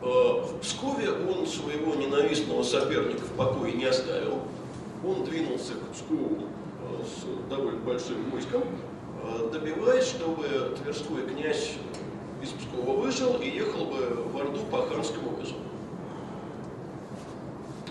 Э, 0.00 0.06
в 0.06 0.60
Пскове 0.60 1.10
он 1.10 1.46
своего 1.46 1.94
ненавистного 1.94 2.62
соперника 2.62 3.22
в 3.22 3.32
покое 3.32 3.74
не 3.74 3.84
оставил, 3.84 4.40
он 5.04 5.24
двинулся 5.24 5.74
к 5.74 5.92
Пскову 5.92 6.38
э, 6.40 7.04
с 7.04 7.50
довольно 7.50 7.80
большим 7.80 8.30
войском, 8.30 8.62
э, 9.22 9.50
добиваясь, 9.52 10.06
чтобы 10.06 10.76
Тверской 10.82 11.22
князь 11.26 11.74
из 12.42 12.50
Пскова 12.50 12.96
вышел 12.96 13.36
и 13.40 13.50
ехал 13.50 13.84
бы 13.84 14.22
в 14.32 14.38
Орду 14.38 14.60
по 14.70 14.86
ханскому 14.86 15.30
вызову. 15.30 15.60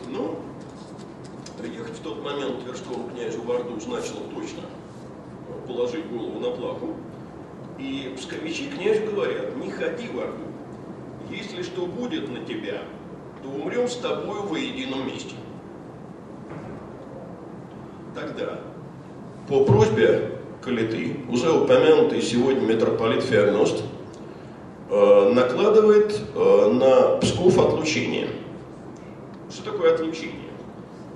Но 0.08 0.40
ну, 1.60 1.66
ехать 1.66 1.98
в 1.98 2.02
тот 2.02 2.24
момент 2.24 2.64
Тверскому 2.64 3.10
князю 3.10 3.42
в 3.42 3.52
Орду 3.52 3.80
значило 3.80 4.22
точно 4.34 4.64
положить 5.68 6.08
голову 6.08 6.40
на 6.40 6.52
плаху. 6.52 6.96
И 7.78 8.14
псковичи 8.18 8.70
князю 8.70 9.12
говорят, 9.12 9.56
не 9.58 9.70
ходи 9.70 10.08
в 10.08 10.20
Орду. 10.20 10.46
Если 11.30 11.62
что 11.64 11.86
будет 11.86 12.30
на 12.30 12.46
тебя, 12.46 12.82
то 13.44 13.50
умрем 13.50 13.88
с 13.88 13.96
тобою 13.98 14.44
во 14.44 14.58
едином 14.58 15.08
месте 15.08 15.36
тогда 18.16 18.60
по 19.48 19.64
просьбе 19.64 20.32
Калиты, 20.62 21.18
уже 21.30 21.52
упомянутый 21.52 22.22
сегодня 22.22 22.62
митрополит 22.62 23.22
Феогност, 23.22 23.84
э, 24.90 25.32
накладывает 25.36 26.20
э, 26.34 26.72
на 26.72 27.18
Псков 27.18 27.60
отлучение. 27.60 28.30
Что 29.52 29.72
такое 29.72 29.94
отлучение? 29.94 30.50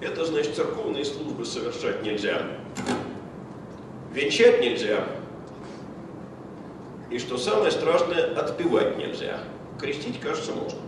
Это 0.01 0.25
значит, 0.25 0.55
церковные 0.55 1.03
службы 1.03 1.45
совершать 1.45 2.03
нельзя, 2.03 2.43
венчать 4.19 4.61
нельзя, 4.61 5.05
и 7.09 7.17
что 7.17 7.37
самое 7.37 7.71
страшное, 7.71 8.35
отпевать 8.35 8.97
нельзя. 8.97 9.39
Крестить, 9.79 10.19
кажется, 10.19 10.51
можно. 10.51 10.79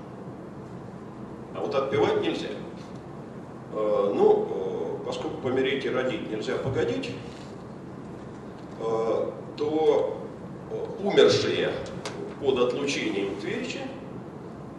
а 1.56 1.62
вот 1.62 1.76
отпевать 1.76 2.22
нельзя. 2.22 2.50
Ну, 3.74 5.00
поскольку 5.06 5.38
помереть 5.38 5.86
и 5.86 5.90
родить 5.90 6.30
нельзя 6.30 6.56
погодить, 6.58 7.12
то 8.80 10.18
умершие 11.04 11.72
под 12.40 12.60
отлучением 12.60 13.36
Тверича 13.40 13.80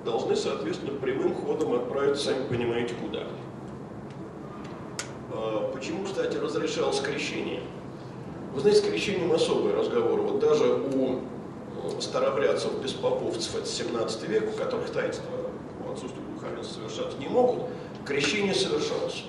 должны, 0.04 0.36
соответственно, 0.36 0.98
прямым 0.98 1.34
ходом 1.34 1.74
отправиться, 1.74 2.32
сами 2.32 2.46
понимаете, 2.48 2.94
куда. 2.94 3.26
Почему, 5.72 6.04
кстати, 6.04 6.36
разрешалось 6.36 7.00
крещение? 7.00 7.60
Вы 8.54 8.60
знаете, 8.60 8.80
с 8.80 8.84
крещением 8.84 9.32
особый 9.32 9.74
разговор. 9.74 10.20
Вот 10.20 10.38
даже 10.38 10.74
у 10.74 11.20
старобрядцев, 12.00 12.82
беспоповцев, 12.82 13.56
это 13.56 13.66
17 13.66 14.28
век, 14.28 14.50
у 14.54 14.58
которых 14.58 14.90
таинство 14.90 15.24
по 15.82 15.92
отсутствию 15.92 16.26
духовенства 16.34 16.80
совершаться 16.80 17.18
не 17.18 17.28
могут, 17.28 17.64
крещение 18.04 18.54
совершалось 18.54 19.24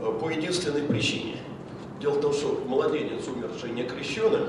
э, 0.00 0.18
по 0.20 0.30
единственной 0.30 0.82
причине. 0.82 1.38
Дело 2.00 2.12
в 2.12 2.20
том, 2.20 2.32
что 2.32 2.62
младенец, 2.66 3.26
умерший 3.26 3.70
не 3.70 3.82
крещенным, 3.82 4.48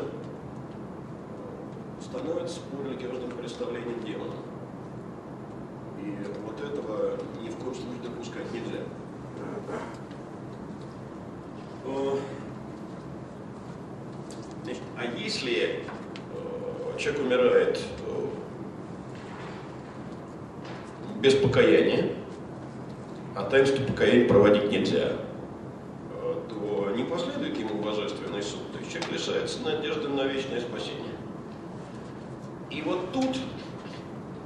становится 2.01 2.59
по 2.61 2.88
религиозным 2.88 3.31
представлениям 3.31 4.03
демоном. 4.03 4.38
И 5.99 6.17
вот 6.45 6.59
этого 6.59 7.17
ни 7.41 7.49
в 7.49 7.55
коем 7.55 7.73
случае 7.73 8.03
допускать 8.03 8.51
нельзя. 8.53 8.84
Э, 14.64 14.66
значит, 14.66 14.82
а 14.97 15.05
если 15.05 15.84
человек 16.97 17.22
умирает 17.22 17.82
э, 18.07 18.28
без 21.20 21.36
покаяния, 21.36 22.09
а 23.36 23.43
таинство 23.43 23.84
покаяния 23.84 24.28
проводить 24.28 24.72
нельзя, 24.72 25.14
э, 26.22 26.36
то 26.49 26.93
не 26.95 27.03
последует 27.03 27.57
ему 27.57 27.82
божественный 27.82 28.41
суд. 28.41 28.72
То 28.72 28.80
есть 28.80 28.91
человек 28.91 29.11
лишается 29.11 29.61
надежды 29.64 30.07
на 30.07 30.26
вечное 30.26 30.61
спасение. 30.61 31.14
И 32.70 32.82
вот 32.82 33.11
тут 33.11 33.38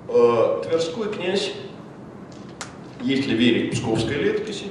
э, 0.09 0.61
Тверской 0.68 1.13
князь, 1.13 1.53
если 3.01 3.36
верить 3.36 3.72
Псковской 3.72 4.15
летописи, 4.15 4.65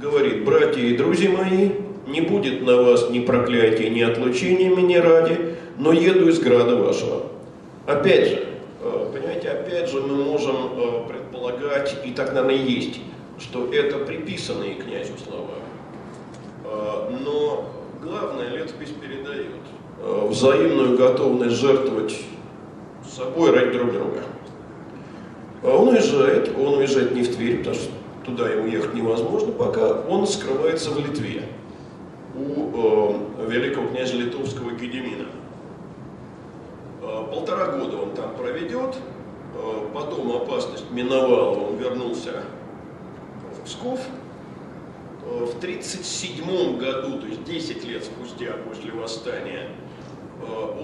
говорит, 0.00 0.44
братья 0.44 0.80
и 0.80 0.96
друзья 0.96 1.30
мои, 1.30 1.83
не 2.06 2.20
будет 2.20 2.62
на 2.62 2.76
вас 2.82 3.10
ни 3.10 3.20
проклятия, 3.20 3.90
ни 3.90 4.00
отлучения 4.00 4.70
меня 4.74 5.02
ради, 5.02 5.56
но 5.78 5.92
еду 5.92 6.28
из 6.28 6.38
града 6.38 6.76
вашего. 6.76 7.22
Опять 7.86 8.28
же, 8.28 8.46
э, 8.82 9.10
понимаете, 9.12 9.48
опять 9.50 9.90
же 9.90 10.00
мы 10.00 10.24
можем 10.24 10.56
э, 10.76 11.08
предполагать, 11.08 11.96
и 12.04 12.10
так, 12.10 12.32
наверное, 12.32 12.56
есть, 12.56 13.00
что 13.38 13.72
это 13.72 13.98
приписанные 13.98 14.74
князю 14.74 15.14
слова. 15.26 15.54
Э, 16.64 17.16
но 17.24 17.70
главное, 18.02 18.50
летопись 18.50 18.90
передает 19.00 19.46
взаимную 20.28 20.98
готовность 20.98 21.56
жертвовать 21.56 22.14
собой 23.08 23.52
ради 23.52 23.78
друг 23.78 23.92
друга. 23.92 24.22
А 25.62 25.76
он 25.76 25.88
уезжает, 25.88 26.50
он 26.58 26.74
уезжает 26.74 27.14
не 27.14 27.22
в 27.22 27.34
Тверь, 27.34 27.58
потому 27.58 27.76
что 27.76 27.90
туда 28.26 28.50
ему 28.50 28.66
ехать 28.66 28.92
невозможно 28.92 29.52
пока, 29.52 30.02
он 30.08 30.26
скрывается 30.26 30.90
в 30.90 30.98
Литве 30.98 31.44
у 32.34 33.20
э, 33.38 33.46
великого 33.48 33.88
князя 33.88 34.16
литовского 34.16 34.72
Гедемина. 34.72 35.26
Э, 37.02 37.24
полтора 37.30 37.72
года 37.72 37.98
он 37.98 38.10
там 38.10 38.34
проведет, 38.34 38.96
э, 39.54 39.88
потом 39.94 40.32
опасность 40.36 40.90
миновала, 40.90 41.68
он 41.68 41.76
вернулся 41.76 42.42
в 43.56 43.64
Псков. 43.64 44.00
В 45.24 45.56
1937 45.56 46.76
году, 46.76 47.18
то 47.18 47.26
есть 47.26 47.44
10 47.44 47.82
лет 47.86 48.04
спустя 48.04 48.52
после 48.68 48.92
восстания, 48.92 49.70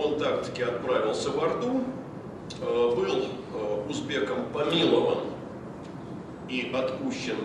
он 0.02 0.18
так-таки 0.18 0.62
отправился 0.62 1.30
в 1.30 1.44
Орду, 1.44 1.82
был 2.58 3.26
узбеком 3.86 4.46
помилован 4.54 5.18
и 6.48 6.72
отпущен 6.74 7.36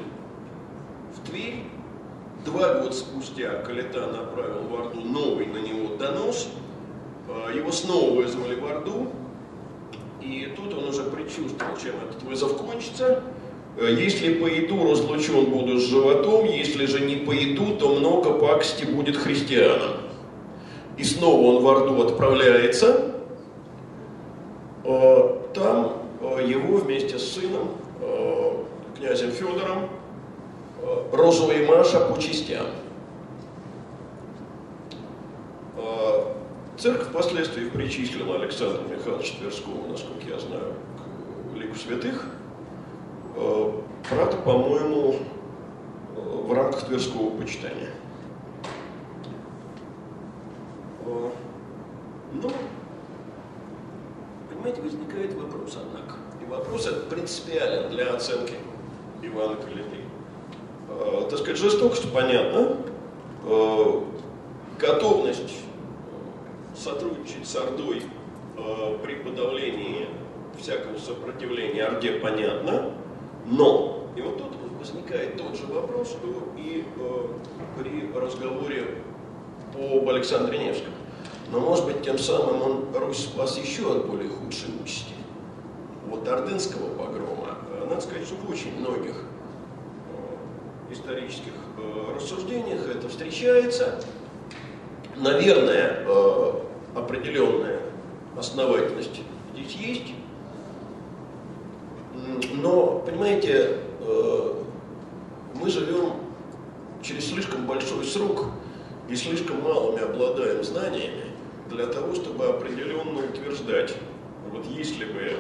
в 1.14 1.30
Тверь. 1.30 1.66
Два 2.46 2.76
года 2.76 2.94
спустя 2.94 3.62
Калита 3.64 4.08
направил 4.08 4.68
в 4.70 4.76
Орду 4.76 5.02
новый 5.02 5.48
на 5.48 5.58
него 5.58 5.96
донос– 5.98 6.48
Э, 7.28 7.56
его 7.56 7.72
снова 7.72 8.12
вызвали 8.12 8.56
в 8.56 8.66
Орду, 8.66 9.08
и 10.22 10.54
тут 10.56 10.74
он 10.74 10.90
уже 10.90 11.04
предчувствовал, 11.04 11.76
чем 11.82 11.96
этот 12.08 12.22
вызов 12.24 12.58
кончится. 12.58 13.24
Э, 13.78 13.92
если 13.92 14.36
пойду, 14.36 14.90
разлучен 14.90 15.46
буду 15.46 15.80
с 15.80 15.84
животом, 15.84 16.46
если 16.46 16.86
же 16.86 17.02
не 17.02 17.18
пойду, 17.18 17.76
то 17.78 17.96
много 17.96 18.34
пакости 18.34 18.86
будет 18.86 19.18
христианам. 19.18 19.98
И 20.98 21.04
снова 21.04 21.56
он 21.56 21.64
в 21.64 21.68
Орду 21.68 22.02
отправляется. 22.04 23.16
Э, 24.84 25.38
там 25.54 25.94
его 26.22 26.78
вместе 26.78 27.18
с 27.18 27.34
сыном, 27.34 27.70
князем 28.98 29.32
Федором, 29.32 29.90
Розовый 31.12 31.66
Маша 31.66 32.00
по 32.02 32.20
частям. 32.20 32.66
Церковь 36.78 37.08
впоследствии 37.08 37.70
причислила 37.70 38.36
Александра 38.36 38.82
Михайловича 38.84 39.38
Тверского, 39.40 39.88
насколько 39.88 40.28
я 40.28 40.38
знаю, 40.38 40.74
к 41.52 41.58
лику 41.58 41.76
святых. 41.76 42.26
Э, 43.38 43.72
правда, 44.10 44.38
по-моему, 44.38 45.16
э, 46.16 46.20
в 46.20 46.54
рамках 46.54 46.86
Тверского 46.86 47.30
почитания. 47.38 47.92
Э, 51.06 51.30
ну, 52.34 52.52
понимаете, 54.50 54.82
возникает 54.82 55.34
вопрос, 55.34 55.78
однако. 55.78 56.18
И 56.42 56.46
вопрос 56.46 56.88
этот 56.88 57.10
принципиален 57.10 57.90
для 57.90 58.14
оценки 58.14 58.56
Ивана 59.24 59.56
Калиты. 59.56 60.05
Так 61.30 61.40
сказать, 61.40 61.58
жестокость, 61.58 62.12
понятно. 62.12 62.78
Готовность 64.80 65.66
сотрудничать 66.76 67.48
с 67.48 67.56
Ордой 67.56 68.04
э, 68.58 68.98
при 69.04 69.16
подавлении 69.16 70.08
всякого 70.60 70.98
сопротивления 70.98 71.86
Орде 71.86 72.14
понятно, 72.14 72.92
но, 73.46 74.08
и 74.16 74.22
вот 74.22 74.38
тут 74.38 74.52
возникает 74.80 75.38
тот 75.38 75.56
же 75.56 75.66
вопрос, 75.68 76.10
что 76.10 76.28
и 76.58 76.86
э, 76.98 77.28
при 77.80 78.12
разговоре 78.14 79.02
об 79.74 80.10
Александре 80.10 80.58
Невском. 80.58 80.94
Но, 81.52 81.60
может 81.60 81.86
быть, 81.86 82.02
тем 82.02 82.18
самым 82.18 82.62
он 82.62 82.86
Русь 82.94 83.20
спас 83.20 83.58
еще 83.58 83.92
от 83.92 84.08
более 84.08 84.30
худшей 84.30 84.70
участи. 84.84 85.14
Вот 86.08 86.28
Ордынского 86.28 86.90
погрома, 86.96 87.58
э, 87.72 87.88
надо 87.90 88.02
сказать, 88.02 88.26
что 88.26 88.36
в 88.36 88.50
очень 88.50 88.78
многих 88.80 89.16
э, 89.16 89.35
исторических 90.92 91.54
э, 91.78 92.16
рассуждениях 92.16 92.88
это 92.88 93.10
встречается. 93.10 94.00
Наверное, 95.16 96.04
э, 96.06 96.54
определенная 96.96 97.80
основательность 98.38 99.22
здесь 99.54 99.76
есть. 99.76 100.14
Но, 102.54 103.04
понимаете, 103.06 103.80
э, 104.00 104.54
мы 105.56 105.70
живем 105.70 106.14
через 107.02 107.30
слишком 107.30 107.66
большой 107.66 108.04
срок 108.06 108.46
и 109.10 109.16
слишком 109.16 109.62
малыми 109.62 110.02
обладаем 110.02 110.64
знаниями 110.64 111.26
для 111.70 111.88
того, 111.88 112.14
чтобы 112.16 112.46
определенно 112.46 113.26
утверждать, 113.26 113.96
вот 114.52 114.66
если 114.66 115.06
бы 115.06 115.38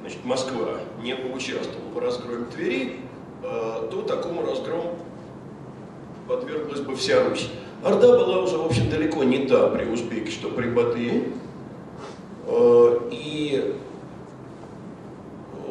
значит, 0.00 0.24
Москва 0.24 0.80
не 1.00 1.14
поучаствовала 1.14 1.90
в 1.94 1.98
разгроме 1.98 2.46
Твери, 2.46 3.00
то 3.42 4.02
такому 4.06 4.46
разгрому 4.46 4.96
подверглась 6.28 6.80
бы 6.80 6.94
вся 6.96 7.28
Русь. 7.28 7.50
Орда 7.82 8.16
была 8.16 8.42
уже, 8.42 8.56
в 8.56 8.66
общем, 8.66 8.88
далеко 8.88 9.24
не 9.24 9.46
та 9.46 9.68
при 9.68 9.86
Узбеке, 9.86 10.30
что 10.30 10.48
при 10.50 10.68
Батыя. 10.68 11.24
Э, 12.46 13.00
и 13.10 13.74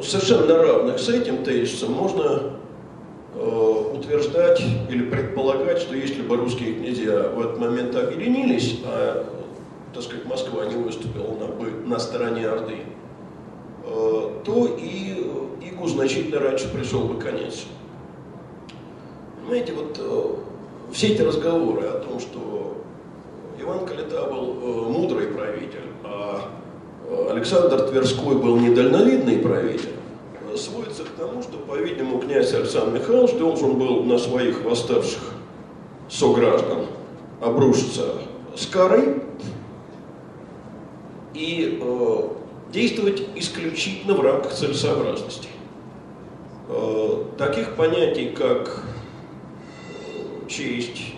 совершенно 0.03 0.57
равных 0.57 0.99
с 0.99 1.07
этим 1.09 1.43
тезисом 1.43 1.93
можно 1.93 2.53
э, 3.35 3.93
утверждать 3.93 4.61
или 4.89 5.03
предполагать, 5.03 5.79
что 5.79 5.95
если 5.95 6.21
бы 6.21 6.35
русские 6.35 6.73
князья 6.73 7.29
в 7.29 7.39
этот 7.39 7.59
момент 7.59 7.95
объединились, 7.95 8.79
а, 8.85 9.25
так 9.93 10.03
сказать, 10.03 10.25
Москва 10.25 10.65
не 10.65 10.75
выступила 10.75 11.33
на, 11.35 11.87
на 11.87 11.99
стороне 11.99 12.47
Орды, 12.47 12.77
то 13.83 14.77
и 14.79 15.23
Игу 15.61 15.87
значительно 15.87 16.39
раньше 16.39 16.69
пришел 16.69 17.01
бы 17.01 17.19
конец. 17.19 17.65
Понимаете, 19.41 19.73
вот 19.73 19.99
все 20.91 21.07
эти 21.07 21.21
разговоры 21.21 21.87
о 21.87 21.99
том, 21.99 22.19
что 22.19 22.77
Иван 23.61 23.85
Калита 23.85 24.23
был 24.25 24.57
э, 24.61 24.89
мудрый 24.89 25.27
правитель, 25.27 25.85
а 26.03 26.49
э, 27.07 27.27
Александр 27.31 27.81
Тверской 27.89 28.35
был 28.35 28.57
недальновидный 28.57 29.37
правитель, 29.37 29.93
сводится 30.57 31.03
к 31.03 31.09
тому, 31.09 31.41
что, 31.43 31.57
по-видимому, 31.59 32.19
князь 32.19 32.53
Александр 32.53 32.99
Михайлович 32.99 33.35
должен 33.35 33.77
был 33.77 34.03
на 34.03 34.17
своих 34.17 34.63
восставших 34.63 35.33
сограждан 36.09 36.87
обрушиться 37.39 38.15
с 38.55 38.65
карой 38.65 39.21
и 41.33 41.79
э, 41.81 42.19
действовать 42.73 43.23
исключительно 43.35 44.15
в 44.15 44.21
рамках 44.21 44.53
целесообразности. 44.53 45.47
Э, 46.73 47.25
таких 47.37 47.75
понятий, 47.75 48.29
как 48.29 48.85
э, 49.89 50.47
честь, 50.47 51.15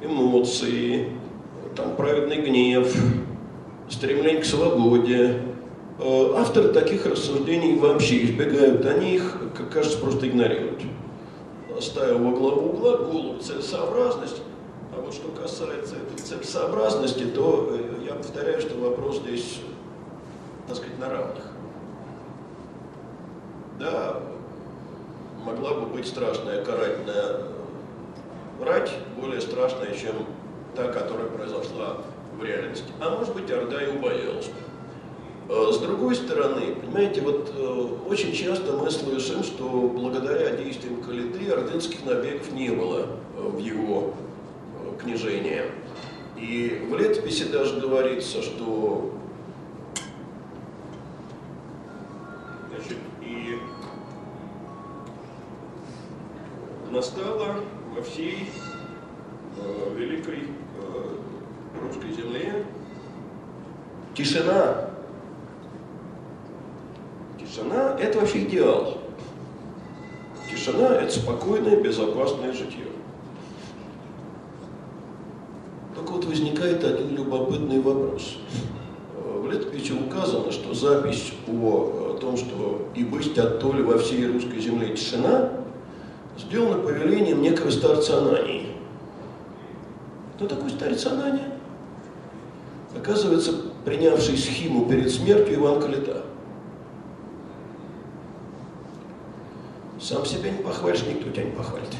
эмоции, 0.00 1.10
там, 1.76 1.94
праведный 1.94 2.40
гнев, 2.40 2.96
стремление 3.90 4.40
к 4.40 4.46
свободе, 4.46 5.42
э, 5.98 6.32
авторы 6.36 6.68
таких 6.72 7.04
рассуждений 7.04 7.78
вообще 7.78 8.24
избегают, 8.24 8.86
они 8.86 9.16
их, 9.16 9.38
как 9.54 9.70
кажется, 9.70 9.98
просто 9.98 10.26
игнорируют. 10.26 10.80
Ставя 11.80 12.14
во 12.14 12.30
главу 12.30 12.70
угла 12.70 12.96
голову 12.96 13.38
целесообразность, 13.40 14.40
а 14.96 15.02
вот 15.02 15.12
что 15.12 15.28
касается 15.28 15.96
этой 15.96 16.24
целесообразности, 16.24 17.24
то 17.24 17.78
я 18.06 18.14
повторяю, 18.14 18.58
что 18.62 18.78
вопрос 18.78 19.18
здесь, 19.18 19.60
так 20.66 20.78
сказать, 20.78 20.98
на 20.98 21.10
равных. 21.10 21.44
Да, 23.78 24.22
могла 25.48 25.72
бы 25.74 25.86
быть 25.86 26.06
страшная 26.06 26.62
карательная 26.62 27.40
рать, 28.60 28.92
более 29.16 29.40
страшная, 29.40 29.94
чем 29.94 30.14
та, 30.76 30.88
которая 30.88 31.28
произошла 31.28 31.98
в 32.38 32.44
реальности. 32.44 32.92
А 33.00 33.16
может 33.16 33.34
быть, 33.34 33.50
Орда 33.50 33.82
и 33.82 33.96
убоялась 33.96 34.50
э, 35.48 35.72
С 35.72 35.78
другой 35.78 36.14
стороны, 36.16 36.74
понимаете, 36.74 37.22
вот 37.22 37.50
э, 37.56 37.88
очень 38.08 38.32
часто 38.32 38.72
мы 38.72 38.90
слышим, 38.90 39.42
что 39.42 39.64
благодаря 39.64 40.56
действиям 40.56 41.02
Калиты 41.02 41.50
ордынских 41.50 42.04
набегов 42.04 42.52
не 42.52 42.68
было 42.70 43.06
в 43.34 43.58
его 43.58 44.14
княжения. 45.00 45.64
И 46.36 46.86
в 46.88 46.96
летописи 46.96 47.44
даже 47.44 47.80
говорится, 47.80 48.42
что 48.42 49.12
значит, 52.70 52.98
и 53.22 53.58
настала 56.98 57.54
во 57.94 58.02
всей 58.02 58.50
э, 59.56 59.94
великой 59.96 60.38
э, 60.38 61.80
русской 61.80 62.12
земле 62.12 62.64
тишина. 64.16 64.90
Тишина– 67.38 67.96
это 68.00 68.18
вообще 68.18 68.42
идеал. 68.42 68.98
Тишина– 70.50 70.96
это 71.00 71.12
спокойное, 71.12 71.76
безопасное 71.76 72.52
житье. 72.52 72.86
вот 75.94 76.24
возникает 76.24 76.82
один 76.82 77.14
любопытный 77.14 77.80
вопрос. 77.80 78.38
В 79.14 79.48
летописи 79.48 79.92
указано, 79.92 80.50
что 80.50 80.74
запись 80.74 81.32
о 81.46 82.18
том, 82.20 82.36
что 82.36 82.88
«и 82.96 83.04
быть 83.04 83.38
от 83.38 83.60
толи 83.60 83.82
во 83.82 83.98
всей 83.98 84.26
русской 84.26 84.58
земле 84.58 84.96
тишина», 84.96 85.58
сделана 86.48 86.82
повелением 86.82 87.42
некого 87.42 87.70
старца 87.70 88.18
Анании. 88.18 88.74
Кто 90.34 90.48
такой 90.48 90.70
старец 90.70 91.06
Анания? 91.06 91.52
Оказывается, 92.96 93.52
принявший 93.84 94.36
схиму 94.36 94.88
перед 94.88 95.12
смертью 95.12 95.56
Иван 95.56 95.80
Калита. 95.80 96.24
Сам 100.00 100.24
себя 100.24 100.50
не 100.50 100.62
похвалишь, 100.62 101.04
никто 101.06 101.30
тебя 101.30 101.44
не 101.44 101.50
похвалит. 101.50 101.94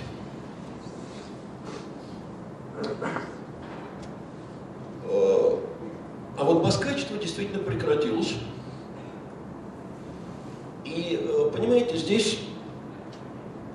А 6.38 6.44
вот 6.44 6.62
баскачество 6.62 7.16
действительно 7.16 7.58
прекратилось. 7.64 8.36
И, 10.84 11.20
э, 11.20 11.50
понимаете, 11.50 11.96
здесь 11.96 12.38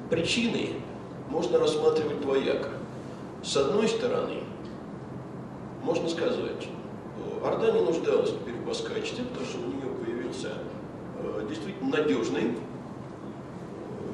причины 0.09 0.69
можно 1.29 1.59
рассматривать 1.59 2.21
двояко. 2.21 2.69
С 3.43 3.57
одной 3.57 3.89
стороны, 3.89 4.43
можно 5.83 6.07
сказать, 6.07 6.67
э, 6.67 7.45
Орда 7.45 7.71
не 7.71 7.81
нуждалась 7.81 8.31
теперь 8.31 8.55
в 8.55 8.65
баскачестве, 8.65 9.25
потому 9.25 9.45
что 9.45 9.57
у 9.59 9.67
нее 9.67 9.93
появился 10.01 10.53
э, 11.19 11.45
действительно 11.49 11.97
надежный, 11.97 12.57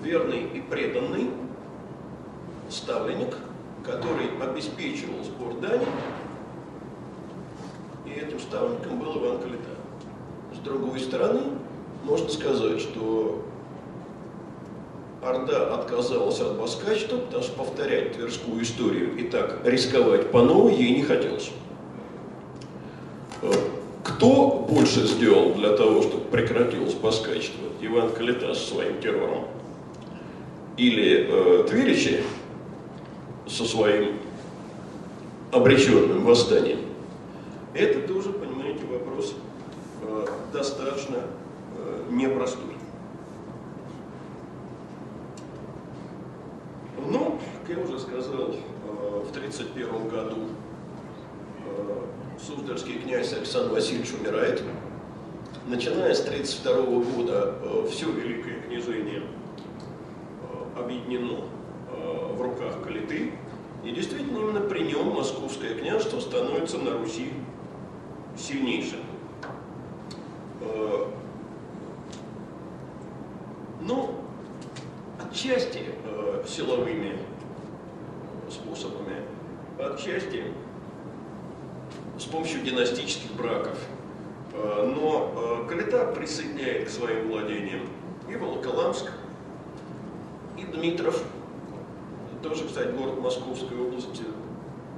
верный 0.02 0.42
и 0.56 0.62
преданный 0.62 1.30
ставленник, 2.68 3.38
который 3.86 4.32
обеспечивал 4.42 5.24
сбор 5.24 5.54
дани 5.60 5.86
и 8.10 8.20
этим 8.20 8.40
ставником 8.40 9.00
был 9.00 9.18
Иван 9.18 9.40
Калита. 9.40 9.70
С 10.56 10.60
другой 10.60 11.00
стороны, 11.00 11.42
можно 12.04 12.30
сказать, 12.30 12.82
что 12.82 13.44
Орда 15.22 15.76
отказалась 15.76 16.40
от 16.40 16.58
баскачества, 16.58 17.18
потому 17.18 17.44
что 17.44 17.54
повторять 17.54 18.14
тверскую 18.14 18.64
историю 18.64 19.18
и 19.18 19.24
так 19.24 19.49
рисковать 19.64 20.32
по 20.32 20.42
новой 20.42 20.76
ей 20.76 20.96
не 20.96 21.04
хотелось. 21.04 21.52
Э, 23.42 23.52
кто 24.04 24.66
больше 24.70 25.06
сделал 25.08 25.54
для 25.54 25.76
того, 25.76 26.02
чтобы 26.02 26.26
прекратилось 26.26 26.94
баскачество? 26.94 27.68
Иван 27.82 28.12
Калита 28.12 28.54
со 28.54 28.74
своим 28.74 29.00
террором? 29.00 29.46
Или 30.78 31.28
э, 31.30 31.64
Тверичи 31.70 32.22
со 33.48 33.66
своим 33.66 34.20
обреченным 35.52 36.26
восстанием? 36.26 36.80
Это 37.74 38.08
тоже, 38.08 38.32
понимаете, 38.32 38.86
вопрос 38.86 39.36
э, 40.02 40.28
достаточно 40.52 41.18
э, 41.78 42.04
непростой. 42.12 42.76
Ну, 47.08 47.40
как 47.62 47.78
я 47.78 47.84
уже 47.84 48.00
сказал, 48.00 48.56
в 49.30 49.32
1931 49.32 50.10
году 50.10 50.38
э, 51.66 52.40
Суздальский 52.40 53.00
князь 53.00 53.32
Александр 53.34 53.74
Васильевич 53.74 54.12
умирает. 54.20 54.64
Начиная 55.68 56.16
с 56.16 56.22
1932 56.22 57.04
года 57.14 57.56
э, 57.62 57.88
все 57.92 58.12
Великое 58.12 58.60
княжение 58.62 59.22
э, 59.22 60.80
объединено 60.80 61.42
в 62.34 62.42
руках 62.42 62.82
Калиты. 62.84 63.34
И 63.84 63.92
действительно 63.92 64.38
именно 64.38 64.62
при 64.62 64.82
нем 64.82 65.14
Московское 65.14 65.76
княжество 65.76 66.20
становится 66.20 66.78
на 66.78 66.98
Руси 66.98 67.34
сильнейшим. 68.38 69.02
Э, 70.62 71.06
ну, 73.82 74.16
отчасти 75.20 75.84
силовыми 76.48 77.18
способами, 78.52 79.18
отчасти 79.78 80.44
с 82.18 82.24
помощью 82.24 82.62
династических 82.62 83.32
браков. 83.34 83.78
Э, 84.54 84.94
но 84.96 85.66
Калита 85.68 86.06
присоединяет 86.08 86.88
к 86.88 86.90
своим 86.90 87.30
владениям 87.30 87.88
и 88.30 88.36
Волоколамск, 88.36 89.12
и 90.58 90.64
Дмитров, 90.64 91.24
тоже, 92.42 92.66
кстати, 92.66 92.90
город 92.92 93.20
Московской 93.20 93.78
области, 93.78 94.24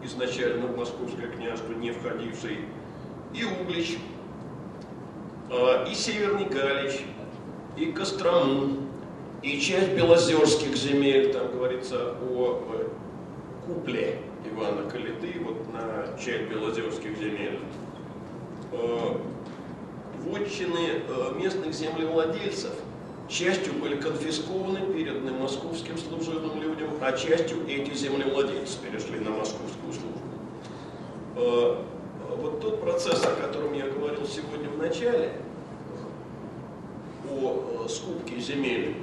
изначально 0.04 0.68
в 0.68 0.78
Московское 0.78 1.28
княжество, 1.28 1.74
не 1.74 1.91
входивший 1.91 2.60
и 3.34 3.43
Углич, 3.43 3.97
а, 5.49 5.86
и 5.89 5.93
Северный 5.93 6.45
Галич, 6.45 7.02
и 7.78 7.86
Кострому, 7.91 8.78
и 9.41 9.60
часть 9.60 9.91
белозерских 9.93 10.76
земель, 10.76 11.34
там 11.34 11.52
говорится 11.52 12.16
о 12.22 12.64
э, 12.74 12.81
купле 13.66 14.20
Ивана 14.45 14.89
Калиты, 14.89 15.36
вот 15.43 15.72
на 15.74 16.18
часть 16.18 16.49
белозерских 16.49 17.18
земель. 17.18 17.59
А, 18.72 19.22
вотчины 20.26 21.03
э, 21.07 21.34
местных 21.36 21.74
землевладельцев 21.74 22.74
частью 23.28 23.74
были 23.74 23.95
конфискованы, 23.95 24.93
переданы 24.93 25.32
московским 25.32 25.97
служебным 25.97 26.62
людям, 26.62 26.89
а 27.01 27.12
частью 27.14 27.68
эти 27.68 27.93
землевладельцы 27.93 28.78
перешли 28.80 29.20
на 29.20 29.32
московскую 29.32 29.93
службу. 29.93 30.20
А, 31.36 31.86
вот 32.38 32.62
тот 32.62 32.82
процесс, 32.82 33.24
о 33.26 33.36
котором 33.36 33.74
я 33.74 33.88
говорил 33.88 34.26
сегодня 34.26 34.70
в 34.70 34.78
начале, 34.78 35.34
о 37.30 37.86
э, 37.86 37.89
скупке 37.89 38.39
земель 38.39 38.95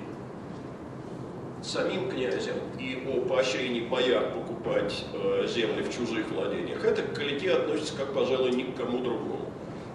самим 1.69 2.11
князем 2.11 2.55
и 2.79 3.07
о 3.07 3.21
поощрении 3.29 3.87
бояр 3.87 4.31
покупать 4.31 5.05
э, 5.13 5.47
земли 5.47 5.83
в 5.83 5.95
чужих 5.95 6.31
владениях, 6.31 6.83
это 6.83 7.03
к 7.03 7.13
Калите 7.13 7.53
относится 7.53 7.95
как, 7.95 8.15
пожалуй, 8.15 8.53
ни 8.53 8.63
к 8.63 8.77
кому 8.77 8.99
другому. 8.99 9.51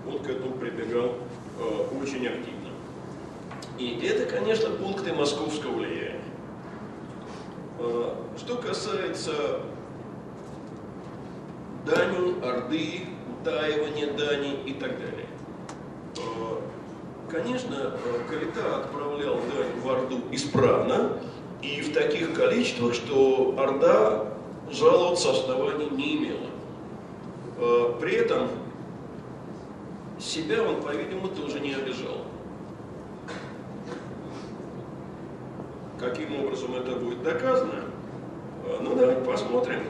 Он 0.08 0.20
к 0.20 0.30
этому 0.30 0.54
прибегал 0.54 1.16
э, 1.60 1.98
очень 2.00 2.28
активно. 2.28 2.70
И 3.80 4.00
это, 4.06 4.32
конечно, 4.32 4.70
пункты 4.70 5.14
московского 5.14 5.72
влияния. 5.78 6.20
Что 8.38 8.56
касается 8.58 9.62
Дани, 11.86 12.40
Орды, 12.42 13.02
утаивания 13.42 14.14
Дани 14.14 14.60
и 14.66 14.74
так 14.74 14.92
далее. 15.00 15.26
Конечно, 17.30 17.98
Калита 18.30 18.78
отправлял 18.78 19.36
Дань 19.36 19.82
в 19.82 19.90
Орду 19.90 20.22
исправно 20.32 21.20
и 21.64 21.82
в 21.82 21.94
таких 21.94 22.34
количествах, 22.34 22.94
что 22.94 23.56
Орда 23.58 24.26
жаловаться 24.70 25.32
оснований 25.32 25.90
не 25.92 26.18
имела. 26.18 26.50
При 28.00 28.16
этом 28.16 28.50
себя 30.20 30.62
он, 30.62 30.82
по-видимому, 30.82 31.30
тоже 31.30 31.62
не 31.62 31.74
обижал. 31.74 32.18
Каким 36.00 36.44
образом 36.44 36.76
это 36.76 36.98
будет 36.98 37.24
доказано? 37.24 37.86
Ну, 38.82 38.96
давайте 38.96 39.22
посмотрим, 39.22 39.84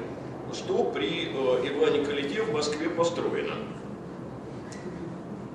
что 0.53 0.83
при 0.85 1.25
Иване 1.25 2.05
Калите 2.05 2.43
в 2.43 2.53
Москве 2.53 2.89
построено. 2.89 3.55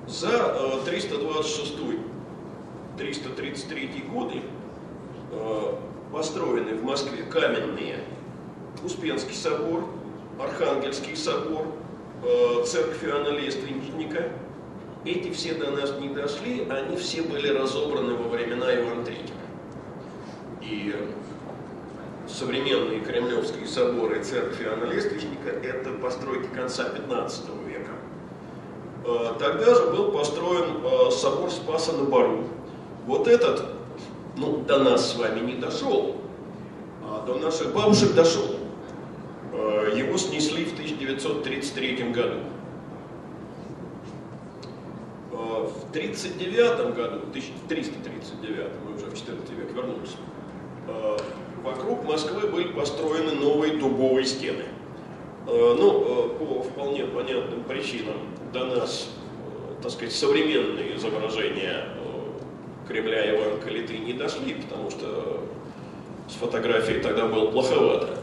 За 0.05 0.27
326-333 0.85 1.99
э, 2.97 4.07
годы 4.11 4.41
построены 6.11 6.75
в 6.75 6.83
Москве 6.83 7.23
каменные 7.23 8.03
Успенский 8.83 9.35
собор, 9.35 9.85
Архангельский 10.39 11.15
собор, 11.15 11.67
э, 12.23 12.63
церковь 12.65 13.03
Иоанна 13.03 13.29
Лественника. 13.29 14.31
Эти 15.05 15.31
все 15.31 15.53
до 15.53 15.71
нас 15.71 15.93
не 15.99 16.09
дошли, 16.09 16.67
они 16.69 16.97
все 16.97 17.21
были 17.21 17.49
разобраны 17.49 18.15
во 18.15 18.29
времена 18.29 18.73
Ивана 18.73 19.01
III. 19.01 19.31
И 20.61 20.95
современные 22.27 22.99
кремлевские 23.01 23.67
соборы 23.67 24.23
церкви 24.23 24.65
Иоанна 24.65 24.85
Лествичника– 24.85 25.49
это 25.63 25.91
постройки 25.93 26.47
конца 26.53 26.85
15 26.89 27.45
века. 27.67 27.91
Э, 29.05 29.33
тогда 29.39 29.75
же 29.75 29.87
был 29.87 30.11
построен 30.11 30.83
э, 30.83 31.11
собор 31.11 31.49
Спаса 31.51 31.93
на 31.93 32.03
Бару. 32.03 32.45
Вот 33.05 33.27
этот, 33.27 33.65
ну, 34.39 34.57
до 34.67 34.79
нас 34.79 35.11
с 35.11 35.15
вами 35.15 35.39
не 35.41 35.53
дошел, 35.53 36.15
а 37.03 37.25
до 37.25 37.35
наших 37.35 37.73
бабушек 37.73 38.13
дошел. 38.13 38.55
Э, 39.53 39.93
его 39.95 40.17
снесли 40.17 40.65
в 40.65 40.73
1933 40.73 42.11
году. 42.11 42.39
В 45.31 45.89
1939 45.91 46.95
году, 46.95 47.19
в 47.19 47.29
1339, 47.29 48.67
мы 48.85 48.95
уже 48.95 49.05
в 49.05 49.17
14 49.17 49.49
век 49.51 49.71
вернулись, 49.73 50.15
вокруг 51.63 52.03
Москвы 52.05 52.47
были 52.47 52.67
построены 52.69 53.33
новые 53.33 53.77
дубовые 53.77 54.25
стены. 54.25 54.65
Ну, 55.45 56.29
по 56.39 56.61
вполне 56.61 57.05
понятным 57.05 57.63
причинам 57.63 58.17
до 58.53 58.65
нас, 58.65 59.09
э, 59.45 59.81
так 59.81 59.91
сказать, 59.91 60.13
современные 60.13 60.95
изображения 60.95 61.85
э, 61.95 61.98
Кремля 62.89 63.25
и 63.25 63.37
Ивана 63.37 63.61
Калиты 63.61 63.97
не 63.97 64.11
дошли, 64.13 64.55
потому 64.55 64.89
что 64.89 65.41
с 66.27 66.33
фотографией 66.33 66.99
тогда 67.01 67.27
было 67.27 67.49
плоховато. 67.51 68.17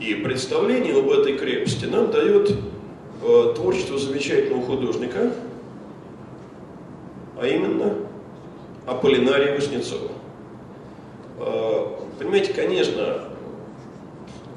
И 0.00 0.14
представление 0.14 0.98
об 0.98 1.08
этой 1.08 1.38
крепости 1.38 1.84
нам 1.84 2.10
дает 2.10 2.50
э, 2.50 3.52
творчество 3.54 3.96
замечательного 3.96 4.64
художника, 4.64 5.32
а 7.38 7.46
именно 7.46 7.94
Аполлинария 8.86 9.54
Васнецова. 9.54 10.10
Э, 11.38 11.86
понимаете, 12.18 12.52
конечно, 12.52 13.24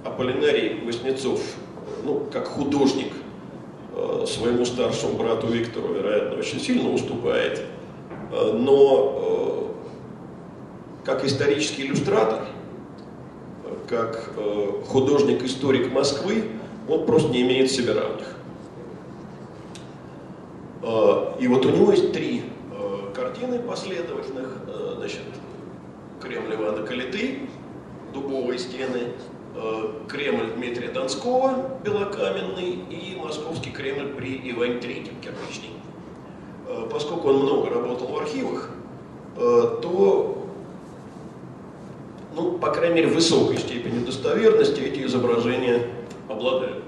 Аполлинарий 0.03 0.81
Васнецов, 0.85 1.41
ну, 2.03 2.25
как 2.31 2.47
художник– 2.47 3.13
Э, 4.01 4.25
своему 4.25 4.65
старшему 4.65 5.17
брату 5.17 5.47
Виктору, 5.47 5.93
вероятно, 5.93 6.39
очень 6.39 6.59
сильно 6.59 6.89
уступает. 6.89 7.61
Э, 8.31 8.51
но 8.53 9.71
э, 11.03 11.05
как 11.05 11.25
исторический 11.25 11.83
иллюстратор, 11.83 12.45
как 13.87 14.33
художник-историк 14.87 15.91
Москвы, 15.91 16.43
он 16.87 17.05
просто 17.07 17.29
не 17.29 17.41
имеет 17.41 17.71
себе 17.71 17.93
равных. 17.93 18.35
И 21.39 21.47
вот 21.47 21.65
у 21.65 21.69
него 21.69 21.91
есть 21.91 22.13
три 22.13 22.43
картины 23.15 23.57
последовательных, 23.57 24.57
значит, 24.97 25.21
Кремль 26.21 26.53
Ивана 26.53 26.85
Калиты, 26.85 27.39
дубовые 28.13 28.59
стены, 28.59 29.13
Э, 29.55 29.91
Кремль 30.07 30.53
Дмитрия 30.55 30.89
Донского, 30.89 31.79
белокаменный, 31.83 32.79
и 32.89 33.17
московский 33.21 33.71
Кремль 33.71 34.13
при 34.13 34.37
Иване 34.51 34.75
III, 34.75 35.19
кирпичный. 35.21 35.71
Э, 36.69 36.87
поскольку 36.89 37.29
он 37.29 37.37
много 37.39 37.69
работал 37.69 38.07
в 38.07 38.17
архивах, 38.17 38.69
э, 39.37 39.77
то, 39.81 40.45
ну, 42.35 42.51
по 42.59 42.71
крайней 42.71 42.95
мере, 42.95 43.07
высокой 43.07 43.57
степени 43.57 44.05
достоверности 44.05 44.79
эти 44.79 45.03
изображения 45.03 45.87
обладают. 46.29 46.83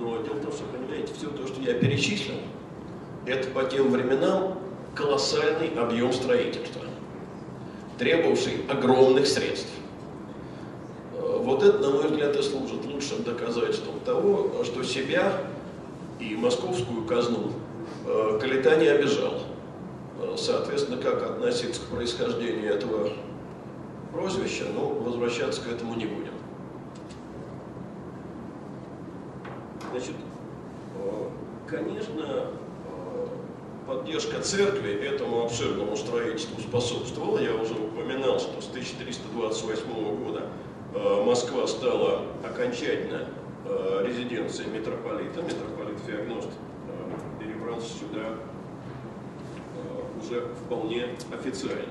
Но 0.00 0.16
дело 0.22 0.34
в 0.34 0.40
том, 0.40 0.52
что, 0.52 0.64
понимаете, 0.64 1.12
все 1.12 1.28
то, 1.28 1.46
что 1.46 1.60
я 1.60 1.74
перечислил, 1.74 2.36
это 3.26 3.50
по 3.50 3.64
тем 3.64 3.90
временам 3.90 4.58
колоссальный 4.94 5.68
объем 5.78 6.10
строительства, 6.14 6.80
требовавший 7.98 8.64
огромных 8.70 9.26
средств. 9.26 9.72
Вот 11.20 11.62
это, 11.62 11.78
на 11.78 11.90
мой 11.90 12.06
взгляд, 12.06 12.34
и 12.34 12.42
служит 12.42 12.86
лучшим 12.86 13.22
доказательством 13.24 14.00
того, 14.06 14.64
что 14.64 14.82
себя 14.84 15.42
и 16.18 16.34
московскую 16.34 17.04
казну 17.04 17.50
э, 17.50 17.65
Калита 18.40 18.76
не 18.76 18.88
обижал. 18.88 19.42
Э, 20.20 20.34
соответственно, 20.36 21.00
как 21.00 21.22
относиться 21.22 21.80
к 21.80 21.84
происхождению 21.86 22.72
этого 22.72 23.10
прозвища, 24.12 24.64
ну, 24.74 24.88
возвращаться 25.00 25.62
к 25.62 25.68
этому 25.68 25.94
не 25.94 26.06
будем. 26.06 26.32
Значит, 29.90 30.14
э, 30.98 31.28
конечно, 31.68 32.46
поддержка 33.86 34.40
церкви 34.40 34.92
этому 34.92 35.44
обширному 35.44 35.96
строительству 35.96 36.60
способствовала. 36.60 37.38
Я 37.38 37.54
уже 37.54 37.74
упоминал, 37.74 38.38
что 38.40 38.60
с 38.60 38.68
1328 38.68 40.24
года 40.24 40.42
Э, 40.96 41.22
Москва 41.22 41.66
стала 41.66 42.22
окончательно 42.42 43.26
э, 43.66 44.04
резиденцией 44.06 44.70
митрополита. 44.70 45.42
Митрополит 45.42 45.98
Феогност 46.06 46.48
э, 47.76 47.82
перебрался 47.82 47.98
сюда 47.98 48.20
уже 50.20 50.46
вполне 50.64 51.08
официально. 51.32 51.84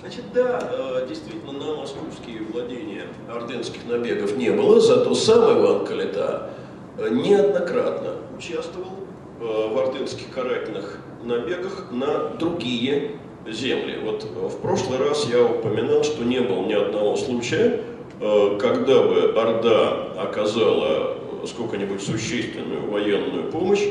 Значит, 0.00 0.24
да, 0.34 1.04
действительно, 1.08 1.52
на 1.52 1.76
московские 1.76 2.42
владения 2.52 3.06
орденских 3.28 3.86
набегов 3.86 4.36
не 4.36 4.50
было, 4.50 4.80
зато 4.80 5.14
сам 5.14 5.58
Иван 5.58 5.86
Калита 5.86 6.50
неоднократно 6.98 8.16
участвовал 8.36 8.98
в 9.40 9.78
орденских 9.78 10.30
карательных 10.30 10.98
набегах 11.24 11.90
на 11.90 12.30
другие 12.38 13.12
земли. 13.46 13.98
Вот 14.02 14.24
э, 14.24 14.48
в 14.48 14.58
прошлый 14.60 14.98
раз 14.98 15.28
я 15.30 15.44
упоминал, 15.44 16.04
что 16.04 16.24
не 16.24 16.40
было 16.40 16.64
ни 16.64 16.72
одного 16.72 17.16
случая, 17.16 17.80
э, 18.20 18.58
когда 18.60 19.02
бы 19.02 19.34
Орда 19.36 20.12
оказала 20.18 21.16
э, 21.42 21.46
сколько-нибудь 21.46 22.02
существенную 22.02 22.90
военную 22.90 23.50
помощь 23.50 23.86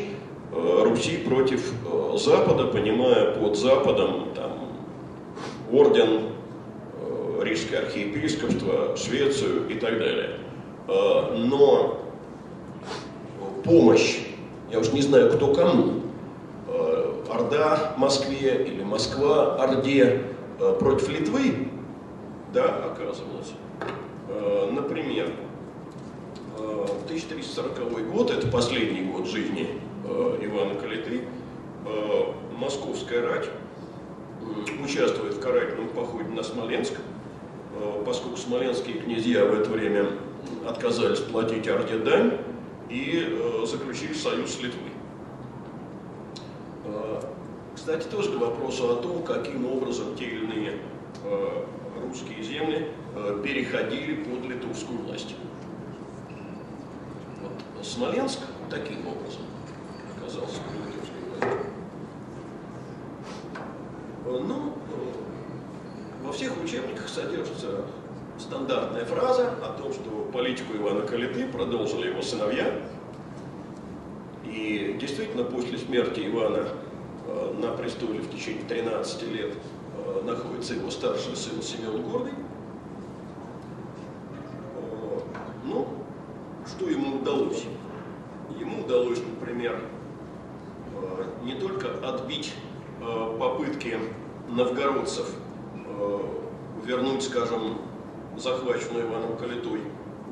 Руси 0.56 1.18
против 1.18 1.72
Запада, 2.16 2.66
понимая 2.66 3.32
под 3.32 3.58
Западом 3.58 4.28
там, 4.36 4.51
орден, 5.72 6.30
Рижское 7.41 7.80
архиепископство, 7.82 8.95
Швецию 8.95 9.68
и 9.70 9.76
так 9.76 9.97
далее. 9.97 10.39
Но 10.88 11.99
помощь, 13.64 14.20
я 14.72 14.80
уж 14.80 14.91
не 14.91 15.01
знаю, 15.01 15.32
кто 15.32 15.54
кому, 15.54 16.04
Орда 17.34 17.93
Москве 17.97 18.64
или 18.66 18.84
Москва 18.84 19.56
Орде 19.56 20.24
э, 20.60 20.76
против 20.80 21.10
Литвы, 21.10 21.68
да, 22.54 22.86
оказывалось. 22.86 23.54
Э, 24.30 24.70
например, 24.72 25.32
1340 26.58 27.80
э, 27.80 28.04
год, 28.12 28.30
это 28.32 28.47
последний 28.47 29.01
год 29.01 29.28
жизни 29.28 29.68
Ивана 30.04 30.76
Калиты, 30.76 31.22
московская 32.58 33.22
рать 33.22 33.49
участвует 34.84 35.36
в 35.36 35.39
карательном 35.39 35.89
походе 35.89 36.30
на 36.30 36.43
Смоленск, 36.43 36.93
поскольку 38.06 38.38
смоленские 38.38 38.99
князья 38.99 39.45
в 39.45 39.54
это 39.54 39.70
время 39.70 40.08
отказались 40.68 41.20
платить 41.20 41.68
Орде 41.68 41.97
дань 41.97 42.38
и 42.89 43.39
заключили 43.66 44.14
союз 44.14 44.56
с 44.56 44.62
Литвой. 44.62 44.91
Кстати, 47.76 48.08
тоже 48.08 48.32
к 48.32 48.39
вопросу 48.39 48.91
о 48.91 48.95
том, 49.01 49.24
каким 49.24 49.66
образом 49.66 50.16
те 50.16 50.26
или 50.26 50.45
иные 50.45 50.78
э, 51.26 51.66
русские 52.01 52.41
земли 52.41 52.88
э, 53.16 53.41
переходили 53.43 54.24
под 54.24 54.45
литовскую 54.45 54.99
власть. 54.99 55.36
Вот 57.41 57.86
Смоленск 57.86 58.39
таким 58.70 59.06
образом 59.06 59.41
Э, 64.26 64.40
ну, 64.48 64.74
во 66.24 66.32
всех 66.32 66.52
учебниках 66.64 67.08
содержится 67.08 67.86
стандартная 68.40 69.06
фраза 69.06 69.54
о 69.64 69.74
том, 69.80 69.94
что 69.94 70.30
политику 70.34 70.76
Ивана 70.76 71.02
Калиты 71.02 71.48
продолжили 71.48 72.08
его 72.08 72.22
сыновья. 72.22 72.74
И 74.46 74.98
действительно, 75.00 75.44
после 75.44 75.78
смерти 75.78 76.28
Ивана 76.28 76.68
э, 77.28 77.54
на 77.60 77.72
престоле 77.72 78.20
в 78.20 78.32
течение 78.32 78.64
13 78.64 79.24
лет 79.32 79.54
э, 79.98 80.22
находится 80.24 80.74
его 80.74 80.90
старший 80.90 81.36
сын 81.36 81.62
Семен 81.62 82.02
Гордый. 82.04 82.34
Э, 84.76 85.20
ну, 85.66 85.88
что 86.68 86.90
ему 86.90 87.18
удалось? 87.18 87.64
Ему 88.60 88.84
удалось, 88.84 89.20
например, 89.20 89.80
не 91.43 91.56
только 91.56 91.88
отбить 92.08 92.54
попытки 93.39 93.97
новгородцев 94.47 95.36
вернуть, 96.86 97.24
скажем, 97.24 97.78
захваченную 98.38 99.08
Иваном 99.08 99.38
Калитой 99.38 99.82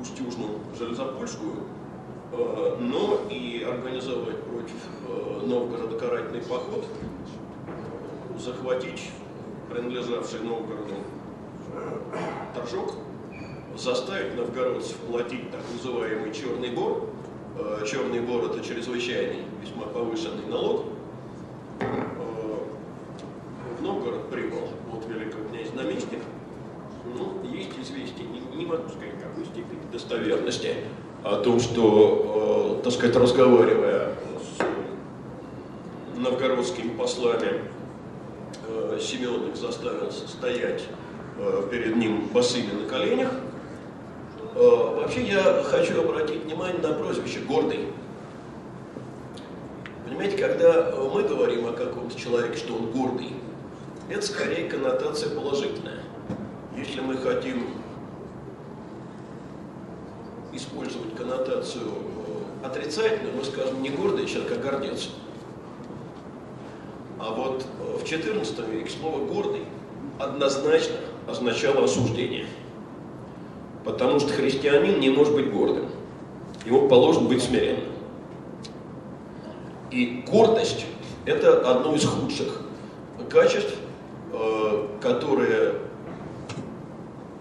Устюжную 0.00 0.58
Железопольскую, 0.76 1.64
э, 2.32 2.76
но 2.80 3.20
и 3.30 3.62
организовать 3.62 4.42
против 4.42 4.76
э, 5.08 5.46
Новгорода 5.46 5.98
карательный 5.98 6.40
поход, 6.40 6.86
захватить 8.38 9.10
принадлежавший 9.70 10.40
Новгороду 10.40 10.94
торжок, 12.54 12.94
заставить 13.76 14.34
новгородцев 14.36 14.96
платить 14.96 15.50
так 15.50 15.60
называемый 15.72 16.32
черный 16.32 16.70
бор. 16.70 17.08
Э, 17.56 17.84
черный 17.86 18.20
бор 18.20 18.44
это 18.46 18.64
чрезвычайный, 18.64 19.42
весьма 19.60 19.84
повышенный 19.86 20.46
налог. 20.48 20.86
В 23.78 23.82
Новгород 23.82 24.30
прибыл 24.30 24.68
от 24.92 25.06
великого 25.08 25.48
князя 25.48 25.74
наместник, 25.74 26.20
ну, 27.04 27.48
есть 27.50 27.70
известие, 27.80 28.26
не, 28.28 28.64
могу 28.64 28.88
сказать 28.88 29.14
какой 29.20 29.44
степени 29.44 29.80
достоверности, 29.90 30.76
о 31.24 31.36
том, 31.36 31.60
что, 31.60 32.78
э, 32.80 32.84
так 32.84 32.92
сказать, 32.92 33.16
разговаривая 33.16 34.14
с 34.56 36.18
новгородскими 36.18 36.96
послами, 36.96 37.60
э, 38.68 38.98
Семен 39.00 39.48
их 39.48 39.56
заставил 39.56 40.10
стоять 40.10 40.84
э, 41.38 41.62
перед 41.70 41.96
ним 41.96 42.28
босыми 42.32 42.72
на 42.82 42.88
коленях. 42.88 43.30
Э, 44.54 45.00
вообще 45.00 45.22
я 45.22 45.62
хочу 45.62 46.02
обратить 46.02 46.44
внимание 46.44 46.80
на 46.80 46.92
прозвище 46.92 47.40
«гордый». 47.40 47.88
Понимаете, 50.04 50.36
когда 50.36 50.92
мы 50.92 51.22
говорим 51.22 51.68
о 51.68 51.72
каком-то 51.72 52.18
человеке, 52.18 52.58
что 52.58 52.74
он 52.74 52.90
гордый, 52.90 53.32
это 54.10 54.26
скорее 54.26 54.68
коннотация 54.68 55.34
положительная. 55.34 56.00
Если 56.76 57.00
мы 57.00 57.16
хотим 57.16 57.66
использовать 60.52 61.16
коннотацию 61.16 61.86
э, 61.86 62.66
отрицательную, 62.66 63.34
мы 63.34 63.44
скажем 63.44 63.82
не 63.82 63.88
гордый 63.88 64.26
человек, 64.26 64.52
а 64.52 64.56
гордец. 64.56 65.08
А 67.18 67.32
вот 67.32 67.64
э, 67.80 67.96
в 67.96 68.02
XIV 68.04 68.70
веке 68.70 68.90
слово 68.90 69.24
«гордый» 69.24 69.64
однозначно 70.18 70.96
означало 71.26 71.84
осуждение. 71.84 72.41
Потому 73.92 74.18
что 74.20 74.32
христианин 74.32 75.00
не 75.00 75.10
может 75.10 75.34
быть 75.34 75.52
гордым. 75.52 75.86
Ему 76.64 76.88
положено 76.88 77.28
быть 77.28 77.42
смиренным. 77.42 77.84
И 79.90 80.24
гордость– 80.26 80.86
это 81.26 81.70
одно 81.70 81.94
из 81.94 82.04
худших 82.06 82.62
качеств, 83.28 83.74
э, 84.32 84.86
которые 85.00 85.74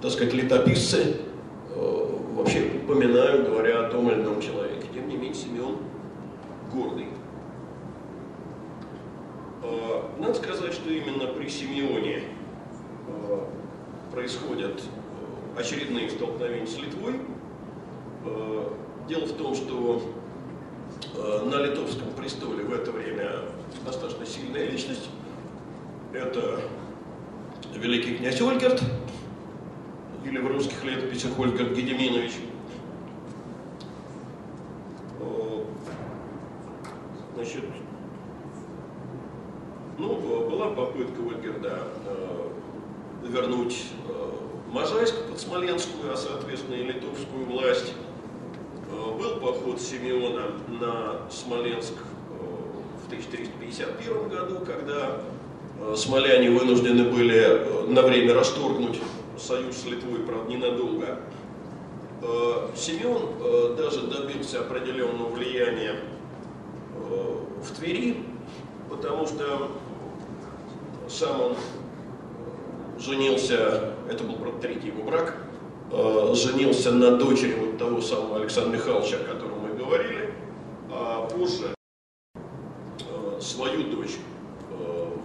так 0.01 0.11
сказать, 0.11 0.33
летописцы 0.33 1.17
э, 1.73 2.05
вообще 2.35 2.71
упоминают, 2.83 3.47
говоря 3.47 3.85
о 3.85 3.89
том 3.89 4.09
или 4.09 4.19
ином 4.19 4.41
человеке. 4.41 4.87
Тем 4.93 5.07
не 5.07 5.15
менее, 5.15 5.35
Симеон 5.35 5.77
гордый. 6.73 7.07
Э, 9.63 10.01
надо 10.19 10.33
сказать, 10.33 10.73
что 10.73 10.89
именно 10.89 11.27
при 11.27 11.47
Симеоне 11.47 12.23
происходят 14.11 14.81
очередные 15.57 16.09
столкновения 16.09 16.65
с 16.65 16.77
Литвой. 16.77 17.19
Дело 19.07 19.25
в 19.25 19.33
том, 19.33 19.55
что 19.55 20.01
на 21.15 21.55
литовском 21.65 22.11
престоле 22.13 22.63
в 22.63 22.73
это 22.73 22.91
время 22.91 23.41
достаточно 23.85 24.25
сильная 24.25 24.69
личность. 24.69 25.09
Это 26.13 26.61
великий 27.75 28.15
князь 28.15 28.41
Ольгерт, 28.41 28.81
или 30.25 30.37
в 30.37 30.47
русских 30.47 30.83
летописях 30.83 31.37
Ольга 31.39 31.63
Гедеминович. 31.63 32.33
Значит, 37.33 37.63
ну, 39.97 40.15
была 40.49 40.67
попытка 40.71 41.21
Ольгерда 41.21 41.87
э, 42.05 42.49
вернуть 43.27 43.87
э, 44.72 44.74
Можайск 44.74 45.15
под 45.30 45.39
Смоленскую, 45.39 46.13
а 46.13 46.17
соответственно 46.17 46.76
и 46.76 46.84
литовскую 46.84 47.45
власть. 47.45 47.93
Э, 48.91 49.17
был 49.17 49.39
поход 49.39 49.82
Симеона 49.82 50.51
на 50.67 51.30
Смоленск 51.30 51.93
в 53.03 53.07
1351 53.07 54.30
году, 54.30 54.59
когда 54.65 55.22
смоляне 55.95 56.49
вынуждены 56.51 57.09
были 57.09 57.67
на 57.88 58.01
время 58.03 58.34
расторгнуть 58.34 58.99
союз 59.38 59.78
с 59.78 59.86
Литвой, 59.86 60.19
правда, 60.19 60.49
ненадолго. 60.49 61.19
Э, 62.21 62.67
Семен 62.75 63.17
э, 63.39 63.75
даже 63.78 64.01
добился 64.01 64.59
определенного 64.59 65.29
влияния 65.29 65.95
э, 66.95 67.36
в 67.63 67.75
Твери, 67.75 68.24
потому 68.89 69.25
что 69.25 69.71
сам 71.09 71.41
он 71.41 71.55
женился, 73.00 73.93
это 74.09 74.24
был, 74.24 74.36
третий 74.62 74.88
его 74.88 75.04
брак, 75.04 75.38
женился 76.34 76.92
на 76.92 77.18
дочери 77.18 77.54
вот 77.54 77.78
того 77.78 78.01
самого 78.01 78.38
Александра 78.38 78.78
Михайловича, 78.78 79.18
о 79.18 79.34
котором 79.34 79.59
мы 79.59 79.74
говорили, 79.74 80.34
а 80.89 81.28
позже 81.28 81.74
свою 83.39 83.84
дочь 83.89 84.18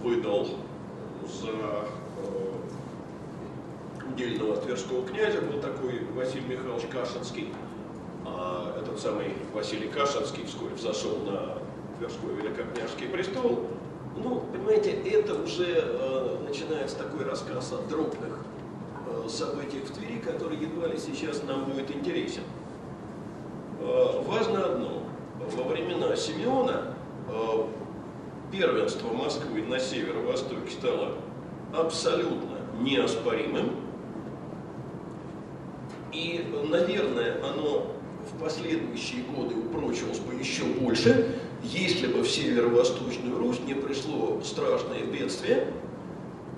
выдал 0.03 0.49
за 1.27 1.51
удельного 4.11 4.57
тверского 4.57 5.05
князя 5.05 5.41
был 5.41 5.59
такой 5.59 6.01
Василий 6.15 6.47
Михайлович 6.47 6.85
Кашинский. 6.91 7.53
А 8.25 8.75
этот 8.79 8.99
самый 8.99 9.35
Василий 9.53 9.87
Кашинский 9.87 10.45
вскоре 10.45 10.73
взошел 10.75 11.17
на 11.25 11.59
Тверской 11.97 12.33
великокняжеский 12.35 13.07
престол. 13.07 13.67
Ну, 14.23 14.43
понимаете, 14.51 14.91
это 14.91 15.35
уже 15.35 15.79
э, 15.83 16.37
начинается 16.47 16.97
такой 16.97 17.25
рассказ 17.25 17.71
о 17.73 17.87
дробных 17.87 18.39
э, 19.07 19.29
событиях 19.29 19.83
в 19.85 19.93
Твери, 19.93 20.19
который 20.19 20.57
едва 20.57 20.87
ли 20.87 20.97
сейчас 20.97 21.43
нам 21.43 21.65
будет 21.65 21.91
интересен. 21.91 22.41
Э, 23.79 24.21
важно 24.25 24.65
одно. 24.65 25.03
Во 25.55 25.63
времена 25.63 26.15
Симеона 26.15 26.95
э, 27.29 27.63
первенство 28.51 29.13
Москвы 29.13 29.61
на 29.61 29.79
северо-востоке 29.79 30.71
стало 30.71 31.13
абсолютно 31.73 32.57
неоспоримым. 32.79 33.71
И, 36.11 36.43
наверное, 36.69 37.37
оно 37.43 37.91
в 38.31 38.39
последующие 38.41 39.23
годы 39.23 39.55
упрочилось 39.55 40.19
бы 40.19 40.33
еще 40.33 40.63
больше, 40.63 41.39
если 41.63 42.07
бы 42.07 42.21
в 42.21 42.29
северо-восточную 42.29 43.37
Русь 43.37 43.59
не 43.65 43.73
пришло 43.73 44.39
страшное 44.43 45.03
бедствие, 45.03 45.67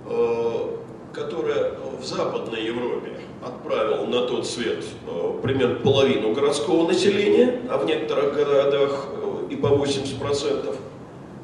э, 0.06 0.76
которое 1.14 1.74
в 2.00 2.06
Западной 2.06 2.66
Европе 2.66 3.14
отправило 3.42 4.06
на 4.06 4.28
тот 4.28 4.46
свет 4.46 4.84
э, 5.08 5.40
примерно 5.42 5.76
половину 5.76 6.34
городского 6.34 6.88
населения, 6.88 7.62
а 7.70 7.78
в 7.78 7.86
некоторых 7.86 8.36
городах 8.36 9.08
э, 9.14 9.54
и 9.54 9.56
по 9.56 9.68
80%. 9.68 10.76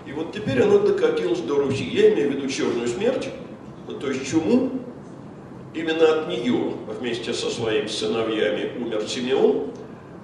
И 0.05 0.11
вот 0.11 0.33
теперь 0.33 0.61
оно 0.61 0.79
докатилось 0.79 1.39
до 1.39 1.55
Руси. 1.55 1.83
Я 1.83 2.13
имею 2.13 2.31
в 2.31 2.35
виду 2.35 2.47
черную 2.49 2.87
смерть, 2.87 3.29
то 3.99 4.07
есть 4.07 4.29
чуму, 4.29 4.71
Именно 5.75 6.21
от 6.21 6.29
нее 6.29 6.71
вместе 6.87 7.33
со 7.33 7.49
своими 7.49 7.87
сыновьями 7.87 8.71
умер 8.79 9.03
Симеон, 9.09 9.71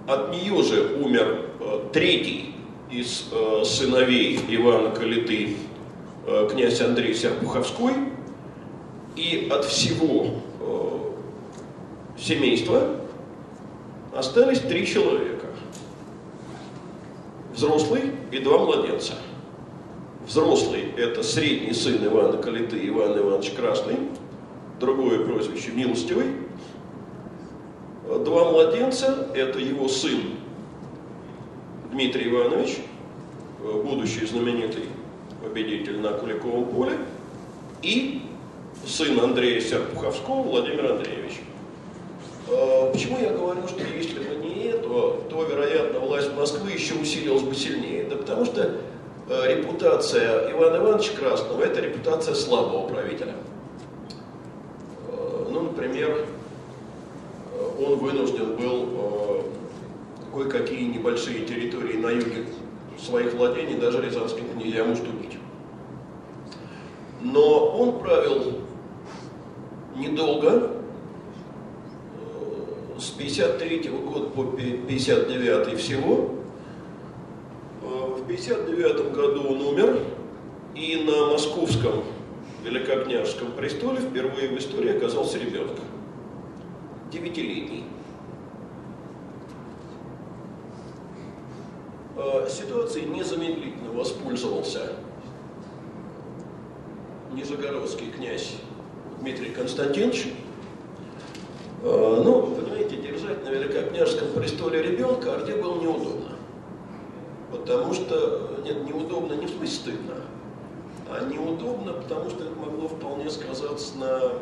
от 0.07 0.31
нее 0.31 0.63
же 0.63 0.95
умер 1.03 1.41
третий 1.91 2.55
из 2.91 3.27
э, 3.31 3.63
сыновей 3.65 4.39
Ивана 4.49 4.91
Калиты, 4.91 5.55
князь 6.51 6.79
Андрей 6.81 7.15
Серпуховской, 7.15 7.93
и 9.15 9.49
от 9.51 9.65
всего 9.65 10.27
семейства 12.17 12.95
остались 14.15 14.59
три 14.59 14.85
человека. 14.85 15.47
Взрослый 17.53 18.11
и 18.31 18.37
два 18.37 18.59
младенца. 18.59 19.15
Взрослый– 20.27 20.83
это 20.97 21.23
средний 21.23 21.73
сын 21.73 22.05
Ивана 22.05 22.37
Калиты, 22.37 22.79
Иван 22.87 23.17
Иванович 23.17 23.51
Красный, 23.51 23.97
другое 24.79 25.25
прозвище 25.25 25.71
Милостивый. 25.71 26.27
Два 28.23 28.51
младенца– 28.51 29.27
это 29.33 29.59
его 29.59 29.87
сын 29.87 30.21
Дмитрий 31.91 32.29
Иванович, 32.29 32.77
будущий 33.59 34.25
знаменитый 34.25 34.85
победитель 35.43 35.99
на 35.99 36.13
Куликовом 36.13 36.65
поле, 36.65 36.97
и 37.81 38.21
сын 38.87 39.19
Андрея 39.19 39.59
Серпуховского 39.59 40.41
Владимир 40.41 40.93
Андреевич. 40.93 41.41
А, 42.47 42.89
почему 42.91 43.19
я 43.19 43.31
говорю, 43.31 43.67
что 43.67 43.83
если 43.83 44.19
бы 44.19 44.35
не 44.35 44.67
это, 44.67 44.87
то, 44.87 45.47
вероятно, 45.49 45.99
власть 45.99 46.33
Москвы 46.33 46.71
еще 46.71 46.93
усилилась 46.93 47.43
бы 47.43 47.53
сильнее? 47.55 48.05
Да 48.05 48.15
потому 48.15 48.45
что 48.45 48.77
э, 49.27 49.57
репутация 49.57 50.49
Ивана 50.51 50.77
Ивановича 50.77 51.11
Красного– 51.19 51.61
это 51.63 51.81
репутация 51.81 52.35
слабого 52.35 52.87
правителя. 52.87 53.35
Э, 55.09 55.45
ну, 55.51 55.63
например, 55.63 56.25
э, 57.53 57.85
он 57.85 57.95
вынужден 57.97 58.55
был 58.55 59.01
кое-какие 60.33 60.85
небольшие 60.85 61.45
территории 61.45 61.97
на 61.97 62.09
юге 62.09 62.45
своих 62.97 63.33
владений 63.33 63.75
даже 63.75 64.01
рязанским 64.01 64.47
князьям 64.53 64.91
уступить. 64.91 65.37
Но 67.21 67.67
он 67.77 67.99
правил 67.99 68.59
недолго, 69.95 70.81
с 72.97 73.09
53 73.09 73.89
года 73.89 74.29
по 74.29 74.43
59 74.43 75.79
всего. 75.79 76.35
Э, 77.81 77.85
в 77.85 78.27
59 78.27 79.11
году 79.11 79.43
он 79.49 79.61
умер, 79.61 79.99
и 80.75 81.03
на 81.03 81.31
московском 81.31 82.03
великокняжеском 82.63 83.51
престоле 83.53 83.99
впервые 83.99 84.49
в 84.49 84.57
истории 84.57 84.95
оказался 84.95 85.39
ребенок. 85.39 85.77
Девятилетний. 87.11 87.85
Э, 92.23 92.47
ситуацией 92.49 93.07
незамедлительно 93.07 93.91
воспользовался 93.93 94.93
нижегородский 97.31 98.11
князь 98.11 98.53
Дмитрий 99.19 99.51
Константинович, 99.51 100.27
Э, 101.83 102.21
ну, 102.23 102.43
понимаете, 102.43 102.97
держать 102.97 103.43
на 103.43 103.49
великокняжеском 103.49 104.33
престоле 104.33 104.83
ребенка 104.83 105.33
Орде 105.33 105.55
было 105.55 105.81
неудобно. 105.81 106.37
Потому 107.51 107.93
что, 107.93 108.59
нет, 108.63 108.83
неудобно 108.83 109.33
не 109.33 109.47
в 109.47 109.49
смысле 109.49 109.67
стыдно, 109.67 110.15
а 111.09 111.25
неудобно, 111.25 111.93
потому 111.93 112.29
что 112.29 112.43
это 112.43 112.53
могло 112.55 112.87
вполне 112.87 113.31
сказаться 113.31 113.97
на 113.97 114.33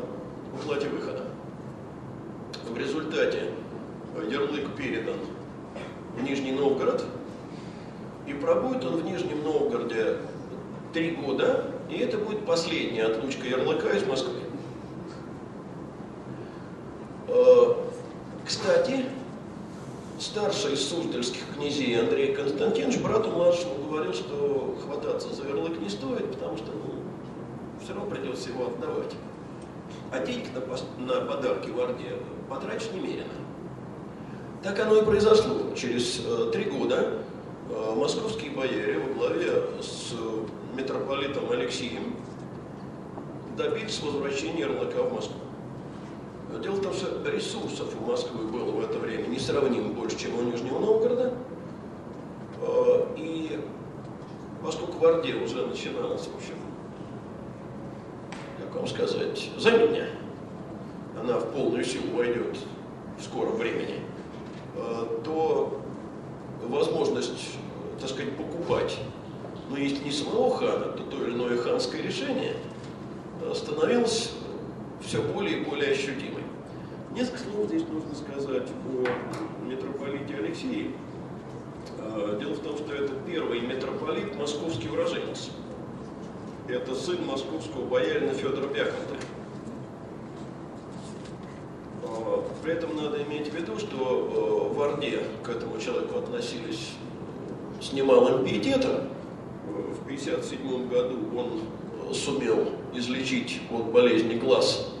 уплате 0.54 0.88
выхода. 0.88 1.24
В 2.68 2.76
результате 2.76 3.50
ярлык 4.30 4.76
передан 4.76 5.16
в 6.18 6.22
Нижний 6.22 6.52
Новгород, 6.52 7.04
и 8.30 8.34
пробудет 8.34 8.84
он 8.84 8.96
в 8.96 9.04
Нижнем 9.04 9.42
Новгороде 9.42 10.18
три 10.92 11.10
года, 11.12 11.66
и 11.88 11.98
это 11.98 12.16
будет 12.18 12.46
последняя 12.46 13.04
отлучка 13.04 13.48
ярлыка 13.48 13.90
из 13.90 14.06
Москвы. 14.06 14.38
Э, 17.26 17.74
кстати, 18.46 19.04
старший 20.20 20.74
из 20.74 20.88
суздальских 20.88 21.42
князей 21.56 21.98
Андрей 21.98 22.32
Константинович 22.34 23.00
брату 23.00 23.30
младшему 23.30 23.74
говорил, 23.88 24.12
что 24.12 24.78
хвататься 24.84 25.34
за 25.34 25.48
ярлык 25.48 25.80
не 25.80 25.88
стоит, 25.88 26.32
потому 26.32 26.56
что 26.56 26.66
ну, 26.66 27.02
все 27.82 27.94
равно 27.94 28.10
придется 28.10 28.50
его 28.50 28.66
отдавать. 28.66 29.12
А 30.12 30.24
денег 30.24 30.46
на, 30.54 31.04
на 31.04 31.20
подарки 31.22 31.70
в 31.70 31.80
Орде 31.80 32.16
потратишь 32.48 32.90
немерено. 32.92 33.26
Так 34.62 34.78
оно 34.78 34.96
и 34.98 35.04
произошло. 35.04 35.74
Через 35.74 36.20
э, 36.24 36.50
три 36.52 36.64
года 36.64 37.18
московские 37.96 38.50
бояре 38.50 38.98
во 38.98 39.14
главе 39.14 39.62
с 39.80 40.12
митрополитом 40.76 41.50
Алексеем 41.50 42.16
добились 43.56 44.00
возвращения 44.02 44.60
ярлыка 44.60 45.02
в 45.02 45.12
Москву. 45.12 45.40
Дело 46.62 46.74
в 46.74 46.82
том, 46.82 46.92
что 46.92 47.30
ресурсов 47.30 47.94
у 48.00 48.10
Москвы 48.10 48.44
было 48.46 48.70
в 48.70 48.80
это 48.82 48.98
время 48.98 49.26
несравнимо 49.28 49.92
больше, 49.92 50.18
чем 50.18 50.38
у 50.38 50.42
Нижнего 50.42 50.78
Новгорода. 50.78 51.34
А, 52.62 53.14
и 53.16 53.60
поскольку 54.62 54.98
в 54.98 55.04
Орде 55.04 55.34
уже 55.34 55.66
начиналось, 55.66 56.26
в 56.26 56.36
общем, 56.36 56.54
как 58.58 58.74
вам 58.74 58.86
сказать, 58.88 59.50
заменя, 59.58 60.08
она 61.20 61.38
в 61.38 61.52
полную 61.52 61.84
силу 61.84 62.16
войдет 62.16 62.56
в 63.18 63.22
скором 63.22 63.56
времени, 63.56 64.00
то 65.24 65.80
возможность, 66.62 67.58
так 68.00 68.08
сказать, 68.08 68.36
покупать, 68.36 68.98
но 69.68 69.76
если 69.76 70.04
не 70.04 70.10
самого 70.10 70.56
хана, 70.56 70.86
то 70.86 71.02
то 71.04 71.24
или 71.24 71.34
иное 71.34 71.56
ханское 71.58 72.02
решение 72.02 72.56
становилось 73.54 74.32
все 75.00 75.22
более 75.22 75.60
и 75.60 75.64
более 75.64 75.92
ощутимой. 75.92 76.42
Несколько 77.12 77.38
слов 77.38 77.66
здесь 77.66 77.82
нужно 77.88 78.14
сказать 78.14 78.68
о 78.68 79.64
митрополите 79.66 80.36
Алексее. 80.36 80.92
А, 81.98 82.38
дело 82.38 82.54
в 82.54 82.60
том, 82.60 82.76
что 82.76 82.94
это 82.94 83.12
первый 83.26 83.60
митрополит 83.60 84.36
московский 84.36 84.88
уроженец. 84.88 85.50
Это 86.68 86.94
сын 86.94 87.24
московского 87.26 87.86
боярина 87.86 88.32
Федора 88.32 88.68
Бяхонта. 88.68 89.16
А, 92.04 92.44
при 92.62 92.72
этом 92.74 92.94
надо 92.96 93.22
иметь 93.24 93.48
в 93.48 93.56
виду, 93.56 93.78
что 93.78 94.70
а, 94.72 94.74
в 94.74 94.80
Орде 94.80 95.20
к 95.42 95.48
этому 95.48 95.80
человеку 95.80 96.18
относились 96.18 96.92
с 97.90 97.92
немалым 97.92 98.44
пиететом. 98.44 99.08
В 99.66 100.04
1957 100.04 100.88
году 100.88 101.16
он 101.36 102.14
сумел 102.14 102.68
излечить 102.94 103.60
от 103.70 103.86
болезни 103.86 104.34
глаз 104.34 104.92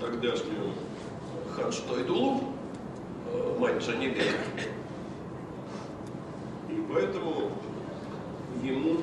тогдашнюю 0.00 0.72
Ханштойдулу, 1.54 2.40
э, 3.32 3.56
мать 3.58 3.82
Джанибека. 3.82 4.22
И 6.70 6.84
поэтому 6.90 7.50
ему, 8.62 9.00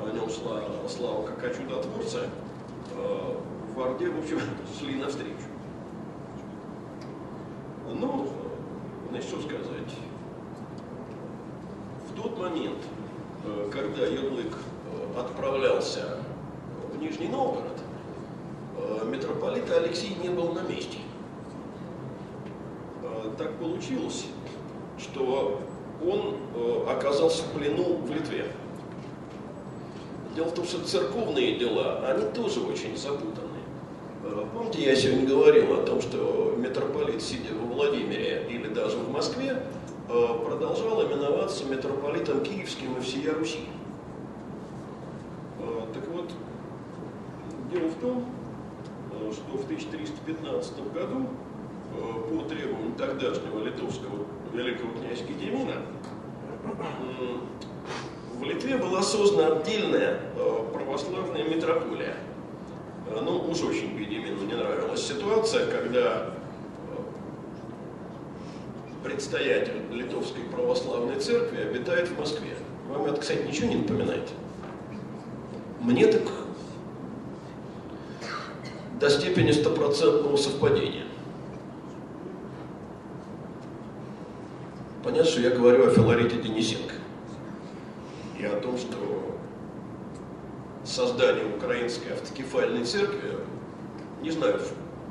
о 0.00 0.10
нем 0.14 0.30
слава, 0.30 0.88
слава 0.88 1.26
как 1.26 1.44
о 1.44 1.54
чудотворце, 1.54 2.28
э, 2.96 3.34
в 3.74 3.80
Орде, 3.80 4.08
в 4.08 4.18
общем, 4.18 4.40
шли 4.78 4.96
навстречу. 4.96 5.30
Ну, 8.00 8.28
значит, 9.10 9.28
что 9.28 9.42
сказать. 9.42 9.94
Момент, 12.36 12.78
э, 13.44 13.70
когда 13.72 14.06
ярлык 14.06 14.56
отправлялся 15.16 16.18
в 16.92 16.98
Нижний 16.98 17.28
Новгород, 17.28 17.74
Э, 18.76 19.04
митрополита 19.04 19.76
Алексей 19.78 20.16
не 20.22 20.28
был 20.28 20.52
на 20.52 20.60
месте. 20.60 20.98
Э, 23.02 23.30
так 23.38 23.52
получилось, 23.54 24.26
что 24.98 25.60
он 26.04 26.36
э, 26.54 26.86
оказался 26.90 27.44
в 27.44 27.58
плену 27.58 27.98
в 27.98 28.10
Литве. 28.10 28.46
Дело 30.34 30.46
в 30.46 30.54
том, 30.54 30.64
что 30.64 30.84
церковные 30.84 31.56
дела, 31.56 32.04
они 32.08 32.24
тоже 32.32 32.60
очень 32.60 32.96
запутаны. 32.96 33.48
Помните, 34.52 34.82
я 34.82 34.96
сегодня 34.96 35.26
говорил 35.26 35.74
о 35.74 35.82
том, 35.84 36.00
что 36.00 36.54
митрополит, 36.56 37.22
сидя 37.22 37.54
во 37.54 37.74
Владимире 37.74 38.44
или 38.50 38.66
даже 38.68 38.96
в 38.96 39.12
Москве, 39.12 39.62
продолжал 40.08 41.06
именоваться 41.06 41.64
митрополитом 41.64 42.42
Киевским 42.42 42.96
и 42.96 43.00
всея 43.00 43.34
Руси. 43.34 43.60
Так 45.94 46.08
вот, 46.08 46.30
дело 47.72 47.88
в 47.88 47.94
том, 48.00 48.24
что 49.32 49.56
в 49.56 49.64
1315 49.64 50.92
году 50.92 51.26
э, 51.94 52.36
по 52.36 52.48
требованию 52.48 52.92
тогдашнего 52.96 53.64
литовского 53.64 54.26
великого 54.52 54.92
князя 54.92 55.24
Гедемина 55.24 55.82
в 58.34 58.42
Литве 58.42 58.76
была 58.76 59.02
создана 59.02 59.56
отдельная 59.56 60.20
э, 60.36 60.64
православная 60.72 61.44
митрополия. 61.48 62.16
Э, 63.08 63.20
ну, 63.22 63.38
уж 63.50 63.62
очень 63.62 63.96
Гедемину 63.98 64.44
не 64.44 64.54
нравилась 64.54 65.06
ситуация, 65.06 65.66
когда 65.66 66.30
предстоятель 69.04 69.82
Литовской 69.92 70.42
православной 70.44 71.20
церкви 71.20 71.60
обитает 71.60 72.08
в 72.08 72.18
Москве. 72.18 72.56
Вам 72.88 73.04
это, 73.04 73.20
кстати, 73.20 73.46
ничего 73.46 73.68
не 73.68 73.76
напоминает? 73.76 74.30
Мне 75.80 76.06
так 76.06 76.22
до 78.98 79.10
степени 79.10 79.52
стопроцентного 79.52 80.36
совпадения. 80.36 81.04
Понятно, 85.02 85.30
что 85.30 85.42
я 85.42 85.50
говорю 85.50 85.86
о 85.86 85.90
Филарите 85.90 86.36
Денисенко 86.36 86.94
и 88.38 88.44
о 88.44 88.58
том, 88.58 88.78
что 88.78 89.36
создание 90.82 91.44
украинской 91.54 92.08
автокефальной 92.14 92.84
церкви, 92.84 93.38
не 94.22 94.30
знаю, 94.30 94.60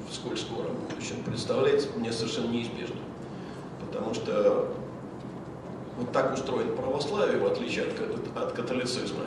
в 0.09 0.13
сколь 0.13 0.37
скором 0.37 0.75
будущем, 0.89 1.23
представляется 1.23 1.89
мне 1.95 2.11
совершенно 2.11 2.47
неизбежным. 2.47 3.02
Потому 3.93 4.13
что 4.15 4.73
вот 5.97 6.11
так 6.11 6.33
устроен 6.33 6.75
православие, 6.75 7.37
в 7.37 7.45
отличие 7.45 7.85
от, 7.85 8.37
от 8.37 8.53
католицизма, 8.53 9.25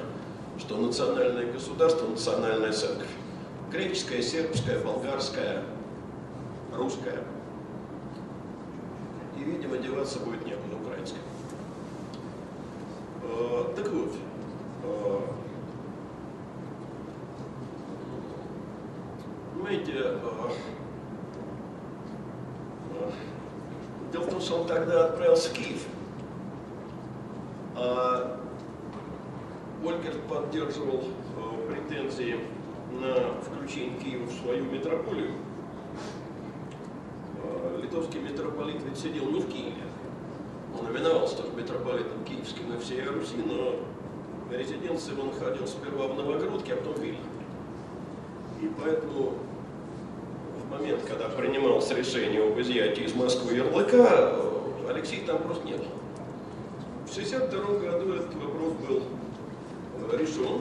что 0.58 0.76
национальное 0.76 1.52
государство, 1.52 2.08
национальная 2.08 2.72
церковь. 2.72 3.06
Греческая, 3.70 4.22
сербская, 4.22 4.80
болгарская, 4.80 5.62
русская. 6.72 7.22
И, 9.38 9.44
видимо, 9.44 9.78
деваться 9.78 10.18
будет 10.18 10.44
некуда 10.44 10.76
украинская. 10.82 11.20
Э, 13.22 13.64
так 13.76 13.88
вот, 13.88 14.14
э, 14.82 15.20
э, 22.94 23.10
дело 24.12 24.22
в 24.24 24.30
том, 24.30 24.40
что 24.40 24.60
он 24.60 24.66
тогда 24.66 25.06
отправился 25.06 25.50
в 25.50 25.52
Киев. 25.52 25.84
А 27.74 28.40
Ольгерт 29.84 30.22
поддерживал 30.22 31.04
претензии 31.68 32.40
на 32.92 33.40
включение 33.42 33.98
Киева 33.98 34.24
в 34.24 34.32
свою 34.32 34.64
метрополию. 34.64 35.32
Литовский 37.82 38.20
митрополит 38.20 38.82
ведь 38.82 38.98
сидел 38.98 39.26
не 39.26 39.40
в 39.40 39.48
Киеве, 39.48 39.82
он 40.78 40.90
именовался 40.90 41.36
тоже 41.38 41.52
митрополитом 41.56 42.24
киевским 42.24 42.68
на 42.70 42.78
всей 42.78 43.02
Руси, 43.02 43.36
но 43.46 43.76
резиденция 44.54 45.14
его 45.14 45.24
находилась 45.24 45.70
сперва 45.70 46.08
в 46.08 46.16
Новогрудке, 46.16 46.74
а 46.74 46.76
потом 46.76 46.94
в 46.94 46.98
Вильне. 46.98 47.18
И 48.60 48.70
поэтому 48.80 49.34
момент, 50.78 51.02
когда 51.06 51.28
принималось 51.28 51.90
решение 51.90 52.42
об 52.42 52.60
изъятии 52.60 53.04
из 53.04 53.14
Москвы 53.14 53.54
ярлыка, 53.54 54.34
Алексей 54.88 55.22
там 55.26 55.38
просто 55.42 55.66
не 55.66 55.72
был. 55.72 55.86
В 57.06 57.10
1962 57.10 57.78
году 57.78 58.14
этот 58.14 58.34
вопрос 58.34 58.72
был 58.86 59.02
решен. 60.16 60.60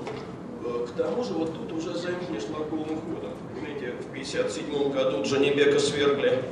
К 0.87 0.97
тому 0.97 1.23
же 1.23 1.33
вот 1.33 1.53
тут 1.53 1.71
уже 1.71 1.93
заимствовали 1.93 2.39
шла 2.39 2.59
полным 2.65 2.99
ходом. 3.01 3.33
Понимаете, 3.53 3.93
в 4.01 4.09
1957 4.11 4.91
году 4.91 5.23
Джанибека 5.23 5.79
свергли 5.79 6.43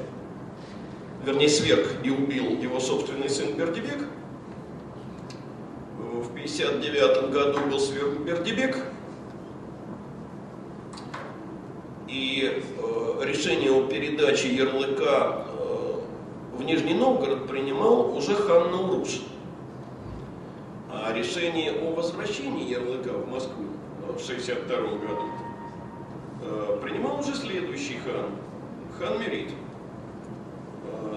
вернее, 1.26 1.50
сверг 1.50 1.88
и 2.04 2.10
убил 2.10 2.62
его 2.62 2.80
собственный 2.80 3.30
сын 3.30 3.56
Бердибек. 3.56 4.08
В 5.98 6.30
1959 6.32 7.32
году 7.32 7.60
был 7.70 7.80
сверг 7.80 8.20
Бердибек. 8.20 8.78
И 12.08 12.62
э, 12.78 13.24
решение 13.44 13.74
о 13.74 13.86
передаче 13.86 14.56
ярлыка 14.56 15.46
э, 15.50 16.00
в 16.58 16.64
Нижний 16.64 16.94
Новгород 16.94 17.46
принимал 17.46 18.16
уже 18.16 18.36
хан 18.36 18.72
Наурус. 18.72 19.22
А 20.90 21.12
решение 21.12 21.74
о 21.74 21.94
возвращении 21.94 22.70
ярлыка 22.70 23.10
в 23.10 23.30
Москву 23.30 23.66
э, 24.08 24.14
в 24.14 24.24
1962 24.24 24.78
году 24.78 25.30
э, 26.42 26.80
принимал 26.82 27.20
уже 27.20 27.36
следующий 27.36 27.98
хан, 27.98 28.32
хан 28.98 29.20
Мерит. 29.20 29.50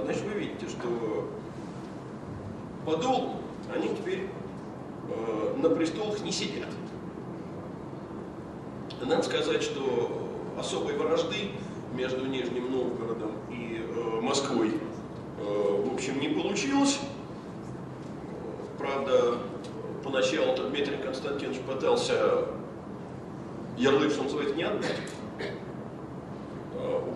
Значит, 0.05 0.23
вы 0.23 0.41
видите, 0.41 0.67
что 0.69 1.29
по 2.85 2.97
долгу 2.97 3.37
они 3.73 3.89
теперь 3.89 4.29
на 5.59 5.71
престолах 5.71 6.21
не 6.23 6.33
сидят. 6.33 6.69
Надо 9.01 9.23
сказать, 9.23 9.63
что 9.63 10.29
особой 10.59 10.95
вражды 10.95 11.51
между 11.97 12.27
Нижним 12.27 12.71
Новгородом 12.71 13.33
и 13.51 13.83
э, 13.83 14.21
Москвой, 14.21 14.75
э, 15.41 15.89
в 15.89 15.95
общем, 15.95 16.21
не 16.21 16.29
получилось. 16.29 17.01
Правда, 18.79 19.39
поначалу 20.05 20.57
Дмитрий 20.69 20.99
Константинович 20.99 21.59
пытался 21.61 22.45
ярлык, 23.77 24.13
что 24.13 24.25
называется, 24.25 24.55
не 24.55 24.63
отдать 24.63 25.01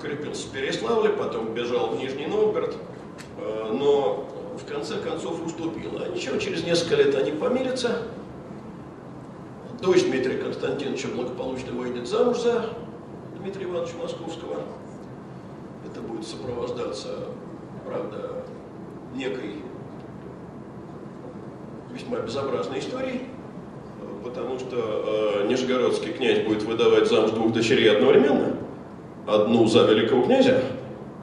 укрепился 0.00 0.48
в 0.48 0.50
Переславле, 0.50 1.10
потом 1.10 1.52
бежал 1.52 1.90
в 1.90 1.98
Нижний 1.98 2.26
Новгород, 2.26 2.76
э, 3.38 3.72
но 3.72 4.26
в 4.58 4.64
конце 4.66 4.96
концов 4.96 5.44
уступил. 5.44 6.00
А 6.02 6.08
ничего, 6.08 6.38
через 6.38 6.64
несколько 6.64 6.96
лет 6.96 7.14
они 7.14 7.32
помирятся. 7.32 8.02
Дочь 9.80 10.02
Дмитрия 10.02 10.38
Константиновича 10.38 11.08
благополучно 11.08 11.72
выйдет 11.72 12.06
замуж 12.06 12.40
за 12.40 12.70
Дмитрия 13.42 13.64
Ивановича 13.64 13.96
Московского. 14.02 14.56
Это 15.86 16.00
будет 16.00 16.26
сопровождаться, 16.26 17.08
правда, 17.86 18.44
некой 19.14 19.56
весьма 21.92 22.18
безобразной 22.20 22.80
историей, 22.80 23.22
потому 24.22 24.58
что 24.58 25.42
э, 25.42 25.48
Нижегородский 25.48 26.12
князь 26.12 26.46
будет 26.46 26.62
выдавать 26.62 27.08
замуж 27.08 27.32
двух 27.32 27.52
дочерей 27.52 27.90
одновременно– 27.90 28.56
одну 29.26 29.66
за 29.66 29.84
великого 29.84 30.22
князя, 30.22 30.62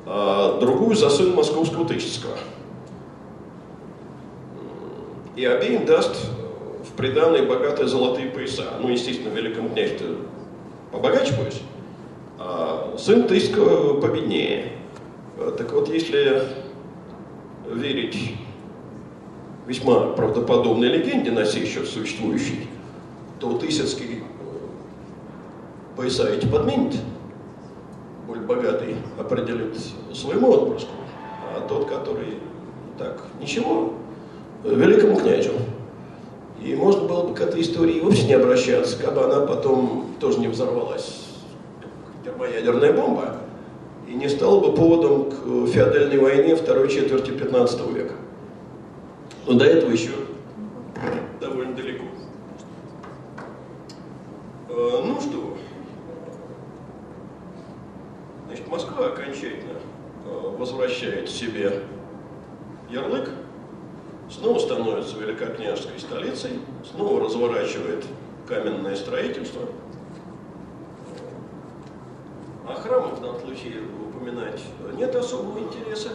а 0.05 0.59
другую 0.59 0.95
за 0.95 1.09
сына 1.09 1.35
московского 1.35 1.87
Тысяцкого. 1.87 2.37
И 5.35 5.45
обеим 5.45 5.85
даст 5.85 6.15
в 6.83 6.95
приданные 6.95 7.43
богатые 7.43 7.87
золотые 7.87 8.29
пояса. 8.29 8.73
Ну, 8.81 8.89
естественно, 8.89 9.33
великому 9.33 9.69
князю-то 9.69 10.05
побогаче 10.91 11.33
пояс, 11.33 11.61
сын 12.97 13.27
Тысяцкого 13.27 13.99
победнее. 13.99 14.73
Так 15.57 15.71
вот, 15.73 15.89
если 15.89 16.43
верить 17.71 18.35
весьма 19.65 20.07
правдоподобной 20.13 20.87
легенде 20.87 21.31
на 21.31 21.45
сей 21.45 21.65
счет 21.65 21.87
существующей, 21.87 22.67
то 23.39 23.57
Тысяцкий 23.57 24.23
пояса 25.95 26.27
эти 26.29 26.45
подменит– 26.45 26.95
более 28.27 28.43
богатый 28.43 28.95
определит 29.17 29.77
своему 30.13 30.51
отпрыску, 30.51 30.91
а 31.55 31.65
тот, 31.67 31.85
который 31.85 32.39
так, 32.97 33.23
ничего, 33.39 33.93
великому 34.63 35.15
князю. 35.15 35.53
И 36.61 36.75
можно 36.75 37.07
было 37.07 37.27
бы 37.27 37.33
к 37.33 37.39
этой 37.39 37.61
истории 37.61 38.01
вовсе 38.01 38.27
не 38.27 38.33
обращаться, 38.33 39.01
как 39.01 39.13
бы 39.13 39.23
она 39.23 39.45
потом 39.45 40.07
тоже 40.19 40.39
не 40.39 40.47
взорвалась, 40.47 41.26
термоядерная 42.27 42.93
бомба, 42.93 43.37
и 44.07 44.13
не 44.13 44.27
стала 44.27 44.59
бы 44.59 44.73
поводом 44.75 45.31
к 45.31 45.67
феодальной 45.71 46.17
войне 46.17 46.55
второй 46.55 46.89
четверти 46.89 47.31
15 47.31 47.89
века. 47.93 48.15
Но 49.45 49.53
до 49.53 49.65
этого 49.65 49.91
еще 49.91 50.11
довольно 51.39 51.73
далеко. 51.73 52.03
Э, 54.69 55.01
ну 55.05 55.21
что, 55.21 55.57
Значит, 58.47 58.67
Москва 58.67 59.07
окончательно 59.07 59.79
э, 60.25 60.55
возвращает 60.57 61.29
себе 61.29 61.83
ярлык, 62.89 63.29
снова 64.29 64.59
становится 64.59 65.17
великокняжеской 65.17 65.99
столицей, 65.99 66.59
снова 66.89 67.21
разворачивает 67.21 68.05
каменное 68.47 68.95
строительство. 68.95 69.63
А 72.69 72.75
храмов 72.75 73.17
в 73.17 73.21
данном 73.21 73.39
случае 73.39 73.75
упоминать 74.07 74.61
нет 74.97 75.15
особого 75.15 75.59
интереса. 75.59 76.09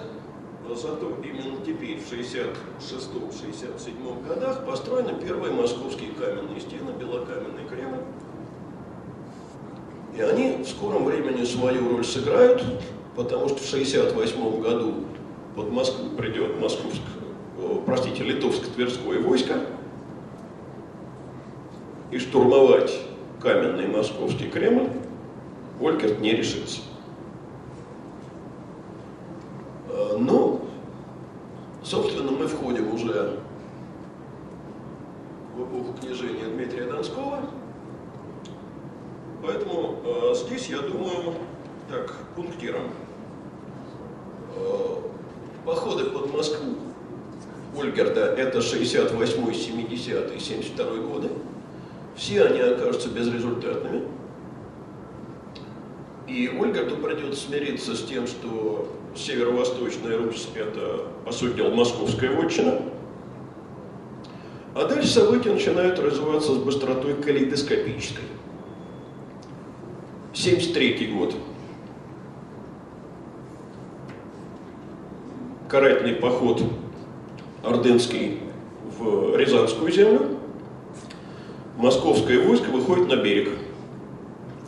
Но 0.68 0.74
зато 0.74 1.10
именно 1.24 1.56
теперь, 1.64 1.98
в 1.98 2.12
66-67 2.12 4.28
годах, 4.28 4.66
построены 4.66 5.14
первые 5.14 5.52
московские 5.52 6.10
каменные 6.10 6.60
стены, 6.60 6.92
белокаменный 6.98 7.64
Кремль. 7.68 8.02
И 10.16 10.20
они 10.20 10.62
в 10.62 10.68
скором 10.68 11.06
времени 11.06 11.44
свою 11.44 11.88
роль 11.88 12.04
сыграют, 12.04 12.62
потому 13.16 13.48
что 13.48 13.58
в 13.58 13.72
1968 13.72 14.60
году 14.60 14.94
под 15.56 15.72
Москву 15.72 16.10
придет 16.16 16.60
московск, 16.60 17.00
простите, 17.86 18.24
литовско-тверское 18.24 19.20
войско, 19.20 19.54
и 22.10 22.18
штурмовать 22.18 23.00
каменный 23.40 23.88
московский 23.88 24.48
Кремль 24.48 24.90
Олькерт 25.82 26.20
не 26.20 26.32
решится. 26.32 26.80
А, 29.88 30.16
ну, 30.18 30.60
собственно, 31.82 32.30
мы 32.32 32.46
входим 32.46 32.94
уже 32.94 33.38
в 35.56 35.62
эпоху 35.62 35.94
княжения 36.00 36.46
Дмитрия 36.46 36.86
Донского– 36.86 37.40
Поэтому 39.42 39.98
э, 40.04 40.34
здесь, 40.36 40.68
я 40.68 40.78
думаю, 40.78 41.34
так, 41.90 42.14
пунктиром. 42.36 42.90
Э, 44.56 44.98
походы 45.64 46.04
под 46.04 46.32
Москву 46.32 46.76
Ольгерда 47.76 48.20
это 48.20 48.62
68 48.62 49.52
70 49.52 50.40
72 50.40 50.96
годы. 50.98 51.28
Все 52.14 52.44
они 52.44 52.60
окажутся 52.60 53.08
безрезультатными. 53.08 54.02
И 56.32 56.48
Ольгерду 56.48 56.96
придется 56.96 57.46
смириться 57.46 57.94
с 57.94 58.04
тем, 58.04 58.26
что 58.26 58.90
северо-восточная 59.14 60.16
Русь– 60.16 60.48
это, 60.54 61.08
по 61.26 61.30
сути 61.30 61.56
дела, 61.56 61.74
московская 61.74 62.30
вотчина. 62.30 62.80
А 64.74 64.86
дальше 64.86 65.08
события 65.08 65.52
начинают 65.52 65.98
развиваться 65.98 66.54
с 66.54 66.56
быстротой 66.56 67.16
калейдоскопической. 67.16 68.24
73 70.32 71.06
год. 71.08 71.34
Карательный 75.68 76.14
поход 76.14 76.62
Ордынский 77.62 78.38
в 78.98 79.36
Рязанскую 79.36 79.92
землю. 79.92 80.38
Московское 81.76 82.42
войско 82.42 82.70
выходит 82.70 83.08
на 83.08 83.16
берег. 83.16 83.50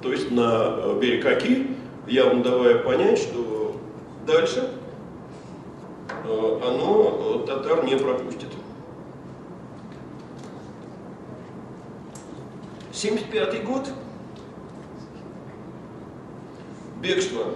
То 0.04 0.12
есть 0.12 0.30
на 0.30 0.66
э, 0.66 0.98
берег 1.00 1.24
Оки, 1.24 1.66
явно 2.06 2.42
давая 2.42 2.76
понять, 2.76 3.18
что 3.18 3.74
дальше 4.26 4.70
э, 6.26 6.60
оно 6.62 7.42
э, 7.42 7.46
татар 7.46 7.82
не 7.86 7.96
пропустит. 7.96 8.50
75 12.92 13.64
год. 13.64 13.88
Бегство 17.00 17.46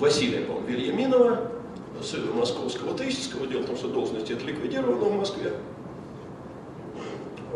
Василия, 0.00 0.44
Вильяминова, 0.66 1.52
сына 2.02 2.32
московского 2.32 2.94
Тысяцкого. 2.98 3.46
Дело 3.46 3.62
в 3.62 3.66
том, 3.66 3.76
что 3.76 3.86
должность 3.86 4.28
это 4.28 4.44
ликвидирована 4.44 5.04
в 5.04 5.16
Москве. 5.18 5.52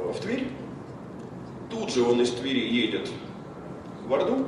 В 0.09 0.21
Тверь. 0.21 0.49
Тут 1.71 1.91
же 1.91 2.03
он 2.03 2.21
из 2.21 2.31
Твери 2.33 2.67
едет 2.67 3.11
в 4.07 4.13
Орду, 4.13 4.47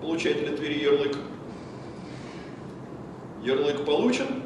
получает 0.00 0.38
для 0.38 0.56
Твери 0.56 0.82
ярлык. 0.82 1.16
Ярлык 3.42 3.84
получен, 3.84 4.42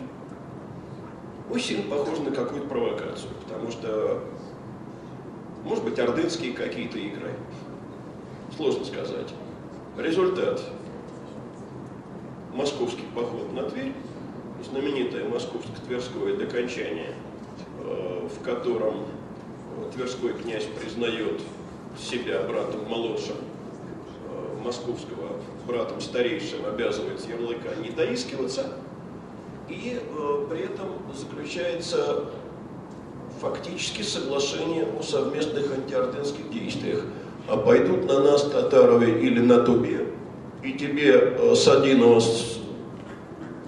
очень 1.50 1.88
похож 1.88 2.18
на 2.18 2.30
какую-то 2.30 2.66
провокацию, 2.66 3.30
потому 3.44 3.70
что, 3.70 4.24
может 5.64 5.84
быть, 5.84 5.98
ордынские 5.98 6.54
какие-то 6.54 6.98
игры. 6.98 7.34
Сложно 8.56 8.84
сказать. 8.84 9.32
Результат. 9.96 10.60
Московский 12.52 13.04
поход 13.14 13.52
на 13.52 13.62
Тверь, 13.70 13.92
знаменитое 14.68 15.28
московско-тверское 15.28 16.36
докончание, 16.36 17.14
э, 17.80 18.28
в 18.28 18.42
котором 18.42 19.06
Тверской 19.94 20.32
князь 20.32 20.64
признает 20.64 21.40
себя 21.98 22.42
братом 22.42 22.88
молодшим, 22.88 23.36
э, 23.36 24.64
московского 24.64 25.40
братом 25.66 26.00
старейшим, 26.00 26.64
обязывает 26.66 27.26
ярлыка 27.28 27.74
не 27.82 27.90
доискиваться– 27.90 28.72
и 29.72 29.98
э, 29.98 30.46
при 30.50 30.64
этом 30.64 30.88
заключается 31.14 32.24
фактически 33.40 34.02
соглашение 34.02 34.86
о 34.98 35.02
совместных 35.02 35.72
антиордынских 35.72 36.50
действиях. 36.50 37.04
А 37.48 37.56
пойдут 37.56 38.06
на 38.06 38.20
нас 38.20 38.42
татарове 38.42 39.20
или 39.20 39.40
на 39.40 39.60
Тубе, 39.60 40.08
и 40.62 40.72
тебе 40.72 41.14
э, 41.14 41.54
Садинова 41.54 42.20
с, 42.20 42.60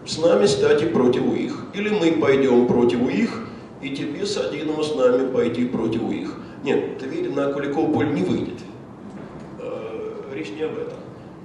с 0.06 0.18
нами 0.18 0.46
стать 0.46 0.82
и 0.82 0.86
против 0.86 1.24
их. 1.34 1.64
Или 1.74 1.88
мы 1.88 2.12
пойдем 2.12 2.66
против 2.66 3.08
их, 3.08 3.43
и 3.84 3.94
тебе 3.94 4.24
Садинова 4.24 4.82
с 4.82 4.94
нами 4.94 5.30
пойти 5.30 5.66
против 5.66 6.10
их. 6.10 6.34
Нет, 6.62 6.98
Тверь 6.98 7.30
на 7.30 7.52
Куликовполь 7.52 8.14
не 8.14 8.22
выйдет. 8.22 8.58
Э, 9.60 10.32
речь 10.34 10.50
не 10.52 10.62
об 10.62 10.72
этом. 10.72 10.98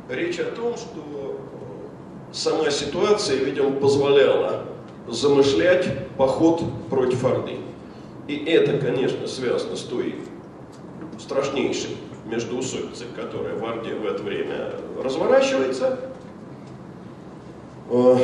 Речь 0.07 0.39
о 0.39 0.45
том, 0.45 0.77
что 0.77 1.37
сама 2.31 2.71
ситуация, 2.71 3.43
видимо, 3.43 3.71
позволяла 3.71 4.63
замышлять 5.09 6.07
поход 6.15 6.63
против 6.89 7.25
Орды. 7.25 7.57
И 8.29 8.37
это, 8.45 8.77
конечно, 8.77 9.27
связано 9.27 9.75
с 9.75 9.81
той 9.81 10.15
страшнейшей 11.19 11.97
междоусобицей, 12.25 13.07
которая 13.17 13.57
в 13.57 13.65
Орде 13.65 13.95
в 13.95 14.05
это 14.05 14.23
время 14.23 14.75
разворачивается, 15.03 15.99
э, 17.89 18.15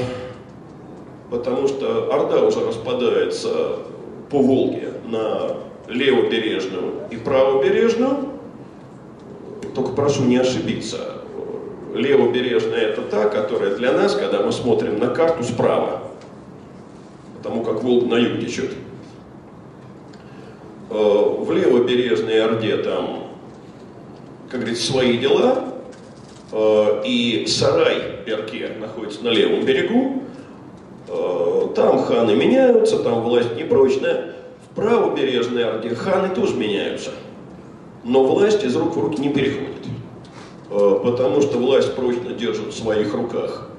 потому 1.29 1.67
что 1.67 2.13
Орда 2.13 2.45
уже 2.45 2.65
распадается 2.65 3.79
по 4.29 4.41
Волге 4.41 4.93
на 5.05 5.57
левобережную 5.87 6.93
и 7.09 7.17
правобережную. 7.17 8.29
Только 9.73 9.91
прошу 9.91 10.23
не 10.23 10.37
ошибиться, 10.37 11.21
левобережная 11.93 12.81
это 12.81 13.01
та, 13.01 13.27
которая 13.27 13.75
для 13.75 13.91
нас, 13.93 14.15
когда 14.15 14.41
мы 14.41 14.51
смотрим 14.51 14.99
на 14.99 15.07
карту 15.07 15.43
справа, 15.43 16.03
потому 17.37 17.63
как 17.63 17.83
Волга 17.83 18.07
на 18.07 18.15
юг 18.15 18.39
течет. 18.39 18.71
Э, 20.89 20.95
в 20.95 21.51
левобережной 21.51 22.43
Орде 22.43 22.77
там, 22.77 23.23
как 24.49 24.61
говорится, 24.61 24.91
свои 24.91 25.17
дела, 25.17 25.73
э, 26.51 27.01
и 27.05 27.45
сарай 27.47 28.19
Перке 28.25 28.71
находится 28.79 29.23
на 29.23 29.29
левом 29.29 29.65
берегу, 29.65 30.23
там 31.75 31.99
ханы 32.03 32.35
меняются, 32.35 32.99
там 32.99 33.21
власть 33.21 33.55
непрочная. 33.55 34.35
В 34.69 34.75
правобережной 34.75 35.63
Орде 35.65 35.95
ханы 35.95 36.33
тоже 36.33 36.55
меняются, 36.55 37.11
но 38.03 38.23
власть 38.23 38.63
из 38.63 38.75
рук 38.75 38.95
в 38.95 38.99
руки 38.99 39.21
не 39.21 39.29
переходит. 39.29 39.85
Э, 40.69 40.99
потому 41.03 41.41
что 41.41 41.57
власть 41.57 41.95
прочно 41.95 42.33
держит 42.33 42.73
в 42.73 42.77
своих 42.77 43.13
руках 43.13 43.69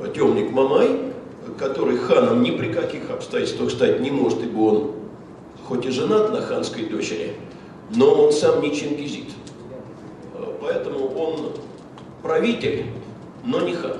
э, 0.00 0.12
темник 0.14 0.50
Мамай, 0.50 0.98
который 1.58 1.96
ханом 1.96 2.42
ни 2.42 2.50
при 2.50 2.72
каких 2.72 3.10
обстоятельствах 3.10 3.70
стать 3.70 4.00
не 4.00 4.10
может, 4.10 4.42
ибо 4.42 4.58
он 4.60 4.90
хоть 5.66 5.86
и 5.86 5.90
женат 5.90 6.32
на 6.32 6.40
ханской 6.40 6.84
дочери, 6.84 7.34
но 7.94 8.12
он 8.12 8.32
сам 8.32 8.60
не 8.60 8.74
чингизит. 8.74 9.30
Э, 10.34 10.44
поэтому 10.60 11.06
он 11.16 11.52
правитель, 12.22 12.86
но 13.44 13.60
не 13.60 13.74
хан. 13.74 13.96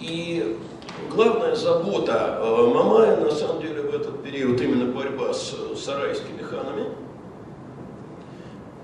И 0.00 0.56
главная 1.10 1.54
забота 1.54 2.40
Мамая, 2.42 3.16
на 3.16 3.30
самом 3.30 3.60
деле, 3.60 3.82
в 3.82 3.94
этот 3.94 4.22
период 4.22 4.60
именно 4.60 4.92
борьба 4.92 5.32
с 5.32 5.54
сарайскими 5.76 6.42
ханами– 6.42 6.84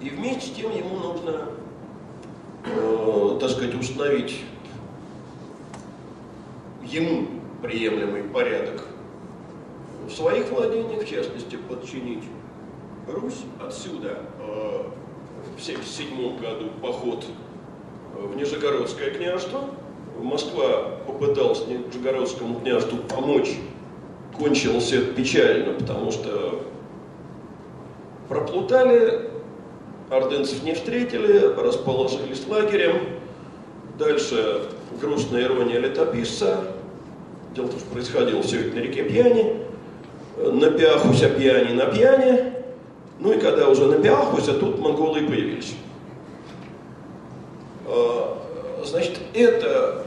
и 0.04 0.10
вместе 0.10 0.48
с 0.48 0.50
тем 0.50 0.70
ему 0.70 0.96
нужно, 0.96 1.48
э, 2.66 3.38
так 3.40 3.48
сказать, 3.48 3.74
установить 3.74 4.42
ему 6.84 7.26
приемлемый 7.62 8.24
порядок 8.24 8.82
в 10.06 10.10
своих 10.10 10.50
владениях, 10.50 11.04
в 11.04 11.08
частности, 11.08 11.56
подчинить 11.56 12.24
Русь. 13.08 13.44
Отсюда 13.58 14.18
э, 14.40 14.82
в 15.56 15.62
1977 15.62 16.38
году 16.38 16.70
поход 16.82 17.24
в 18.14 18.36
Нижегородское 18.36 19.10
княжество. 19.10 19.70
Москва 20.18 20.90
попыталась 21.06 21.64
Нижегородскому 21.66 22.60
княжеству 22.60 22.98
помочь. 22.98 23.50
Кончилось 24.38 24.92
это 24.92 25.12
печально, 25.12 25.74
потому 25.74 26.10
что 26.10 26.60
проплутали 28.28 29.30
ордынцев 30.10 30.62
не 30.62 30.74
встретили, 30.74 31.54
расположились 31.56 32.46
лагерем. 32.48 32.96
Дальше 33.98 34.62
грустная 35.00 35.44
ирония 35.44 35.78
летописца. 35.78 36.64
Дело 37.54 37.66
в 37.66 37.70
том, 37.70 37.80
что 37.80 37.90
происходило 37.90 38.42
все 38.42 38.60
это 38.60 38.76
на 38.76 38.80
реке 38.80 39.04
Пьяни. 39.04 39.60
На 40.36 40.70
Пиахуся 40.70 41.28
пьяни 41.28 41.74
на 41.74 41.86
пьяни. 41.86 42.52
Ну 43.20 43.32
и 43.32 43.38
когда 43.38 43.68
уже 43.68 43.86
на 43.86 44.02
Пиахуся, 44.02 44.54
тут 44.54 44.80
монголы 44.80 45.20
и 45.20 45.26
появились. 45.26 45.76
Значит, 48.84 49.18
это 49.32 50.04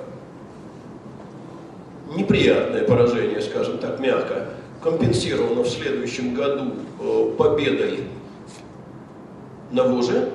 неприятное 2.16 2.84
поражение, 2.84 3.42
скажем 3.42 3.80
так, 3.80 4.00
мягко, 4.00 4.50
компенсировано 4.82 5.64
в 5.64 5.70
следующем 5.70 6.36
году 6.36 6.74
э, 7.02 7.32
победой 7.38 8.04
на 9.72 9.84
Воже, 9.84 10.32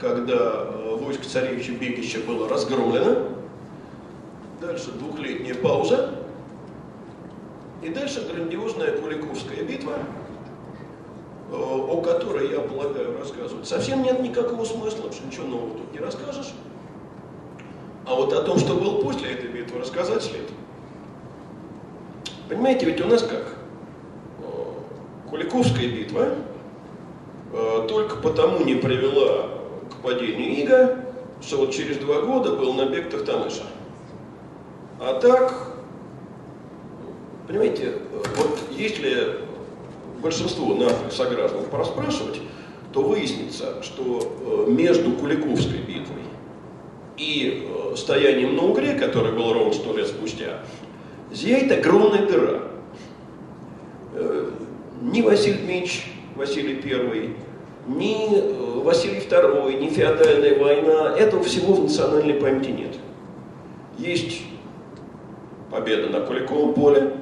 когда 0.00 0.34
э, 0.34 0.96
войско 1.00 1.24
царевича 1.24 1.72
Бегища 1.72 2.18
было 2.26 2.48
разгромлено. 2.48 3.28
Дальше 4.60 4.90
двухлетняя 4.92 5.54
пауза. 5.54 6.14
И 7.82 7.88
дальше 7.88 8.26
грандиозная 8.30 8.98
Куликовская 8.98 9.62
битва, 9.62 9.94
э, 11.50 11.54
о 11.54 12.00
которой, 12.02 12.50
я 12.50 12.60
полагаю, 12.60 13.16
рассказывать 13.18 13.66
совсем 13.66 14.02
нет 14.02 14.20
никакого 14.20 14.64
смысла, 14.64 14.96
потому 14.96 15.12
что 15.12 15.26
ничего 15.26 15.46
нового 15.46 15.78
тут 15.78 15.92
не 15.92 16.00
расскажешь. 16.00 16.52
А 18.10 18.14
вот 18.16 18.32
о 18.32 18.42
том, 18.42 18.58
что 18.58 18.74
было 18.74 19.00
после 19.00 19.30
этой 19.30 19.48
битвы, 19.48 19.78
рассказать 19.78 20.24
след. 20.24 20.50
Понимаете, 22.48 22.86
ведь 22.86 23.00
у 23.00 23.06
нас 23.06 23.22
как? 23.22 23.54
Куликовская 25.30 25.86
битва 25.86 26.30
э, 27.52 27.86
только 27.88 28.16
потому 28.16 28.64
не 28.64 28.74
привела 28.74 29.50
к 29.92 30.02
падению 30.02 30.58
Ига, 30.58 31.04
что 31.40 31.58
вот 31.58 31.70
через 31.70 31.98
два 31.98 32.22
года 32.22 32.56
был 32.56 32.72
набег 32.74 33.10
Тахтамыша. 33.10 33.62
А 34.98 35.20
так, 35.20 35.54
понимаете, 37.46 37.94
вот 38.36 38.58
если 38.72 39.36
большинство 40.20 40.74
наших 40.74 41.12
сограждан 41.12 41.62
пораспрашивать, 41.70 42.40
то 42.92 43.02
выяснится, 43.02 43.80
что 43.84 44.66
э, 44.66 44.70
между 44.72 45.12
Куликовской 45.12 45.78
битвой 45.78 45.99
и 47.20 47.68
э, 47.68 47.96
стоянием 47.96 48.56
на 48.56 48.62
Угре, 48.62 48.94
которое 48.94 49.32
было 49.32 49.52
ровно 49.52 49.74
сто 49.74 49.94
лет 49.94 50.06
спустя, 50.06 50.60
зияет 51.30 51.70
огромная 51.70 52.26
дыра. 52.26 52.62
Э, 54.14 54.50
ни 55.02 55.20
Василий 55.20 55.58
Дмитриевич, 55.58 56.06
Василий 56.34 56.80
I, 56.82 57.34
ни 57.86 58.82
Василий 58.82 59.18
II, 59.18 59.78
ни 59.80 59.88
феодальная 59.90 60.58
война, 60.58 61.14
этого 61.16 61.42
всего 61.44 61.74
в 61.74 61.82
национальной 61.82 62.34
памяти 62.34 62.70
нет. 62.70 62.96
Есть 63.98 64.42
победа 65.70 66.08
на 66.08 66.20
Куликовом 66.24 66.72
поле. 66.72 67.12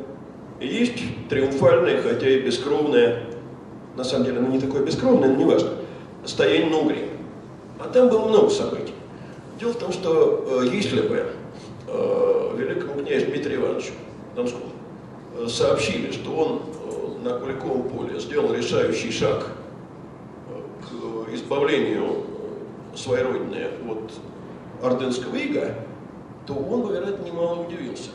Есть 0.60 1.02
триумфальное, 1.28 2.00
хотя 2.00 2.28
и 2.28 2.40
бескровное, 2.40 3.24
на 3.96 4.04
самом 4.04 4.26
деле 4.26 4.38
оно 4.38 4.48
не 4.48 4.60
такое 4.60 4.82
бескровное, 4.82 5.28
но 5.28 5.36
не 5.36 5.44
важно, 5.44 5.70
стояние 6.24 6.70
на 6.70 6.78
Угре. 6.78 7.08
А 7.80 7.88
там 7.88 8.08
было 8.08 8.28
много 8.28 8.50
событий. 8.50 8.87
Дело 9.58 9.72
в 9.72 9.78
том, 9.78 9.92
что 9.92 10.62
э, 10.62 10.68
если 10.72 11.00
бы 11.00 11.32
э, 11.88 12.54
великому 12.56 13.02
князю 13.02 13.26
Дмитрию 13.26 13.60
Ивановичу 13.60 13.90
Донскому 14.36 14.66
э, 15.36 15.48
сообщили, 15.48 16.12
что 16.12 16.30
он 16.30 16.62
на 17.24 17.40
Куликовом 17.40 17.88
поле 17.88 18.20
сделал 18.20 18.52
решающий 18.52 19.10
шаг 19.10 19.48
к 20.80 21.34
избавлению 21.34 22.24
своей 22.94 23.24
родины 23.24 23.66
от 23.88 24.12
ордынского 24.80 25.34
ига, 25.34 25.74
то 26.46 26.54
он 26.54 26.82
бы, 26.82 26.92
вероятно, 26.92 27.24
немало 27.24 27.66
удивился. 27.66 28.10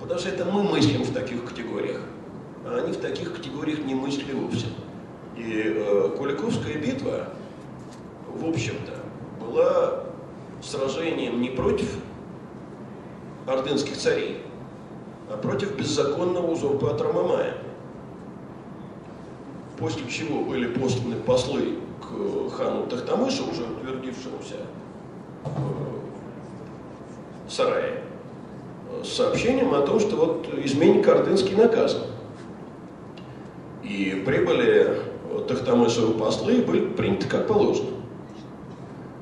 Потому 0.00 0.18
что 0.18 0.30
это 0.30 0.44
мы 0.44 0.64
мыслим 0.64 1.04
в 1.04 1.12
таких 1.12 1.44
категориях, 1.44 2.00
а 2.64 2.78
они 2.82 2.92
в 2.92 2.96
таких 3.00 3.32
категориях 3.32 3.84
не 3.84 3.94
мыслили 3.94 4.32
вовсе. 4.32 4.66
И 5.36 5.62
э, 5.76 6.10
Куликовская 6.18 6.74
битва, 6.78 7.28
в 8.26 8.48
общем-то, 8.48 8.92
была 9.40 10.07
сражением 10.62 11.40
не 11.40 11.50
против 11.50 11.88
ордынских 13.46 13.96
царей, 13.96 14.42
а 15.30 15.36
против 15.36 15.76
беззаконного 15.76 16.50
узурпатора 16.50 17.12
Мамая. 17.12 17.54
После 19.78 20.08
чего 20.10 20.42
были 20.42 20.66
посланы 20.66 21.16
послы 21.16 21.78
к 22.00 22.50
хану 22.56 22.86
Тахтамышу, 22.86 23.44
уже 23.50 23.62
утвердившемуся 23.62 24.56
в 27.46 27.52
сарае, 27.52 28.02
с 29.04 29.08
сообщением 29.08 29.74
о 29.74 29.82
том, 29.82 30.00
что 30.00 30.16
вот 30.16 30.48
изменник 30.64 31.06
Ордынский 31.06 31.54
наказан. 31.54 32.02
И 33.84 34.22
прибыли 34.26 35.00
Тахтамышевы 35.46 36.14
послы 36.14 36.56
и 36.56 36.62
были 36.62 36.86
приняты 36.86 37.28
как 37.28 37.46
положено. 37.46 37.97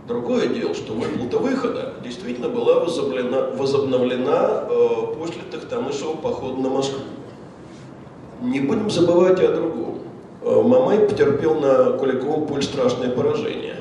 Другое 0.07 0.47
дело, 0.47 0.73
что 0.73 0.93
выплата 0.93 1.39
выхода 1.39 1.95
действительно 2.05 2.49
была 2.49 2.79
возобновлена, 2.79 3.51
возобновлена 3.57 4.65
э, 4.71 5.15
после 5.19 5.43
Тахтамышева 5.51 6.13
похода 6.13 6.61
на 6.61 6.69
Москву. 6.69 7.01
Не 8.41 8.61
будем 8.61 8.89
забывать 8.89 9.41
о 9.41 9.53
другом. 9.53 9.99
Э, 10.43 10.63
Мамай 10.63 11.01
потерпел 11.01 11.57
на 11.57 11.99
Куликовом 11.99 12.47
поле 12.47 12.63
страшное 12.63 13.11
поражение. 13.11 13.79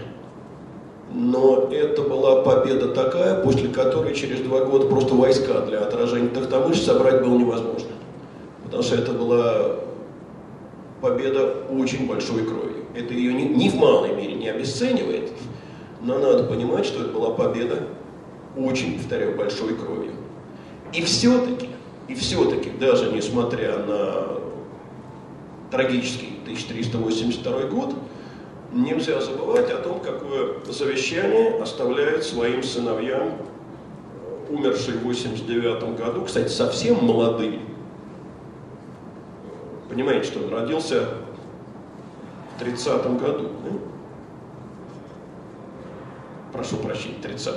Но 1.13 1.69
это 1.71 2.01
была 2.01 2.41
победа 2.41 2.87
такая, 2.87 3.43
после 3.43 3.69
которой 3.69 4.15
через 4.15 4.39
два 4.39 4.65
года 4.65 4.87
просто 4.87 5.13
войска 5.13 5.61
для 5.61 5.81
отражения 5.81 6.29
Тахтамыш 6.29 6.81
собрать 6.81 7.21
было 7.21 7.37
невозможно. 7.37 7.91
Потому 8.63 8.81
что 8.81 8.95
это 8.95 9.11
была 9.11 9.75
победа 11.01 11.53
очень 11.69 12.07
большой 12.07 12.45
кровью. 12.45 12.85
Это 12.95 13.13
ее 13.13 13.31
ни, 13.31 13.43
ни 13.43 13.69
в 13.69 13.75
малой 13.75 14.15
мере 14.15 14.33
не 14.33 14.49
обесценивает, 14.49 15.31
но 16.05 16.19
надо 16.19 16.43
понимать, 16.43 16.85
что 16.85 17.01
это 17.01 17.11
была 17.11 17.31
победа 17.31 17.87
очень, 18.55 18.97
повторяю, 18.99 19.35
большой 19.35 19.75
кровью. 19.75 20.11
И 20.93 21.01
все-таки, 21.01 21.69
и 22.07 22.13
все-таки, 22.13 22.69
даже 22.69 23.11
несмотря 23.11 23.79
на 23.79 24.39
трагический 25.71 26.39
1382 26.43 27.61
год, 27.63 27.95
нельзя 28.71 29.19
забывать 29.19 29.71
о 29.71 29.77
том, 29.77 29.99
какое 29.99 30.63
завещание 30.69 31.59
оставляет 31.59 32.23
своим 32.23 32.61
сыновьям 32.61 33.33
умерший 34.49 34.99
в 34.99 35.03
89 35.03 35.97
году, 35.97 36.23
кстати, 36.23 36.49
совсем 36.49 37.03
молодым. 37.03 37.61
Понимаете, 39.89 40.27
что 40.27 40.39
он 40.39 40.53
родился 40.53 41.09
в 42.55 42.59
30 42.59 43.19
году. 43.19 43.49
Да? 43.63 43.94
Прошу 46.55 46.77
прощения, 46.77 47.15
30 47.21 47.53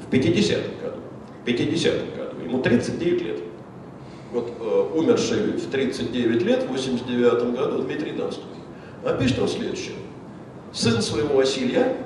В 0.00 0.12
50-м 0.12 0.80
году. 0.80 1.00
В 1.42 1.44
50 1.44 2.16
году. 2.16 2.42
Ему 2.42 2.62
39 2.62 3.22
лет. 3.22 3.38
Вот 4.32 4.50
э, 4.58 4.88
умерший 4.94 5.52
в 5.52 5.70
39 5.70 6.42
лет, 6.42 6.62
в 6.62 6.68
89 6.68 7.54
году 7.54 7.82
Дмитрий 7.82 8.12
Донской. 8.12 8.44
А 9.04 9.14
пишет 9.14 9.38
он 9.38 9.48
следующее. 9.48 9.96
Сын 10.72 11.02
своего 11.02 11.36
Василия 11.36 11.96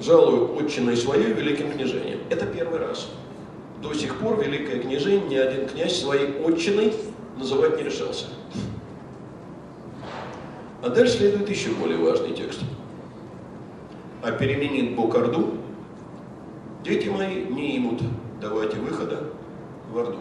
жалую 0.00 0.56
отчиной 0.56 0.96
своей 0.96 1.32
великим 1.32 1.72
княжением. 1.72 2.20
Это 2.28 2.44
первый 2.44 2.78
раз. 2.78 3.08
До 3.82 3.94
сих 3.94 4.16
пор 4.16 4.42
великое 4.44 4.80
княжение 4.80 5.26
ни 5.26 5.36
один 5.36 5.66
князь 5.66 5.98
своей 5.98 6.38
отчиной 6.42 6.92
называть 7.38 7.78
не 7.78 7.84
решался. 7.84 8.26
А 10.82 10.90
дальше 10.90 11.16
следует 11.16 11.48
еще 11.48 11.70
более 11.70 11.96
важный 11.96 12.34
текст. 12.34 12.60
А 14.24 14.32
переменит 14.32 14.96
Бог 14.96 15.14
Орду, 15.16 15.58
дети 16.82 17.08
мои 17.10 17.44
не 17.44 17.76
имут 17.76 18.00
давайте 18.40 18.78
выхода 18.78 19.22
в 19.90 19.98
Орду. 19.98 20.18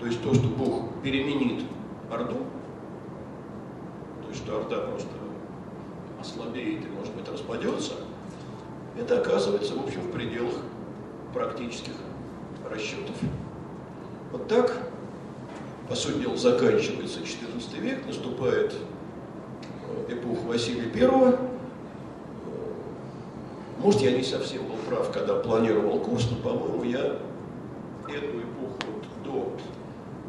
То 0.00 0.06
есть 0.06 0.22
то, 0.22 0.32
что 0.32 0.48
Бог 0.48 1.02
переменит 1.02 1.64
Орду, 2.10 2.38
что 4.32 4.56
Орда 4.56 4.86
просто 4.86 5.10
ослабеет 6.18 6.82
и, 6.86 6.88
может 6.88 7.14
быть, 7.14 7.28
распадется, 7.28 7.92
это 8.98 9.20
оказывается, 9.20 9.74
в 9.74 9.84
общем, 9.84 10.00
в 10.00 10.10
пределах 10.10 10.54
практических 11.34 11.92
расчетов. 12.70 13.16
Вот 14.32 14.48
так, 14.48 14.78
по 15.90 15.94
сути 15.94 16.22
дела, 16.22 16.38
заканчивается 16.38 17.20
XIV 17.20 17.80
век, 17.80 18.06
наступает 18.06 18.74
э, 20.08 20.14
эпоха 20.14 20.46
Василия 20.46 20.90
I. 20.90 21.53
Может, 23.78 24.00
я 24.00 24.12
не 24.12 24.22
совсем 24.22 24.66
был 24.66 24.76
прав, 24.88 25.10
когда 25.12 25.34
планировал 25.34 25.98
курс, 26.00 26.26
но, 26.30 26.36
по-моему, 26.38 26.84
я 26.84 27.18
эту 28.08 28.40
эпоху 28.40 28.78
вот 28.86 29.04
до 29.24 29.52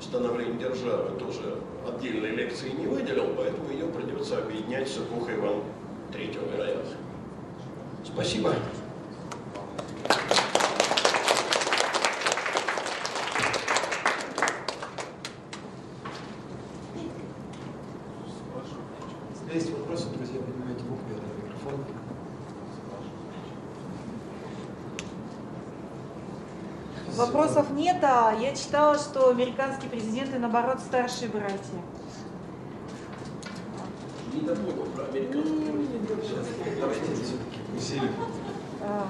становления 0.02 0.60
державы 0.60 1.18
тоже 1.18 1.58
отдельной 1.88 2.32
лекции 2.32 2.72
не 2.72 2.88
выделил, 2.88 3.28
поэтому 3.38 3.70
ее 3.70 3.86
придется 3.88 4.40
объединять 4.40 4.90
с 4.90 4.98
эпохой 4.98 5.36
Ивана 5.36 5.62
Третьего, 6.12 6.46
вероятно. 6.52 6.92
Спасибо. 8.04 8.54
Есть 19.54 19.72
вопросы, 19.72 20.10
друзья, 20.10 20.42
поднимайте 20.42 20.84
руку, 20.90 21.02
я 21.10 21.16
даю 21.16 21.34
микрофон. 21.42 22.05
Вопросов 27.18 27.72
нет, 27.72 27.98
а 28.04 28.34
я 28.38 28.54
читала, 28.54 28.98
что 28.98 29.30
американские 29.30 29.90
президенты, 29.90 30.38
наоборот, 30.38 30.80
старшие 30.80 31.30
братья. 31.30 31.56
Не 34.34 34.42
допонял 34.42 34.86
про 34.94 35.06
американцев. 35.06 35.54
Давайте 36.80 37.04
все-таки 37.04 37.60
усилим. 37.78 38.12
А, 38.82 39.08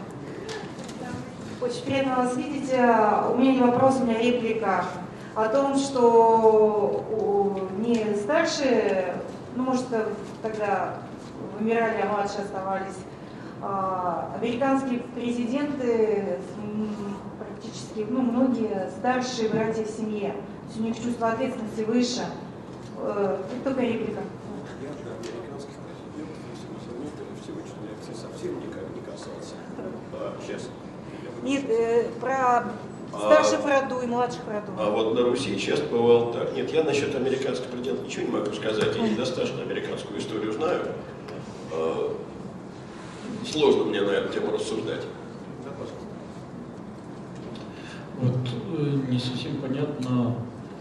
Очень 1.61 1.84
приятно 1.84 2.15
вас 2.18 2.38
видеть. 2.38 2.72
У 2.73 3.38
меня 3.38 3.53
не 3.53 3.61
вопрос, 3.61 3.95
у 3.99 4.06
меня 4.06 4.19
реплика 4.19 4.86
о 5.34 5.48
том, 5.48 5.76
что 5.76 7.65
не 7.80 8.15
старшие, 8.18 9.15
ну, 9.56 9.64
может, 9.64 9.86
тогда 10.44 10.98
вымирали, 11.57 12.02
а 12.03 12.14
младшие 12.14 12.44
оставались, 12.44 12.98
а, 13.64 14.32
американские 14.40 14.99
президенты, 14.99 16.38
практически, 17.56 18.06
ну, 18.10 18.22
многие 18.22 18.90
старшие 18.98 19.49
братья 19.49 19.84
в 19.84 19.90
семье, 19.90 20.32
то 20.32 20.68
есть 20.68 20.80
у 20.80 20.84
них 20.84 20.95
чувство 20.98 21.30
ответственности 21.30 21.82
выше. 21.82 22.26
Э, 22.99 23.38
это 23.52 23.69
только 23.69 23.82
реплика. 23.82 24.22
Я 24.82 24.90
же 24.90 25.10
американских 25.15 25.73
президентов, 25.84 26.38
если 26.52 26.68
вы 26.68 26.80
заметили, 26.86 27.26
в 27.80 27.90
лекции 27.90 28.14
совсем 28.14 28.60
никак 28.60 28.84
не 28.94 29.02
касался. 29.02 29.56
А, 30.14 30.34
сейчас. 30.45 30.69
Нет, 31.44 31.64
э, 31.69 32.10
про 32.19 32.65
старших 33.10 33.65
а, 33.65 33.82
роду 33.82 34.02
и 34.02 34.07
младших 34.07 34.41
роду. 34.48 34.72
А 34.77 34.90
вот 34.90 35.14
на 35.14 35.22
Руси 35.22 35.57
часто 35.60 35.86
бывало 35.86 36.34
так. 36.34 36.53
Нет, 36.53 36.72
я 36.72 36.84
насчет 36.84 37.15
американских 37.15 37.68
президентов 37.68 38.06
ничего 38.06 38.26
не 38.26 38.32
могу 38.32 38.53
сказать. 38.53 38.95
Я 38.95 39.07
недостаточно 39.07 39.61
американскую 39.61 40.19
историю 40.19 40.52
знаю. 40.53 40.88
А, 41.72 42.15
сложно 43.49 43.86
мне 43.86 44.02
на 44.02 44.11
эту 44.11 44.34
тему 44.34 44.52
рассуждать. 44.52 45.03
Вот 48.22 48.38
э, 48.78 49.00
не 49.10 49.20
совсем 49.20 49.58
понятно, 49.58 50.36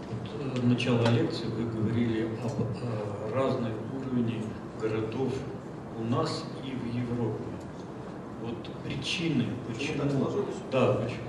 вот, 0.09 0.57
э, 0.57 0.65
начало 0.65 1.07
лекции 1.09 1.45
вы 1.45 1.65
говорили 1.65 2.29
об 2.43 2.61
о 2.61 3.35
разных 3.35 3.73
уровнях 3.93 4.43
городов 4.81 5.33
у 5.99 6.03
нас 6.03 6.45
и 6.63 6.69
в 6.69 6.95
Европе. 6.95 7.43
Вот 8.41 8.55
причины, 8.83 9.47
почему? 9.67 10.03
почему 10.03 10.29
да, 10.71 10.93
почему? 10.93 11.19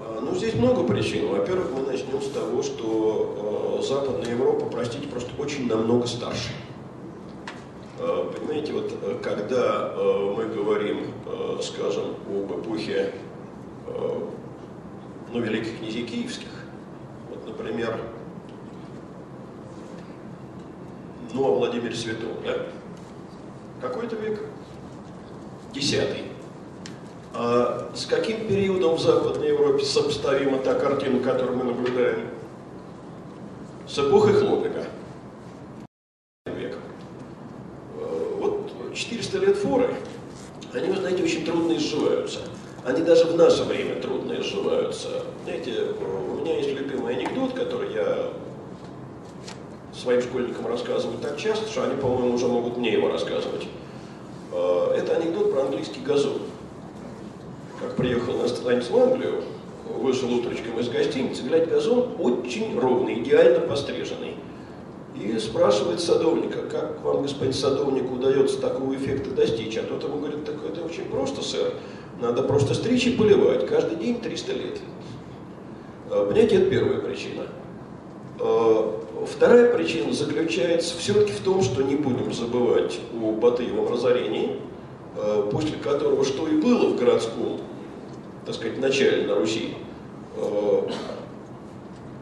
А, 0.00 0.20
ну, 0.20 0.34
здесь 0.34 0.54
много 0.54 0.84
причин. 0.84 1.28
Во-первых, 1.28 1.70
мы 1.74 1.82
начнем 1.82 2.20
с 2.20 2.28
того, 2.28 2.62
что 2.62 3.78
э, 3.80 3.82
Западная 3.86 4.32
Европа, 4.32 4.66
простите, 4.66 5.06
просто 5.06 5.30
очень 5.40 5.66
намного 5.66 6.06
старше. 6.06 6.50
Э, 7.98 8.30
понимаете, 8.36 8.72
вот 8.72 8.92
э, 9.02 9.18
когда 9.22 9.92
э, 9.94 10.34
мы 10.36 10.46
говорим, 10.46 11.12
скажем, 11.62 12.14
об 12.28 12.60
эпохе 12.60 13.12
ну, 15.32 15.40
великих 15.40 15.78
князей 15.78 16.06
киевских, 16.06 16.48
вот, 17.30 17.46
например, 17.46 18.00
ну, 21.32 21.44
о 21.44 21.56
Владимире 21.56 21.94
Святом, 21.94 22.30
да? 22.44 22.66
Какой 23.80 24.06
это 24.06 24.16
век? 24.16 24.40
Десятый. 25.72 26.24
А 27.34 27.90
с 27.94 28.06
каким 28.06 28.48
периодом 28.48 28.96
в 28.96 29.00
Западной 29.00 29.48
Европе 29.48 29.84
сопоставима 29.84 30.58
та 30.58 30.74
картина, 30.74 31.20
которую 31.20 31.58
мы 31.58 31.64
наблюдаем? 31.64 32.28
С 33.86 33.98
эпохой 33.98 34.32
Хлодвига. 34.34 34.86
400 38.98 39.38
лет 39.38 39.56
форы, 39.56 39.94
они, 40.72 40.88
вы 40.88 40.96
знаете, 40.96 41.22
очень 41.22 41.44
трудно 41.44 41.76
изживаются. 41.76 42.40
Они 42.88 43.02
даже 43.02 43.26
в 43.26 43.36
наше 43.36 43.64
время 43.64 43.96
трудно 44.00 44.40
изживаются. 44.40 45.08
Знаете, 45.44 45.88
у 46.00 46.40
меня 46.40 46.56
есть 46.56 46.70
любимый 46.70 47.16
анекдот, 47.16 47.52
который 47.52 47.92
я 47.92 48.30
своим 49.92 50.22
школьникам 50.22 50.66
рассказываю 50.66 51.18
так 51.18 51.36
часто, 51.36 51.68
что 51.68 51.82
они, 51.82 52.00
по-моему, 52.00 52.32
уже 52.32 52.48
могут 52.48 52.78
мне 52.78 52.94
его 52.94 53.10
рассказывать. 53.10 53.68
А, 54.54 54.94
это 54.94 55.16
анекдот 55.16 55.52
про 55.52 55.64
английский 55.64 56.00
газон. 56.00 56.38
Как 57.78 57.94
приехал 57.96 58.40
иностранец 58.40 58.88
в 58.88 58.96
Англию, 58.96 59.42
вышел 59.94 60.32
утречком 60.32 60.80
из 60.80 60.88
гостиницы, 60.88 61.42
глядь, 61.42 61.68
газон 61.68 62.14
очень 62.18 62.80
ровный, 62.80 63.20
идеально 63.20 63.60
постриженный 63.60 64.34
и 65.14 65.38
спрашивает 65.38 66.00
садовника, 66.00 66.62
как 66.62 67.02
вам, 67.02 67.22
господин 67.22 67.52
садовник, 67.52 68.10
удается 68.10 68.58
такого 68.60 68.94
эффекта 68.94 69.30
достичь. 69.30 69.76
А 69.76 69.82
тот 69.82 70.04
ему 70.04 70.20
говорит, 70.20 70.46
так 70.46 70.56
это 70.64 70.84
очень 70.84 71.04
просто, 71.04 71.42
сэр. 71.42 71.74
Надо 72.20 72.42
просто 72.42 72.74
стричь 72.74 73.06
и 73.06 73.16
поливать. 73.16 73.66
Каждый 73.66 73.96
день 73.96 74.20
300 74.20 74.52
лет. 74.52 74.78
А, 76.10 76.26
понимаете, 76.26 76.56
это 76.56 76.70
первая 76.70 76.98
причина. 76.98 77.46
А, 78.40 79.00
вторая 79.24 79.72
причина 79.72 80.12
заключается 80.12 80.98
все-таки 80.98 81.32
в 81.32 81.40
том, 81.40 81.62
что 81.62 81.82
не 81.82 81.94
будем 81.94 82.32
забывать 82.32 82.98
о 83.14 83.32
Батыевом 83.32 83.92
разорении, 83.92 84.56
а, 85.16 85.48
после 85.48 85.76
которого 85.76 86.24
что 86.24 86.48
и 86.48 86.60
было 86.60 86.88
в 86.88 86.98
городском, 86.98 87.60
так 88.44 88.54
сказать, 88.56 88.78
начале 88.78 89.26
на 89.26 89.34
Руси, 89.36 89.74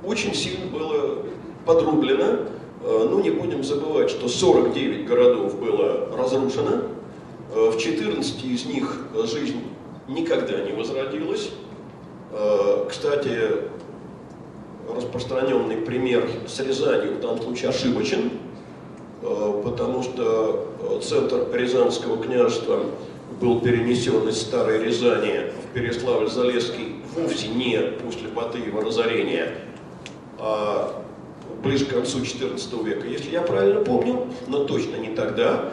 очень 0.05 0.35
сильно 0.35 0.67
было 0.67 1.19
подрублено 1.67 2.47
ну, 2.83 3.21
не 3.21 3.31
будем 3.31 3.63
забывать, 3.65 4.11
что 4.11 4.29
49 4.29 5.07
городов 5.07 5.59
было 5.59 6.09
разрушено, 6.17 6.83
в 7.53 7.77
14 7.77 8.45
из 8.45 8.65
них 8.65 9.07
жизнь 9.25 9.61
никогда 10.09 10.61
не 10.61 10.73
возродилась. 10.73 11.51
Э, 12.33 12.87
кстати, 12.89 13.39
распространенный 14.95 15.77
пример 15.79 16.29
с 16.47 16.61
Рязанью 16.61 17.17
в 17.17 17.21
данном 17.21 17.43
случае 17.43 17.71
ошибочен, 17.71 18.31
потому 19.65 20.05
что 20.05 21.01
центр 21.03 21.49
Рязанского 21.53 22.23
княжества 22.23 22.85
был 23.41 23.61
перенесен 23.61 24.29
из 24.29 24.41
Старой 24.41 24.85
Рязани 24.85 25.51
в 25.51 25.77
Переславль-Залесский 25.77 27.03
вовсе 27.15 27.49
не 27.49 27.79
после 28.03 28.29
Батыева 28.29 28.83
разорения, 28.83 29.57
а 30.39 31.03
ближе 31.63 31.87
к 31.87 31.91
концу 31.91 32.21
XIV 32.21 32.85
века, 32.85 33.07
если 33.07 33.31
я 33.31 33.43
правильно 33.43 33.81
помню, 33.81 34.27
но 34.47 34.65
точно 34.65 34.97
не 34.97 35.11
тогда. 35.11 35.73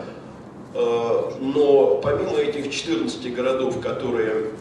Э, 0.73 1.31
но 1.39 1.99
помимо 2.01 2.37
этих 2.37 2.73
14 2.73 3.33
городов, 3.33 3.79
которые 3.79 4.51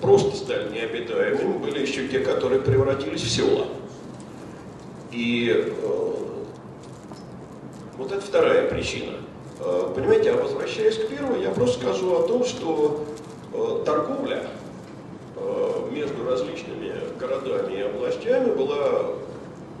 просто 0.00 0.36
стали 0.36 0.70
необитаемыми, 0.72 1.58
были 1.58 1.80
еще 1.80 2.08
те, 2.08 2.20
которые 2.20 2.60
превратились 2.60 3.22
в 3.22 3.30
села. 3.30 3.66
И 5.12 5.50
э, 5.50 6.12
вот 7.96 8.12
это 8.12 8.20
вторая 8.20 8.68
причина. 8.68 9.14
Э, 9.60 9.92
понимаете, 9.94 10.32
а 10.32 10.42
возвращаясь 10.42 10.98
к 10.98 11.08
первой, 11.08 11.42
я 11.42 11.50
просто 11.50 11.80
скажу 11.80 12.14
о 12.14 12.28
том, 12.28 12.44
что 12.44 13.06
торговля 13.86 14.50
между 15.90 16.28
различными 16.28 16.92
городами 17.18 17.74
и 17.74 17.80
областями 17.80 18.50
была 18.50 19.12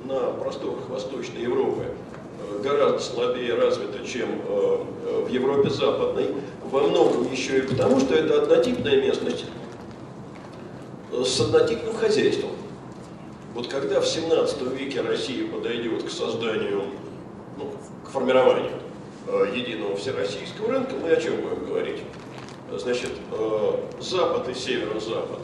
на 0.04 0.30
просторах 0.30 0.88
Восточной 0.88 1.42
Европы 1.42 1.84
гораздо 2.62 2.98
слабее 2.98 3.54
развита, 3.54 4.04
чем 4.06 4.28
э, 4.46 4.78
э, 5.06 5.24
в 5.26 5.28
Европе 5.28 5.70
Западной, 5.70 6.34
во 6.64 6.80
многом 6.82 7.30
еще 7.30 7.58
и 7.58 7.62
потому, 7.62 8.00
что 8.00 8.14
это 8.14 8.42
однотипная 8.42 9.00
местность 9.00 9.46
с 11.12 11.40
однотипным 11.40 11.94
хозяйством. 11.94 12.50
Вот 13.54 13.68
когда 13.68 14.00
в 14.00 14.06
17 14.06 14.62
веке 14.72 15.00
Россия 15.00 15.48
подойдет 15.48 16.02
к 16.02 16.10
созданию, 16.10 16.84
ну, 17.56 17.72
к 18.04 18.10
формированию 18.10 18.72
единого 19.54 19.96
всероссийского 19.96 20.72
рынка, 20.72 20.94
мы 21.00 21.10
о 21.10 21.20
чем 21.20 21.36
будем 21.36 21.64
говорить? 21.64 22.02
Значит, 22.70 23.12
Запад 24.00 24.48
и 24.48 24.54
Северо-Запад 24.54 25.40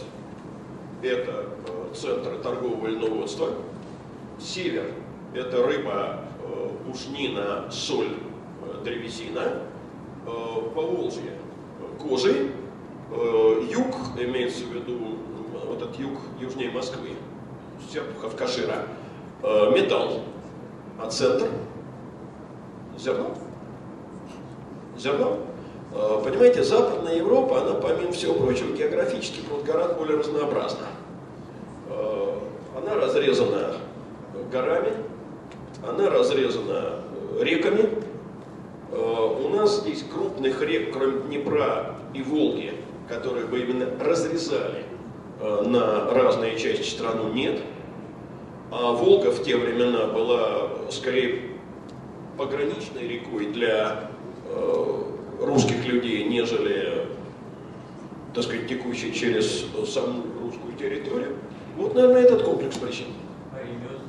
–это 1.02 1.46
центры 1.94 2.38
торгового 2.38 2.88
льноводства– 2.88 3.50
Север– 4.44 4.86
это 5.34 5.62
рыба, 5.62 6.18
э, 6.18 6.31
пушнина, 6.86 7.70
соль, 7.70 8.16
э, 8.62 8.84
древесина. 8.84 9.62
Э, 10.26 10.30
Поволжье– 10.74 11.32
кожи. 12.00 12.52
Юг, 13.10 13.94
имеется 14.18 14.64
в 14.64 14.68
виду 14.72 15.18
вот 15.66 15.82
этот 15.82 15.98
юг 15.98 16.18
южнее 16.40 16.70
Москвы, 16.70 17.10
Серпухов, 17.92 18.36
Кашира, 18.36 18.86
металл. 19.42 20.20
А 20.98 21.10
центр– 21.10 21.48
зерно. 22.98 23.34
Зерно. 24.96 25.38
Понимаете, 26.24 26.62
Западная 26.64 27.16
Европа, 27.16 27.60
она, 27.60 27.74
помимо 27.74 28.12
всего 28.12 28.34
прочего, 28.34 28.74
географически 28.74 29.40
гораздо 29.66 29.94
более 29.94 30.18
разнообразна. 30.18 30.86
Она 32.74 32.94
разрезана 32.94 33.74
горами, 34.50 34.94
она 35.86 36.10
разрезана 36.10 37.00
э, 37.38 37.44
реками. 37.44 37.88
Э, 38.90 39.38
у 39.44 39.48
нас 39.48 39.80
здесь 39.80 40.04
крупных 40.12 40.62
рек, 40.62 40.92
кроме 40.92 41.20
Днепра 41.22 41.96
и 42.14 42.22
Волги, 42.22 42.72
которые 43.08 43.46
бы 43.46 43.60
именно 43.60 43.86
разрезали 44.00 44.84
э, 45.40 45.62
на 45.66 46.10
разные 46.10 46.58
части 46.58 46.88
страну, 46.88 47.32
нет. 47.32 47.60
А 48.70 48.92
Волга 48.92 49.30
в 49.30 49.42
те 49.42 49.56
времена 49.56 50.06
была 50.06 50.70
скорее 50.90 51.42
пограничной 52.38 53.06
рекой 53.06 53.46
для 53.46 54.08
русских 55.38 55.86
людей, 55.86 56.24
нежели 56.24 57.06
так 58.34 58.44
сказать, 58.44 58.66
текущий 58.66 59.12
через 59.12 59.66
саму 59.92 60.22
русскую 60.42 60.74
территорию. 60.78 61.36
Вот, 61.76 61.94
наверное, 61.94 62.22
этот 62.22 62.42
комплекс 62.42 62.76
причин. 62.76 63.06
А 63.52 63.58
ремесла? 63.58 64.08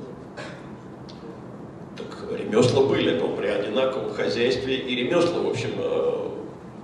Так 1.98 2.18
ремесла 2.36 2.86
были, 2.86 3.18
но 3.20 3.30
при 3.36 3.48
одинаковом 3.48 4.14
хозяйстве 4.14 4.78
и 4.78 4.96
ремесла, 4.96 5.42
в 5.42 5.50
общем, 5.50 5.72
э, 5.78 6.30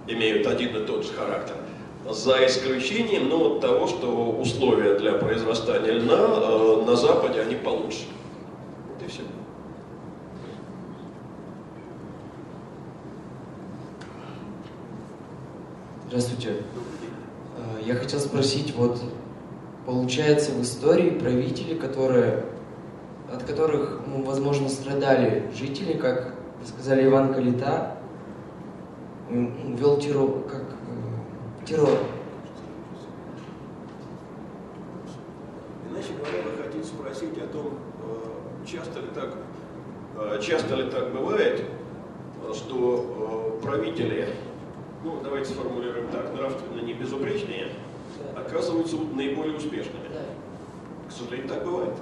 имеют 0.07 0.47
один 0.47 0.75
и 0.75 0.85
тот 0.85 1.05
же 1.05 1.13
характер. 1.13 1.55
За 2.09 2.45
исключением 2.45 3.29
ну, 3.29 3.59
того, 3.59 3.87
что 3.87 4.31
условия 4.31 4.97
для 4.97 5.13
произрастания 5.13 5.91
льна 5.91 6.17
э, 6.17 6.83
на 6.85 6.95
Западе 6.95 7.41
они 7.41 7.55
получше. 7.55 8.05
Вот 8.87 9.05
и 9.05 9.09
все. 9.09 9.21
Здравствуйте. 16.07 16.55
Э, 17.57 17.81
Я 17.85 17.95
хотел 17.95 18.19
спросить, 18.19 18.73
вот 18.75 18.99
получается 19.85 20.51
в 20.51 20.61
истории 20.61 21.11
правители, 21.11 21.75
которые, 21.75 22.45
от 23.33 23.43
которых, 23.43 24.01
ну, 24.07 24.23
возможно, 24.23 24.69
страдали 24.69 25.49
жители, 25.53 25.93
как 25.93 26.33
сказали, 26.65 27.05
Иван 27.05 27.33
Калита, 27.33 27.97
вел 29.29 29.97
террор, 29.99 30.43
как 30.49 30.63
э, 30.63 31.65
террор. 31.65 31.99
Иначе 35.89 36.13
говоря, 36.13 36.43
вы 36.43 36.63
хотите 36.63 36.83
спросить 36.83 37.37
о 37.37 37.47
том, 37.47 37.77
э, 38.03 38.65
часто 38.65 38.99
ли 38.99 39.07
так, 39.13 39.35
э, 40.17 40.39
часто 40.41 40.75
ли 40.75 40.89
так 40.89 41.11
бывает, 41.11 41.63
э, 42.43 42.53
что 42.53 43.59
правители, 43.61 44.29
ну 45.03 45.19
давайте 45.23 45.51
сформулируем 45.51 46.07
так, 46.09 46.33
нравственно 46.33 46.81
не 46.81 46.93
безупречные, 46.93 47.67
оказываются 48.35 48.95
наиболее 49.13 49.57
успешными. 49.57 50.09
К 51.07 51.11
сожалению, 51.11 51.49
так 51.49 51.63
бывает. 51.63 51.93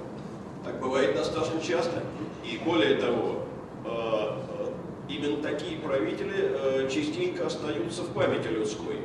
Так 0.64 0.80
бывает 0.80 1.16
достаточно 1.16 1.60
часто. 1.60 2.02
И 2.44 2.58
более 2.64 2.96
того, 2.96 3.44
э, 3.84 3.88
э, 3.88 4.72
именно 5.08 5.42
такие 5.42 5.78
правители 5.78 6.34
э, 6.36 6.88
частенько 6.90 7.46
остаются 7.46 8.02
в 8.02 8.12
памяти 8.12 8.48
людской. 8.48 9.00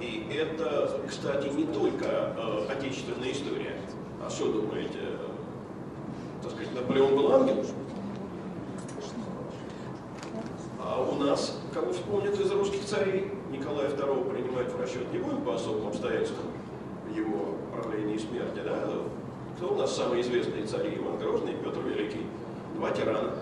И 0.00 0.30
это, 0.30 1.00
кстати, 1.08 1.48
не 1.48 1.64
только 1.64 2.36
отечественная 2.68 3.32
история. 3.32 3.76
А 4.22 4.28
что 4.28 4.52
думаете? 4.52 4.98
Так 6.42 6.52
сказать, 6.52 6.74
Наполеон 6.74 7.16
был 7.16 7.32
ангел? 7.32 7.64
А 10.78 11.00
у 11.00 11.14
нас, 11.14 11.58
кого 11.72 11.92
вспомнят 11.92 12.38
из 12.38 12.50
русских 12.50 12.84
царей, 12.84 13.32
Николая 13.50 13.88
II 13.88 14.30
принимать 14.30 14.70
в 14.70 14.78
расчет 14.78 15.10
не 15.12 15.18
будем 15.18 15.42
по 15.42 15.54
особым 15.54 15.88
обстоятельствам 15.88 16.46
его 17.14 17.56
правления 17.72 18.16
и 18.16 18.18
смерти, 18.18 18.60
да? 18.62 18.86
Кто 19.56 19.72
у 19.72 19.76
нас 19.76 19.94
самые 19.94 20.22
известные 20.22 20.66
цари? 20.66 20.96
Иван 20.96 21.16
Грозный 21.18 21.52
Петр 21.52 21.80
Великий. 21.80 22.26
Два 22.76 22.90
тирана. 22.90 23.34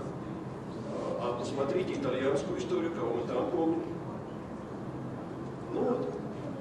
А 1.20 1.38
посмотрите 1.38 1.94
итальянскую 1.94 2.58
историю, 2.58 2.92
кого 2.92 3.14
мы 3.14 3.26
там 3.26 3.50
помним. 3.50 3.82
Ну 5.72 5.80
вот. 5.80 6.08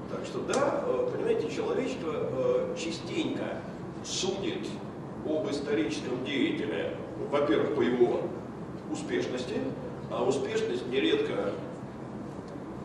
Так 0.09 0.25
что 0.25 0.39
да, 0.39 0.83
э, 0.85 1.09
понимаете, 1.13 1.49
человечество 1.49 2.11
э, 2.13 2.75
частенько 2.77 3.61
судит 4.05 4.67
об 5.25 5.49
историческом 5.49 6.23
деятеле, 6.25 6.95
во-первых, 7.29 7.75
по 7.75 7.81
его 7.81 8.21
успешности, 8.91 9.55
а 10.09 10.23
успешность 10.23 10.87
нередко 10.87 11.51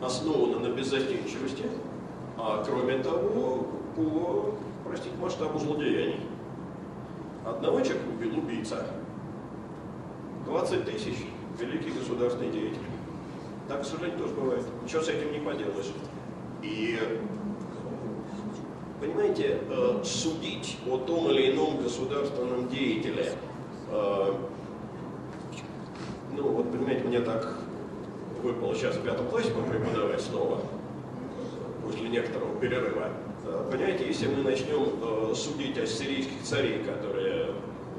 основана 0.01 0.59
на 0.59 0.73
беззастенчивости, 0.73 1.63
а 2.37 2.63
кроме 2.65 2.99
того, 2.99 3.67
по, 3.95 4.53
простите, 4.85 5.15
масштабу 5.17 5.59
злодеяний. 5.59 6.26
Одного 7.47 7.81
человека 7.81 8.07
убил 8.09 8.37
убийца, 8.37 8.85
20 10.45 10.85
тысяч– 10.85 11.15
великий 11.59 11.91
государственный 11.91 12.51
деятель. 12.51 12.77
Так, 13.67 13.81
к 13.81 13.85
сожалению, 13.85 14.19
тоже 14.19 14.33
бывает. 14.33 14.63
Ничего 14.83 15.01
с 15.01 15.09
этим 15.09 15.31
не 15.31 15.39
поделаешь. 15.39 15.91
И, 16.61 16.97
понимаете, 18.99 19.59
э, 19.69 20.01
судить 20.03 20.77
о 20.89 20.97
том 20.97 21.29
или 21.31 21.51
ином 21.51 21.81
государственном 21.81 22.69
деятеле, 22.69 23.33
э, 23.91 24.33
ну, 26.35 26.43
вот, 26.49 26.71
понимаете, 26.71 27.03
мне 27.03 27.19
так 27.19 27.57
выпало 28.41 28.73
сейчас 28.75 28.95
в 28.95 29.03
пятом 29.03 29.27
классе 29.27 29.51
преподавать 29.51 30.21
снова, 30.21 30.61
после 31.83 32.09
некоторого 32.09 32.57
перерыва. 32.59 33.09
Э, 33.45 33.69
Понимаете, 33.71 34.07
если 34.07 34.27
мы 34.27 34.43
начнем 34.43 35.35
судить 35.35 35.77
о 35.77 35.85
сирийских 35.85 36.41
царей, 36.43 36.83
которые 36.83 37.26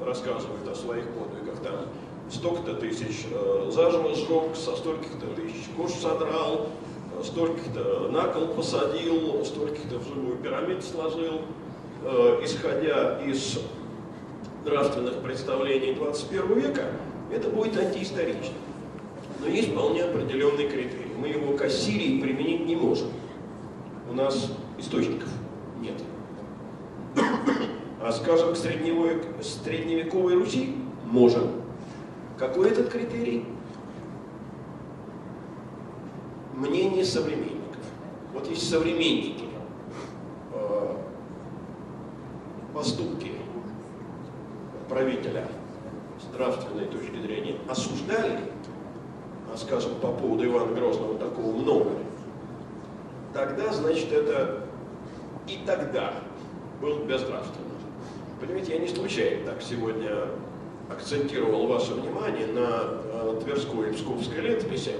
рассказывают 0.05 0.67
о 0.67 0.75
своих 0.75 1.05
подвигах, 1.09 1.59
там 1.63 1.85
столько-то 2.31 2.75
тысяч 2.75 3.25
э, 3.31 3.69
заживо 3.71 4.13
сжег, 4.13 4.55
со 4.55 4.75
стольких-то 4.75 5.27
тысяч 5.35 5.67
кож 5.75 5.91
содрал, 5.91 6.69
э, 7.17 7.23
стольких-то 7.23 8.09
на 8.09 8.27
кол 8.27 8.47
посадил, 8.47 9.43
стольких-то 9.45 9.99
в 9.99 10.07
живую 10.07 10.37
пирамиду 10.37 10.81
сложил, 10.81 11.41
э, 12.03 12.41
исходя 12.43 13.19
из 13.25 13.59
нравственных 14.65 15.21
представлений 15.21 15.93
21 15.93 16.59
века, 16.59 16.85
это 17.31 17.49
будет 17.49 17.77
антиисторично. 17.77 18.53
Но 19.39 19.47
есть 19.47 19.71
вполне 19.71 20.03
определенный 20.03 20.67
критерий. 20.67 21.13
Мы 21.17 21.29
его 21.29 21.55
к 21.55 21.61
Ассирии 21.61 22.21
применить 22.21 22.65
не 22.65 22.75
можем. 22.75 23.07
У 24.09 24.13
нас 24.13 24.51
источников 24.77 25.29
нет. 25.79 25.95
А 28.01 28.13
скажем, 28.13 28.53
к 28.53 28.57
средневековой, 28.57 30.35
Руси 30.35 30.75
можем. 31.05 31.49
Какой 32.37 32.69
этот 32.69 32.89
критерий? 32.89 33.45
Мнение 36.53 37.03
современников. 37.03 37.83
Вот 38.33 38.47
есть 38.49 38.69
современники, 38.69 39.45
э, 40.53 40.95
поступки 42.73 43.33
правителя 44.87 45.45
с 46.19 46.33
нравственной 46.33 46.85
точки 46.85 47.21
зрения 47.21 47.55
осуждали, 47.69 48.39
а 49.53 49.57
скажем, 49.57 49.95
по 49.95 50.11
поводу 50.11 50.45
Ивана 50.45 50.73
Грозного 50.73 51.17
такого 51.17 51.55
много, 51.55 51.91
тогда, 53.33 53.73
значит, 53.73 54.11
это 54.11 54.63
и 55.47 55.59
тогда 55.65 56.13
было 56.81 57.03
безнравственно. 57.05 57.68
Понимаете, 58.39 58.73
я 58.73 58.79
не 58.79 58.87
случайно 58.87 59.51
так 59.51 59.61
сегодня 59.61 60.27
акцентировал 60.89 61.67
ваше 61.67 61.93
внимание 61.93 62.47
на 62.47 63.01
э, 63.03 63.41
Тверской 63.43 63.89
и 63.89 63.93
Псковской 63.93 64.39
летописи, 64.39 64.95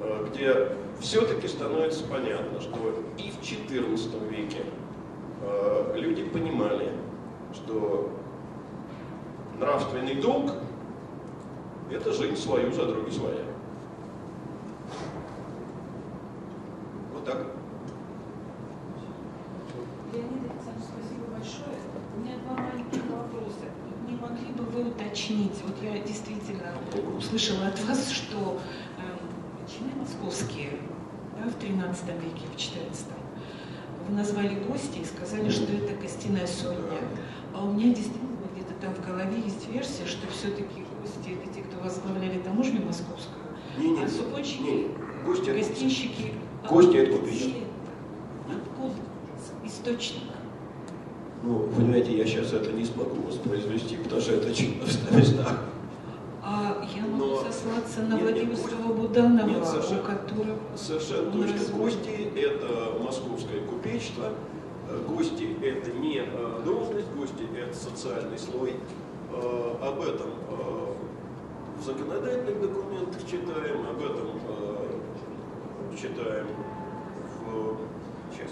э, 0.00 0.26
где 0.28 0.68
все-таки 1.00 1.48
становится 1.48 2.04
понятно, 2.04 2.60
что 2.60 2.78
и 3.18 3.30
в 3.30 3.40
XIV 3.40 4.28
веке 4.28 4.64
э, 5.42 5.94
люди 5.96 6.24
понимали, 6.24 6.90
что 7.52 8.10
нравственный 9.58 10.14
долг– 10.14 10.52
это 11.92 12.12
жизнь 12.12 12.36
свою 12.36 12.72
за 12.72 12.86
други 12.86 13.10
своя. 13.10 13.44
Вот 17.12 17.24
так. 17.24 17.46
Леонид 20.12 20.50
Александрович, 20.50 20.86
спасибо 20.88 21.26
большое. 21.36 21.84
У 22.16 22.20
меня 22.20 22.32
два 22.44 22.56
маленьких 22.56 23.02
вопроса. 23.10 23.66
Не 24.08 24.16
могли 24.16 24.52
бы 24.52 24.64
вы 24.64 24.90
уточнить, 24.90 25.56
вот 25.66 25.76
я 25.82 25.98
действительно 25.98 26.72
услышала 27.16 27.68
от 27.68 27.82
вас, 27.84 28.10
что 28.10 28.60
э, 28.98 29.70
чины 29.70 29.90
московские 29.98 30.78
да, 31.38 31.50
в 31.50 31.54
13 31.54 32.06
веке, 32.06 32.46
в 32.54 32.56
14 32.56 33.06
вы 34.06 34.14
назвали 34.14 34.54
гости 34.68 34.98
и 34.98 35.04
сказали, 35.04 35.48
что 35.48 35.72
это 35.72 35.94
костяная 35.94 36.46
сотня. 36.46 37.00
А 37.54 37.64
у 37.64 37.72
меня 37.72 37.94
действительно 37.94 38.36
где-то 38.54 38.74
там 38.80 38.94
в 38.94 39.06
голове 39.06 39.40
есть 39.40 39.66
версия, 39.68 40.04
что 40.06 40.26
все-таки 40.30 40.84
гости 41.00 41.38
это 41.42 41.54
те, 41.54 41.62
кто 41.62 41.82
возглавляли 41.82 42.38
таможню 42.40 42.84
московскую, 42.84 43.44
Не, 43.78 43.90
не, 43.90 44.04
а 44.04 44.08
супочки, 44.08 44.60
не, 44.60 44.88
гости 45.24 45.50
гостинщики. 45.50 46.34
Гости 46.68 46.96
это 46.96 47.16
взяли? 47.22 47.64
Откуда? 48.46 48.94
Источник. 49.64 50.33
Ну, 51.46 51.68
понимаете, 51.76 52.16
я 52.16 52.24
сейчас 52.24 52.52
это 52.54 52.72
не 52.72 52.84
смогу 52.86 53.20
воспроизвести, 53.26 53.96
потому 53.96 54.20
что 54.20 54.32
это 54.32 54.54
чудовищная 54.54 55.10
весна. 55.20 55.46
А 56.42 56.82
я 56.96 57.02
могу 57.02 57.16
Но- 57.26 57.36
сослаться 57.44 58.00
на 58.02 58.14
Нет, 58.14 58.22
Владимирского 58.22 58.92
Буданова, 58.94 59.46
нет, 59.48 59.64
совершенно- 59.66 60.00
у 60.00 60.04
которого... 60.04 60.58
Совершенно 60.76 61.30
точно. 61.32 61.52
разводит. 61.52 61.76
Гости– 61.76 62.28
это 62.36 63.02
московское 63.02 63.60
купечество, 63.60 64.30
Э, 64.86 65.00
гости– 65.08 65.48
это 65.62 65.90
не 65.92 66.18
э, 66.18 66.62
должность, 66.64 67.08
гости– 67.16 67.42
это 67.58 67.74
социальный 67.74 68.38
слой. 68.38 68.74
Э, 69.32 69.74
Об 69.82 70.00
этом 70.02 70.28
в 71.80 71.82
законодательных 71.84 72.60
документах 72.60 73.20
читаем, 73.26 73.80
об 73.90 73.98
этом 73.98 74.28
читаем 76.00 76.46
в 77.40 77.76
Сейчас. 78.32 78.50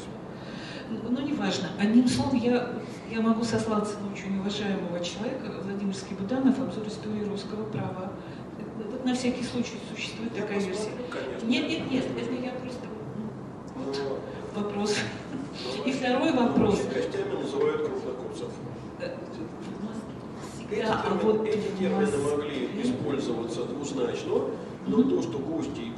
Ну, 0.91 0.99
ну, 1.11 1.21
неважно. 1.21 1.69
Одним 1.79 2.09
словом, 2.09 2.37
я, 2.37 2.73
я 3.13 3.21
могу 3.21 3.45
сослаться 3.45 3.97
на 4.01 4.13
очень 4.13 4.39
уважаемого 4.41 4.99
человека, 5.05 5.53
Владимир 5.63 5.95
Скибуданов, 5.95 6.59
обзор 6.59 6.87
истории 6.89 7.25
русского 7.29 7.65
права. 7.65 8.13
Это- 8.59 8.91
Вот 8.91 9.05
на 9.05 9.15
всякий 9.15 9.45
случай 9.45 9.75
существует 9.95 10.33
Я 10.35 10.43
такая 10.43 10.61
версия. 10.61 10.91
конечно. 11.11 11.47
Нет, 11.47 11.69
нет, 11.69 11.91
нет, 11.91 12.05
это 12.19 12.33
я 12.43 12.53
просто 12.53 12.87
ну, 13.77 13.83
Но- 13.85 14.61
вопрос. 14.63 14.97
но 15.79 15.85
И 15.85 15.93
второй 15.93 16.33
вопрос. 16.33 16.81
Гостями 16.87 17.43
называют 17.43 17.87
крупнокурсов. 17.87 18.49
Э, 19.01 19.05
Эти, 19.07 20.71
Всегда, 20.71 20.95
а 20.95 21.03
термины, 21.19 21.23
вот 21.39 21.47
эти 21.47 21.69
термины 21.79 22.19
могли 22.31 22.83
использоваться 22.83 23.65
двузначно, 23.65 24.35
но 24.87 25.03
то, 25.03 25.21
что 25.23 25.39
гости 25.39 25.81
и 25.81 25.91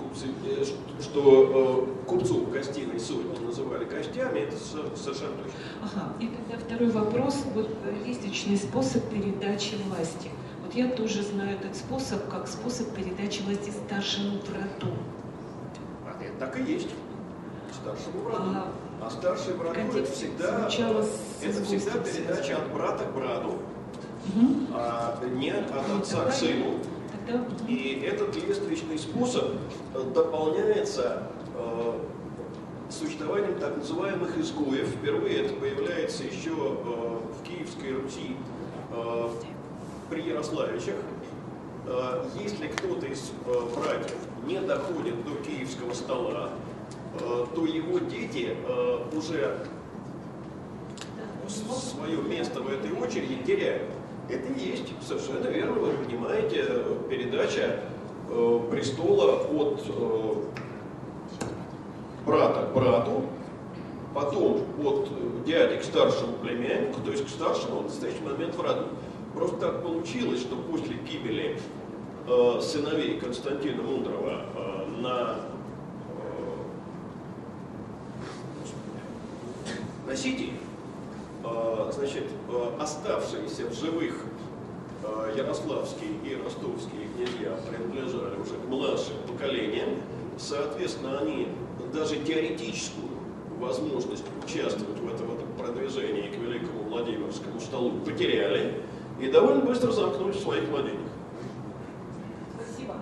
что 1.03 1.87
э, 2.05 2.07
купцов 2.07 2.51
гостиной 2.51 3.01
сотни 3.01 3.45
называли 3.45 3.85
гостями, 3.85 4.41
это 4.41 4.57
со- 4.57 4.97
совершенно 4.97 5.37
точно. 5.43 5.59
Ага, 5.83 6.13
и 6.21 6.29
тогда 6.29 6.65
второй 6.65 6.91
вопрос. 6.91 7.43
Вот 7.55 7.69
э, 7.85 8.07
лестничный 8.07 8.57
способ 8.57 9.03
передачи 9.11 9.75
власти. 9.89 10.31
Вот 10.65 10.75
я 10.75 10.89
тоже 10.89 11.23
знаю 11.23 11.57
этот 11.59 11.77
способ 11.77 12.29
как 12.29 12.47
способ 12.49 12.89
передачи 12.95 13.43
власти 13.43 13.71
старшему 13.87 14.39
брату. 14.49 14.93
А 16.07 16.23
это 16.23 16.33
так 16.39 16.59
и 16.61 16.73
есть. 16.73 16.89
Старшему 17.73 18.25
брату. 18.25 18.43
А 18.43 18.73
А 19.07 19.11
старший 19.11 19.55
брат 19.55 19.77
это 19.77 20.11
всегда, 20.11 20.69
это 20.69 21.65
всегда 21.65 21.91
передача 21.99 22.57
от 22.57 22.73
брата 22.73 23.05
к 23.05 23.15
брату, 23.15 23.57
Мгм. 24.35 24.69
а 24.73 25.19
не 25.35 25.51
от 25.51 25.71
Ну, 25.89 25.99
отца 25.99 26.25
к 26.25 26.33
сыну. 26.33 26.79
Мгм. 27.27 27.47
И 27.69 28.03
этот 28.05 28.37
лествичный 28.37 28.99
способ 28.99 29.53
э, 29.95 30.03
дополняется 30.15 31.23
э, 31.55 31.99
существованием 32.91 33.59
так 33.59 33.77
называемых 33.79 34.37
изгоев. 34.39 34.89
Впервые 34.89 35.47
это 35.47 35.55
появляется 35.55 36.25
еще 36.25 36.51
э, 36.51 36.53
в 36.53 37.43
Киевской 37.47 37.95
Руси 37.95 38.37
при 40.09 40.23
Ярославичах. 40.23 40.95
Если 42.41 42.69
кто-то 42.69 43.07
из 43.07 43.33
братьев 43.75 44.17
не 44.47 44.61
доходит 44.61 45.17
до 45.25 45.35
киевского 45.43 45.93
стола, 45.95 46.51
то 47.19 47.67
его 47.67 47.99
дети 47.99 48.57
уже 49.13 49.67
свое 51.49 52.23
место 52.23 52.61
в 52.61 52.69
этой 52.71 52.93
очереди 52.93 53.43
теряют. 53.45 53.91
Это 54.29 54.53
и 54.53 54.71
есть, 54.71 54.93
совершенно 55.07 55.49
верно, 55.49 55.81
вы 55.81 55.93
понимаете, 56.05 56.65
э, 56.67 56.97
передача 57.11 57.81
э, 58.31 58.61
престола 58.71 59.47
от 59.53 59.83
э, 59.87 60.35
брата 62.25 62.67
к 62.67 62.75
брату, 62.75 63.25
потом 64.15 64.63
от 64.83 65.09
э, 65.11 65.47
дяди 65.47 65.79
к 65.79 65.85
старшему 65.85 66.35
племяннику, 66.43 67.01
то 67.05 67.11
есть 67.11 67.27
к 67.27 67.29
старшему 67.29 67.81
в 67.81 67.85
настоящий 67.85 68.23
момент 68.23 68.55
в 68.55 68.61
роду. 68.63 68.87
Просто 69.35 69.57
так 69.57 69.83
получилось, 69.83 70.41
что 70.41 70.57
после 70.57 70.97
гибели 70.97 71.59
э, 72.27 72.61
сыновей 72.63 73.19
Константина 73.21 73.83
Мудрого 73.83 74.47
э, 74.55 74.87
на 75.01 75.37
э, 79.67 80.09
на 80.09 80.17
Сити, 80.17 80.53
э, 80.53 80.64
значит, 81.93 82.25
э, 82.49 82.71
оставшиеся 82.81 83.67
в 83.67 83.75
живых 83.75 84.15
э, 85.03 85.35
ярославские 85.37 86.13
и 86.25 86.37
ростовские 86.43 87.09
князья 87.15 87.57
принадлежали 87.69 88.41
уже 88.41 88.55
к 88.55 88.69
младшим 88.69 89.17
поколениям. 89.27 90.01
Соответственно, 90.39 91.19
они 91.21 91.49
даже 91.93 92.17
теоретическую 92.17 93.09
возможность 93.59 94.25
участвовать 94.45 94.99
в 94.99 95.15
этом, 95.15 95.29
в 95.29 95.35
этом 95.35 95.49
продвижении 95.57 96.29
к 96.29 96.37
Великому 96.37 96.85
Владимирскому 96.85 97.61
столу 97.61 97.93
потеряли 98.05 98.83
и 99.21 99.29
довольно 99.29 99.65
быстро 99.65 99.93
замкнулись 99.93 100.37
в 100.37 100.43
своих 100.43 100.69
владениях. 100.69 101.09
Спасибо. 102.57 102.97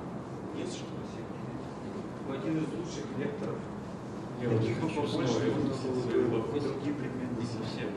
Нет, 0.56 0.68
что 0.68 0.84
один 2.32 2.58
из 2.58 2.64
лучших 2.64 3.04
лекторов. 3.18 3.56
Я 4.40 4.48
вот 4.48 4.60
Таких 4.60 4.80
хочу 4.80 5.16
больше 5.16 5.46
его. 5.46 5.58
Не 7.38 7.46
совсем. 7.46 7.90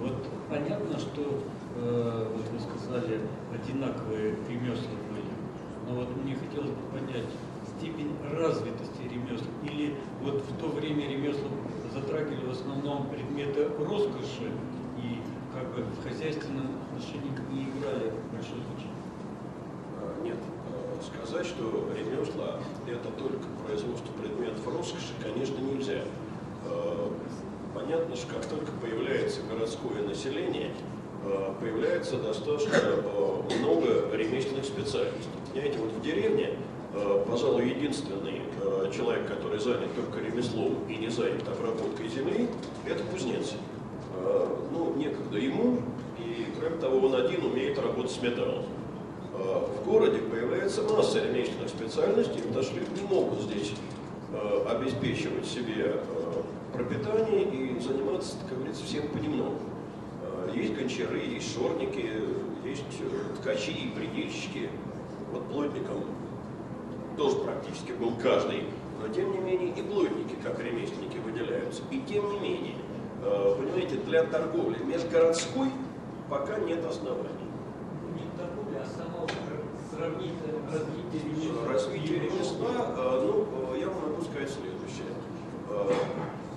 Вот 0.00 0.26
понятно, 0.50 0.98
что, 0.98 1.42
э, 1.76 2.32
вот 2.34 2.46
вы 2.48 2.58
сказали, 2.60 3.20
одинаковые 3.52 4.36
ремесла 4.48 4.90
были. 5.10 5.32
Но 5.86 5.94
вот 6.00 6.16
мне 6.16 6.34
хотелось 6.34 6.70
бы 6.70 6.82
понять 6.92 7.28
степень 7.76 8.10
развитости 8.32 9.02
ремесел. 9.02 9.46
Или 9.62 9.96
вот 10.22 10.42
в 10.42 10.56
то 10.58 10.68
время 10.68 11.08
ремесла 11.08 11.48
затрагивали 11.92 12.46
в 12.46 12.50
основном 12.50 13.08
предметы 13.08 13.68
роскоши 13.78 14.50
и 14.98 15.20
как 15.52 15.66
бы 15.74 15.82
в 15.82 16.02
хозяйственном 16.02 16.66
отношении 16.88 17.30
не 17.52 17.64
играли 17.64 18.12
большой 18.32 18.58
значения. 18.66 19.04
А, 20.00 20.22
Нет, 20.24 20.38
э, 20.38 21.02
сказать, 21.02 21.46
что 21.46 21.88
ремесла 21.96 22.58
это 22.88 23.10
только 23.10 23.44
производство 23.64 24.12
предметов 24.14 24.66
роскоши, 24.66 25.12
конечно, 25.22 25.58
нельзя. 25.58 26.02
Понятно, 27.74 28.14
что 28.14 28.34
как 28.34 28.46
только 28.46 28.70
появляется 28.80 29.40
городское 29.50 30.00
население, 30.02 30.70
э, 31.24 31.52
появляется 31.60 32.18
достаточно 32.18 32.70
э, 32.72 33.40
много 33.58 34.14
ремесленных 34.16 34.64
специальностей. 34.64 35.28
Понимаете, 35.52 35.78
вот 35.80 35.90
в 35.90 36.00
деревне, 36.00 36.50
э, 36.94 37.24
пожалуй, 37.28 37.68
единственный 37.68 38.42
человек, 38.96 39.26
который 39.26 39.58
занят 39.58 39.92
только 39.96 40.24
ремеслом 40.24 40.76
и 40.88 40.96
не 40.96 41.08
занят 41.08 41.42
обработкой 41.48 42.08
земли, 42.08 42.48
это 42.86 43.02
кузнец. 43.04 43.54
Ну, 44.70 44.94
некогда 44.94 45.38
ему, 45.38 45.80
и 46.18 46.46
кроме 46.58 46.76
того, 46.76 47.08
он 47.08 47.14
один 47.14 47.44
умеет 47.44 47.78
работать 47.78 48.12
с 48.12 48.22
металлом. 48.22 48.64
В 49.32 49.84
городе 49.84 50.18
появляется 50.18 50.82
масса 50.82 51.20
ремесленных 51.20 51.68
специальностей, 51.68 52.42
потому 52.42 52.62
что 52.62 52.74
люди 52.76 53.00
не 53.00 53.06
могут 53.08 53.40
здесь 53.40 53.72
обеспечивать 54.66 55.46
себе 55.46 56.00
пропитание 56.74 57.44
и 57.44 57.78
заниматься, 57.80 58.36
как 58.48 58.58
говорится, 58.58 58.84
всем 58.84 59.08
понемногу. 59.08 59.60
Э, 60.22 60.50
Есть 60.54 60.74
гончары, 60.74 61.18
есть 61.18 61.54
шорники, 61.54 62.10
есть 62.64 62.82
э, 63.00 63.36
ткачи 63.40 63.70
и 63.70 63.90
предельщики. 63.90 64.68
Вот 65.32 65.46
плотником 65.48 66.04
тоже 67.16 67.36
практически 67.36 67.92
был 67.92 68.12
каждый. 68.20 68.64
Но 69.00 69.08
тем 69.12 69.32
не 69.32 69.38
менее 69.38 69.70
и 69.70 69.82
плотники, 69.82 70.36
как 70.42 70.58
ремесленники, 70.60 71.18
выделяются. 71.18 71.82
И 71.90 72.00
тем 72.08 72.28
не 72.32 72.38
менее, 72.40 72.74
э, 73.22 73.54
понимаете, 73.56 73.96
для 73.96 74.24
торговли 74.24 74.78
межгородской 74.84 75.70
пока 76.28 76.58
нет 76.58 76.84
оснований. 76.84 77.50
Не 78.14 78.26
торговля, 78.36 78.82
а 78.82 78.86
само 78.86 79.26
сравнить 79.92 80.34
развитие 80.72 81.52
Развитие 81.68 82.20
ремесла, 82.20 82.94
э, 82.96 83.20
ну, 83.22 83.74
я 83.76 83.88
вам 83.88 84.10
могу 84.10 84.22
сказать 84.22 84.50
следующее. 84.50 85.14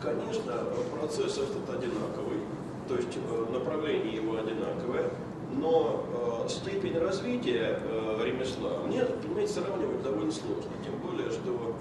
Конечно, 0.02 0.54
процесс 0.94 1.38
этот 1.38 1.70
одинаковый, 1.70 2.40
то 2.88 2.96
есть 2.96 3.18
э, 3.18 3.46
направление 3.52 4.14
его 4.14 4.38
одинаковое, 4.38 5.10
но 5.56 6.06
э, 6.46 6.50
степень 6.50 6.98
развития 7.00 7.80
э, 7.84 8.20
ремесла 8.24 8.82
мне, 8.86 9.04
понимаете, 9.06 9.54
сравнивать 9.54 10.04
довольно 10.04 10.32
сложно. 10.32 10.72
Тем 10.84 10.98
более, 11.00 11.32
что 11.32 11.76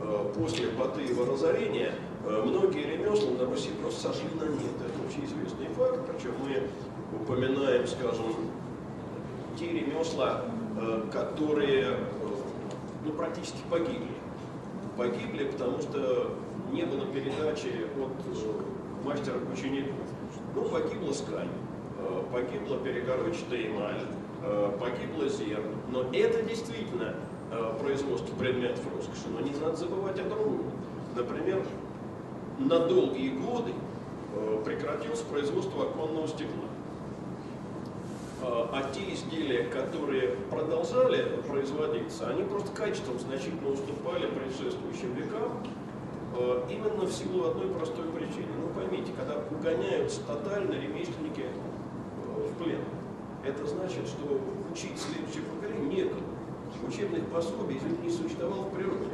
э, 0.00 0.32
после 0.34 0.68
Батыева 0.70 1.26
разорения 1.26 1.92
многие 2.24 2.96
ремесла 2.96 3.30
на 3.38 3.44
Руси 3.44 3.70
просто 3.80 4.12
сошли 4.12 4.28
на 4.34 4.44
нет. 4.44 4.72
Это 4.80 5.06
очень 5.06 5.24
известный 5.24 5.68
факт, 5.76 6.00
причем 6.10 6.32
мы 6.42 6.68
упоминаем, 7.20 7.86
скажем, 7.86 8.34
те 9.58 9.72
ремесла, 9.72 10.44
которые 11.12 11.96
ну, 13.04 13.12
практически 13.12 13.58
погибли. 13.70 14.10
Погибли, 14.96 15.44
потому 15.44 15.78
что 15.80 16.34
не 16.72 16.84
было 16.84 17.06
передачи 17.06 17.86
от 17.96 18.12
э, 18.26 19.04
мастера 19.04 19.38
к 19.38 19.52
ученику. 19.52 19.94
Ну, 20.54 20.62
погибла 20.64 21.12
скань, 21.12 21.48
э, 21.98 22.22
погибла 22.32 22.78
перегородчатая 22.78 23.68
эмаль, 23.68 24.00
э, 24.42 24.78
погибла 24.78 25.28
зерн. 25.28 25.74
Но 25.90 26.02
это 26.12 26.42
действительно 26.42 27.14
производство 27.80 28.34
предметов 28.36 28.84
роскоши. 28.94 29.26
Но 29.32 29.40
не 29.40 29.58
надо 29.58 29.74
забывать 29.76 30.20
о 30.20 30.24
другом. 30.24 30.70
Например, 31.16 31.64
на 32.58 32.78
долгие 32.80 33.30
годы 33.30 33.72
прекратилось 34.66 35.20
производство 35.20 35.84
оконного 35.84 36.28
стекла. 36.28 36.66
А 38.42 38.90
те 38.92 39.14
изделия, 39.14 39.64
которые 39.64 40.36
продолжали 40.50 41.40
производиться, 41.48 42.28
они 42.28 42.42
просто 42.42 42.70
качеством 42.72 43.18
значительно 43.18 43.70
уступали 43.70 44.26
предшествующим 44.26 45.14
векам, 45.14 45.62
именно 46.68 47.04
в 47.04 47.12
силу 47.12 47.48
одной 47.48 47.68
простой 47.68 48.06
причины. 48.08 48.52
Ну 48.60 48.68
поймите, 48.74 49.12
когда 49.16 49.36
угоняются 49.50 50.20
тотально 50.22 50.72
ремесленники 50.72 51.46
э, 51.46 52.48
в 52.48 52.62
плен, 52.62 52.80
это 53.44 53.66
значит, 53.66 54.06
что 54.06 54.40
учить 54.70 54.98
следующее 54.98 55.42
поколение 55.44 56.04
некому. 56.04 56.22
Учебных 56.86 57.26
пособий, 57.26 57.80
не 58.02 58.10
существовало 58.10 58.62
в 58.62 58.74
природе. 58.74 59.10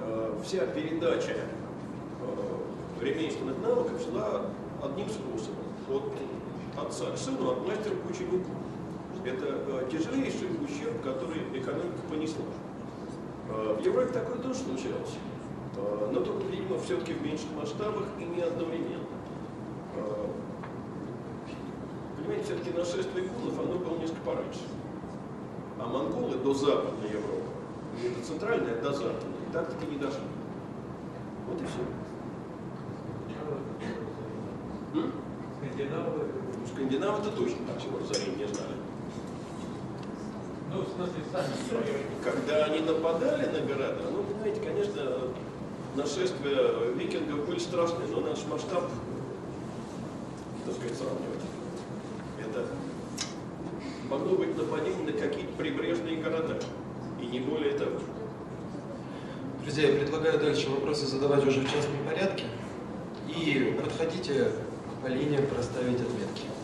Э, 0.00 0.34
Вся 0.44 0.66
передача 0.66 1.36
э, 1.36 3.04
ремесленных 3.04 3.58
навыков 3.62 4.00
шла 4.02 4.46
одним 4.82 5.08
способом. 5.08 5.66
От 5.88 6.86
отца 6.86 7.10
к 7.10 7.18
сыну, 7.18 7.50
от 7.52 7.66
мастера 7.66 7.94
к 7.94 8.10
ученику. 8.10 8.50
Это 9.24 9.46
э, 9.46 9.88
тяжелейший 9.90 10.48
ущерб, 10.64 11.02
который 11.02 11.40
экономика 11.52 11.98
понесла. 12.08 12.44
Э, 13.50 13.76
в 13.78 13.84
Европе 13.84 14.12
такое 14.12 14.38
тоже 14.38 14.60
случалось. 14.60 15.16
Э, 15.76 16.10
но 16.12 16.20
только, 16.20 16.44
видимо, 16.46 16.78
все-таки 16.80 17.12
в 17.12 17.22
меньших 17.22 17.50
масштабах 17.56 18.04
и 18.18 18.24
не 18.24 18.40
одновременно. 18.42 19.04
Э, 19.96 20.26
понимаете, 22.16 22.44
все-таки 22.44 22.70
нашествие 22.76 23.28
гуннов, 23.28 23.58
оно 23.58 23.78
было 23.78 23.98
несколько 23.98 24.20
пораньше. 24.22 24.60
А 25.78 25.86
монголы 25.86 26.36
до 26.38 26.54
Западной 26.54 27.10
Европы, 27.10 27.50
не 28.02 28.08
до 28.08 28.22
Центральной, 28.26 28.78
а 28.78 28.82
до 28.82 28.92
Западной, 28.92 29.36
и 29.48 29.52
так-таки 29.52 29.86
не 29.86 29.98
дошли. 29.98 30.22
Вот 31.48 31.60
и 31.60 31.64
все. 31.66 31.82
Скандинавы, 35.60 36.10
Ну, 36.60 36.66
Скандинавы-то 36.66 37.30
точно 37.32 37.58
так 37.66 37.82
чего 37.82 37.98
зари 38.06 38.32
не 38.36 38.46
знали. 38.46 38.72
ну, 40.72 40.82
в 40.82 40.88
смысле, 40.88 41.22
сами. 41.32 41.46
Когда 42.24 42.64
они 42.64 42.80
нападали 42.80 43.46
на 43.46 43.60
города, 43.66 44.02
ну, 44.10 44.22
понимаете, 44.22 44.60
конечно, 44.60 45.02
нашествия 45.96 46.92
викингов 46.94 47.46
были 47.46 47.58
страшные, 47.58 48.08
но 48.08 48.20
наш 48.20 48.44
масштаб, 48.50 48.90
так 50.64 50.74
сказать, 50.74 50.96
сравнивать. 50.96 51.44
Это 52.38 52.66
могло 54.08 54.36
быть 54.36 54.56
нападение 54.56 55.04
на 55.04 55.12
какие-то 55.12 55.52
прибрежные 55.54 56.22
города, 56.22 56.58
и 57.20 57.26
не 57.26 57.40
более 57.40 57.72
того. 57.72 57.98
Друзья, 59.62 59.90
я 59.90 59.98
предлагаю 59.98 60.38
дальше 60.38 60.70
вопросы 60.70 61.06
задавать 61.06 61.44
уже 61.44 61.60
в 61.60 61.64
частном 61.64 62.04
порядке. 62.06 62.44
И 63.28 63.76
подходите 63.82 64.44
к 64.44 65.02
Полине 65.02 65.38
проставить 65.38 66.00
отметки. 66.00 66.55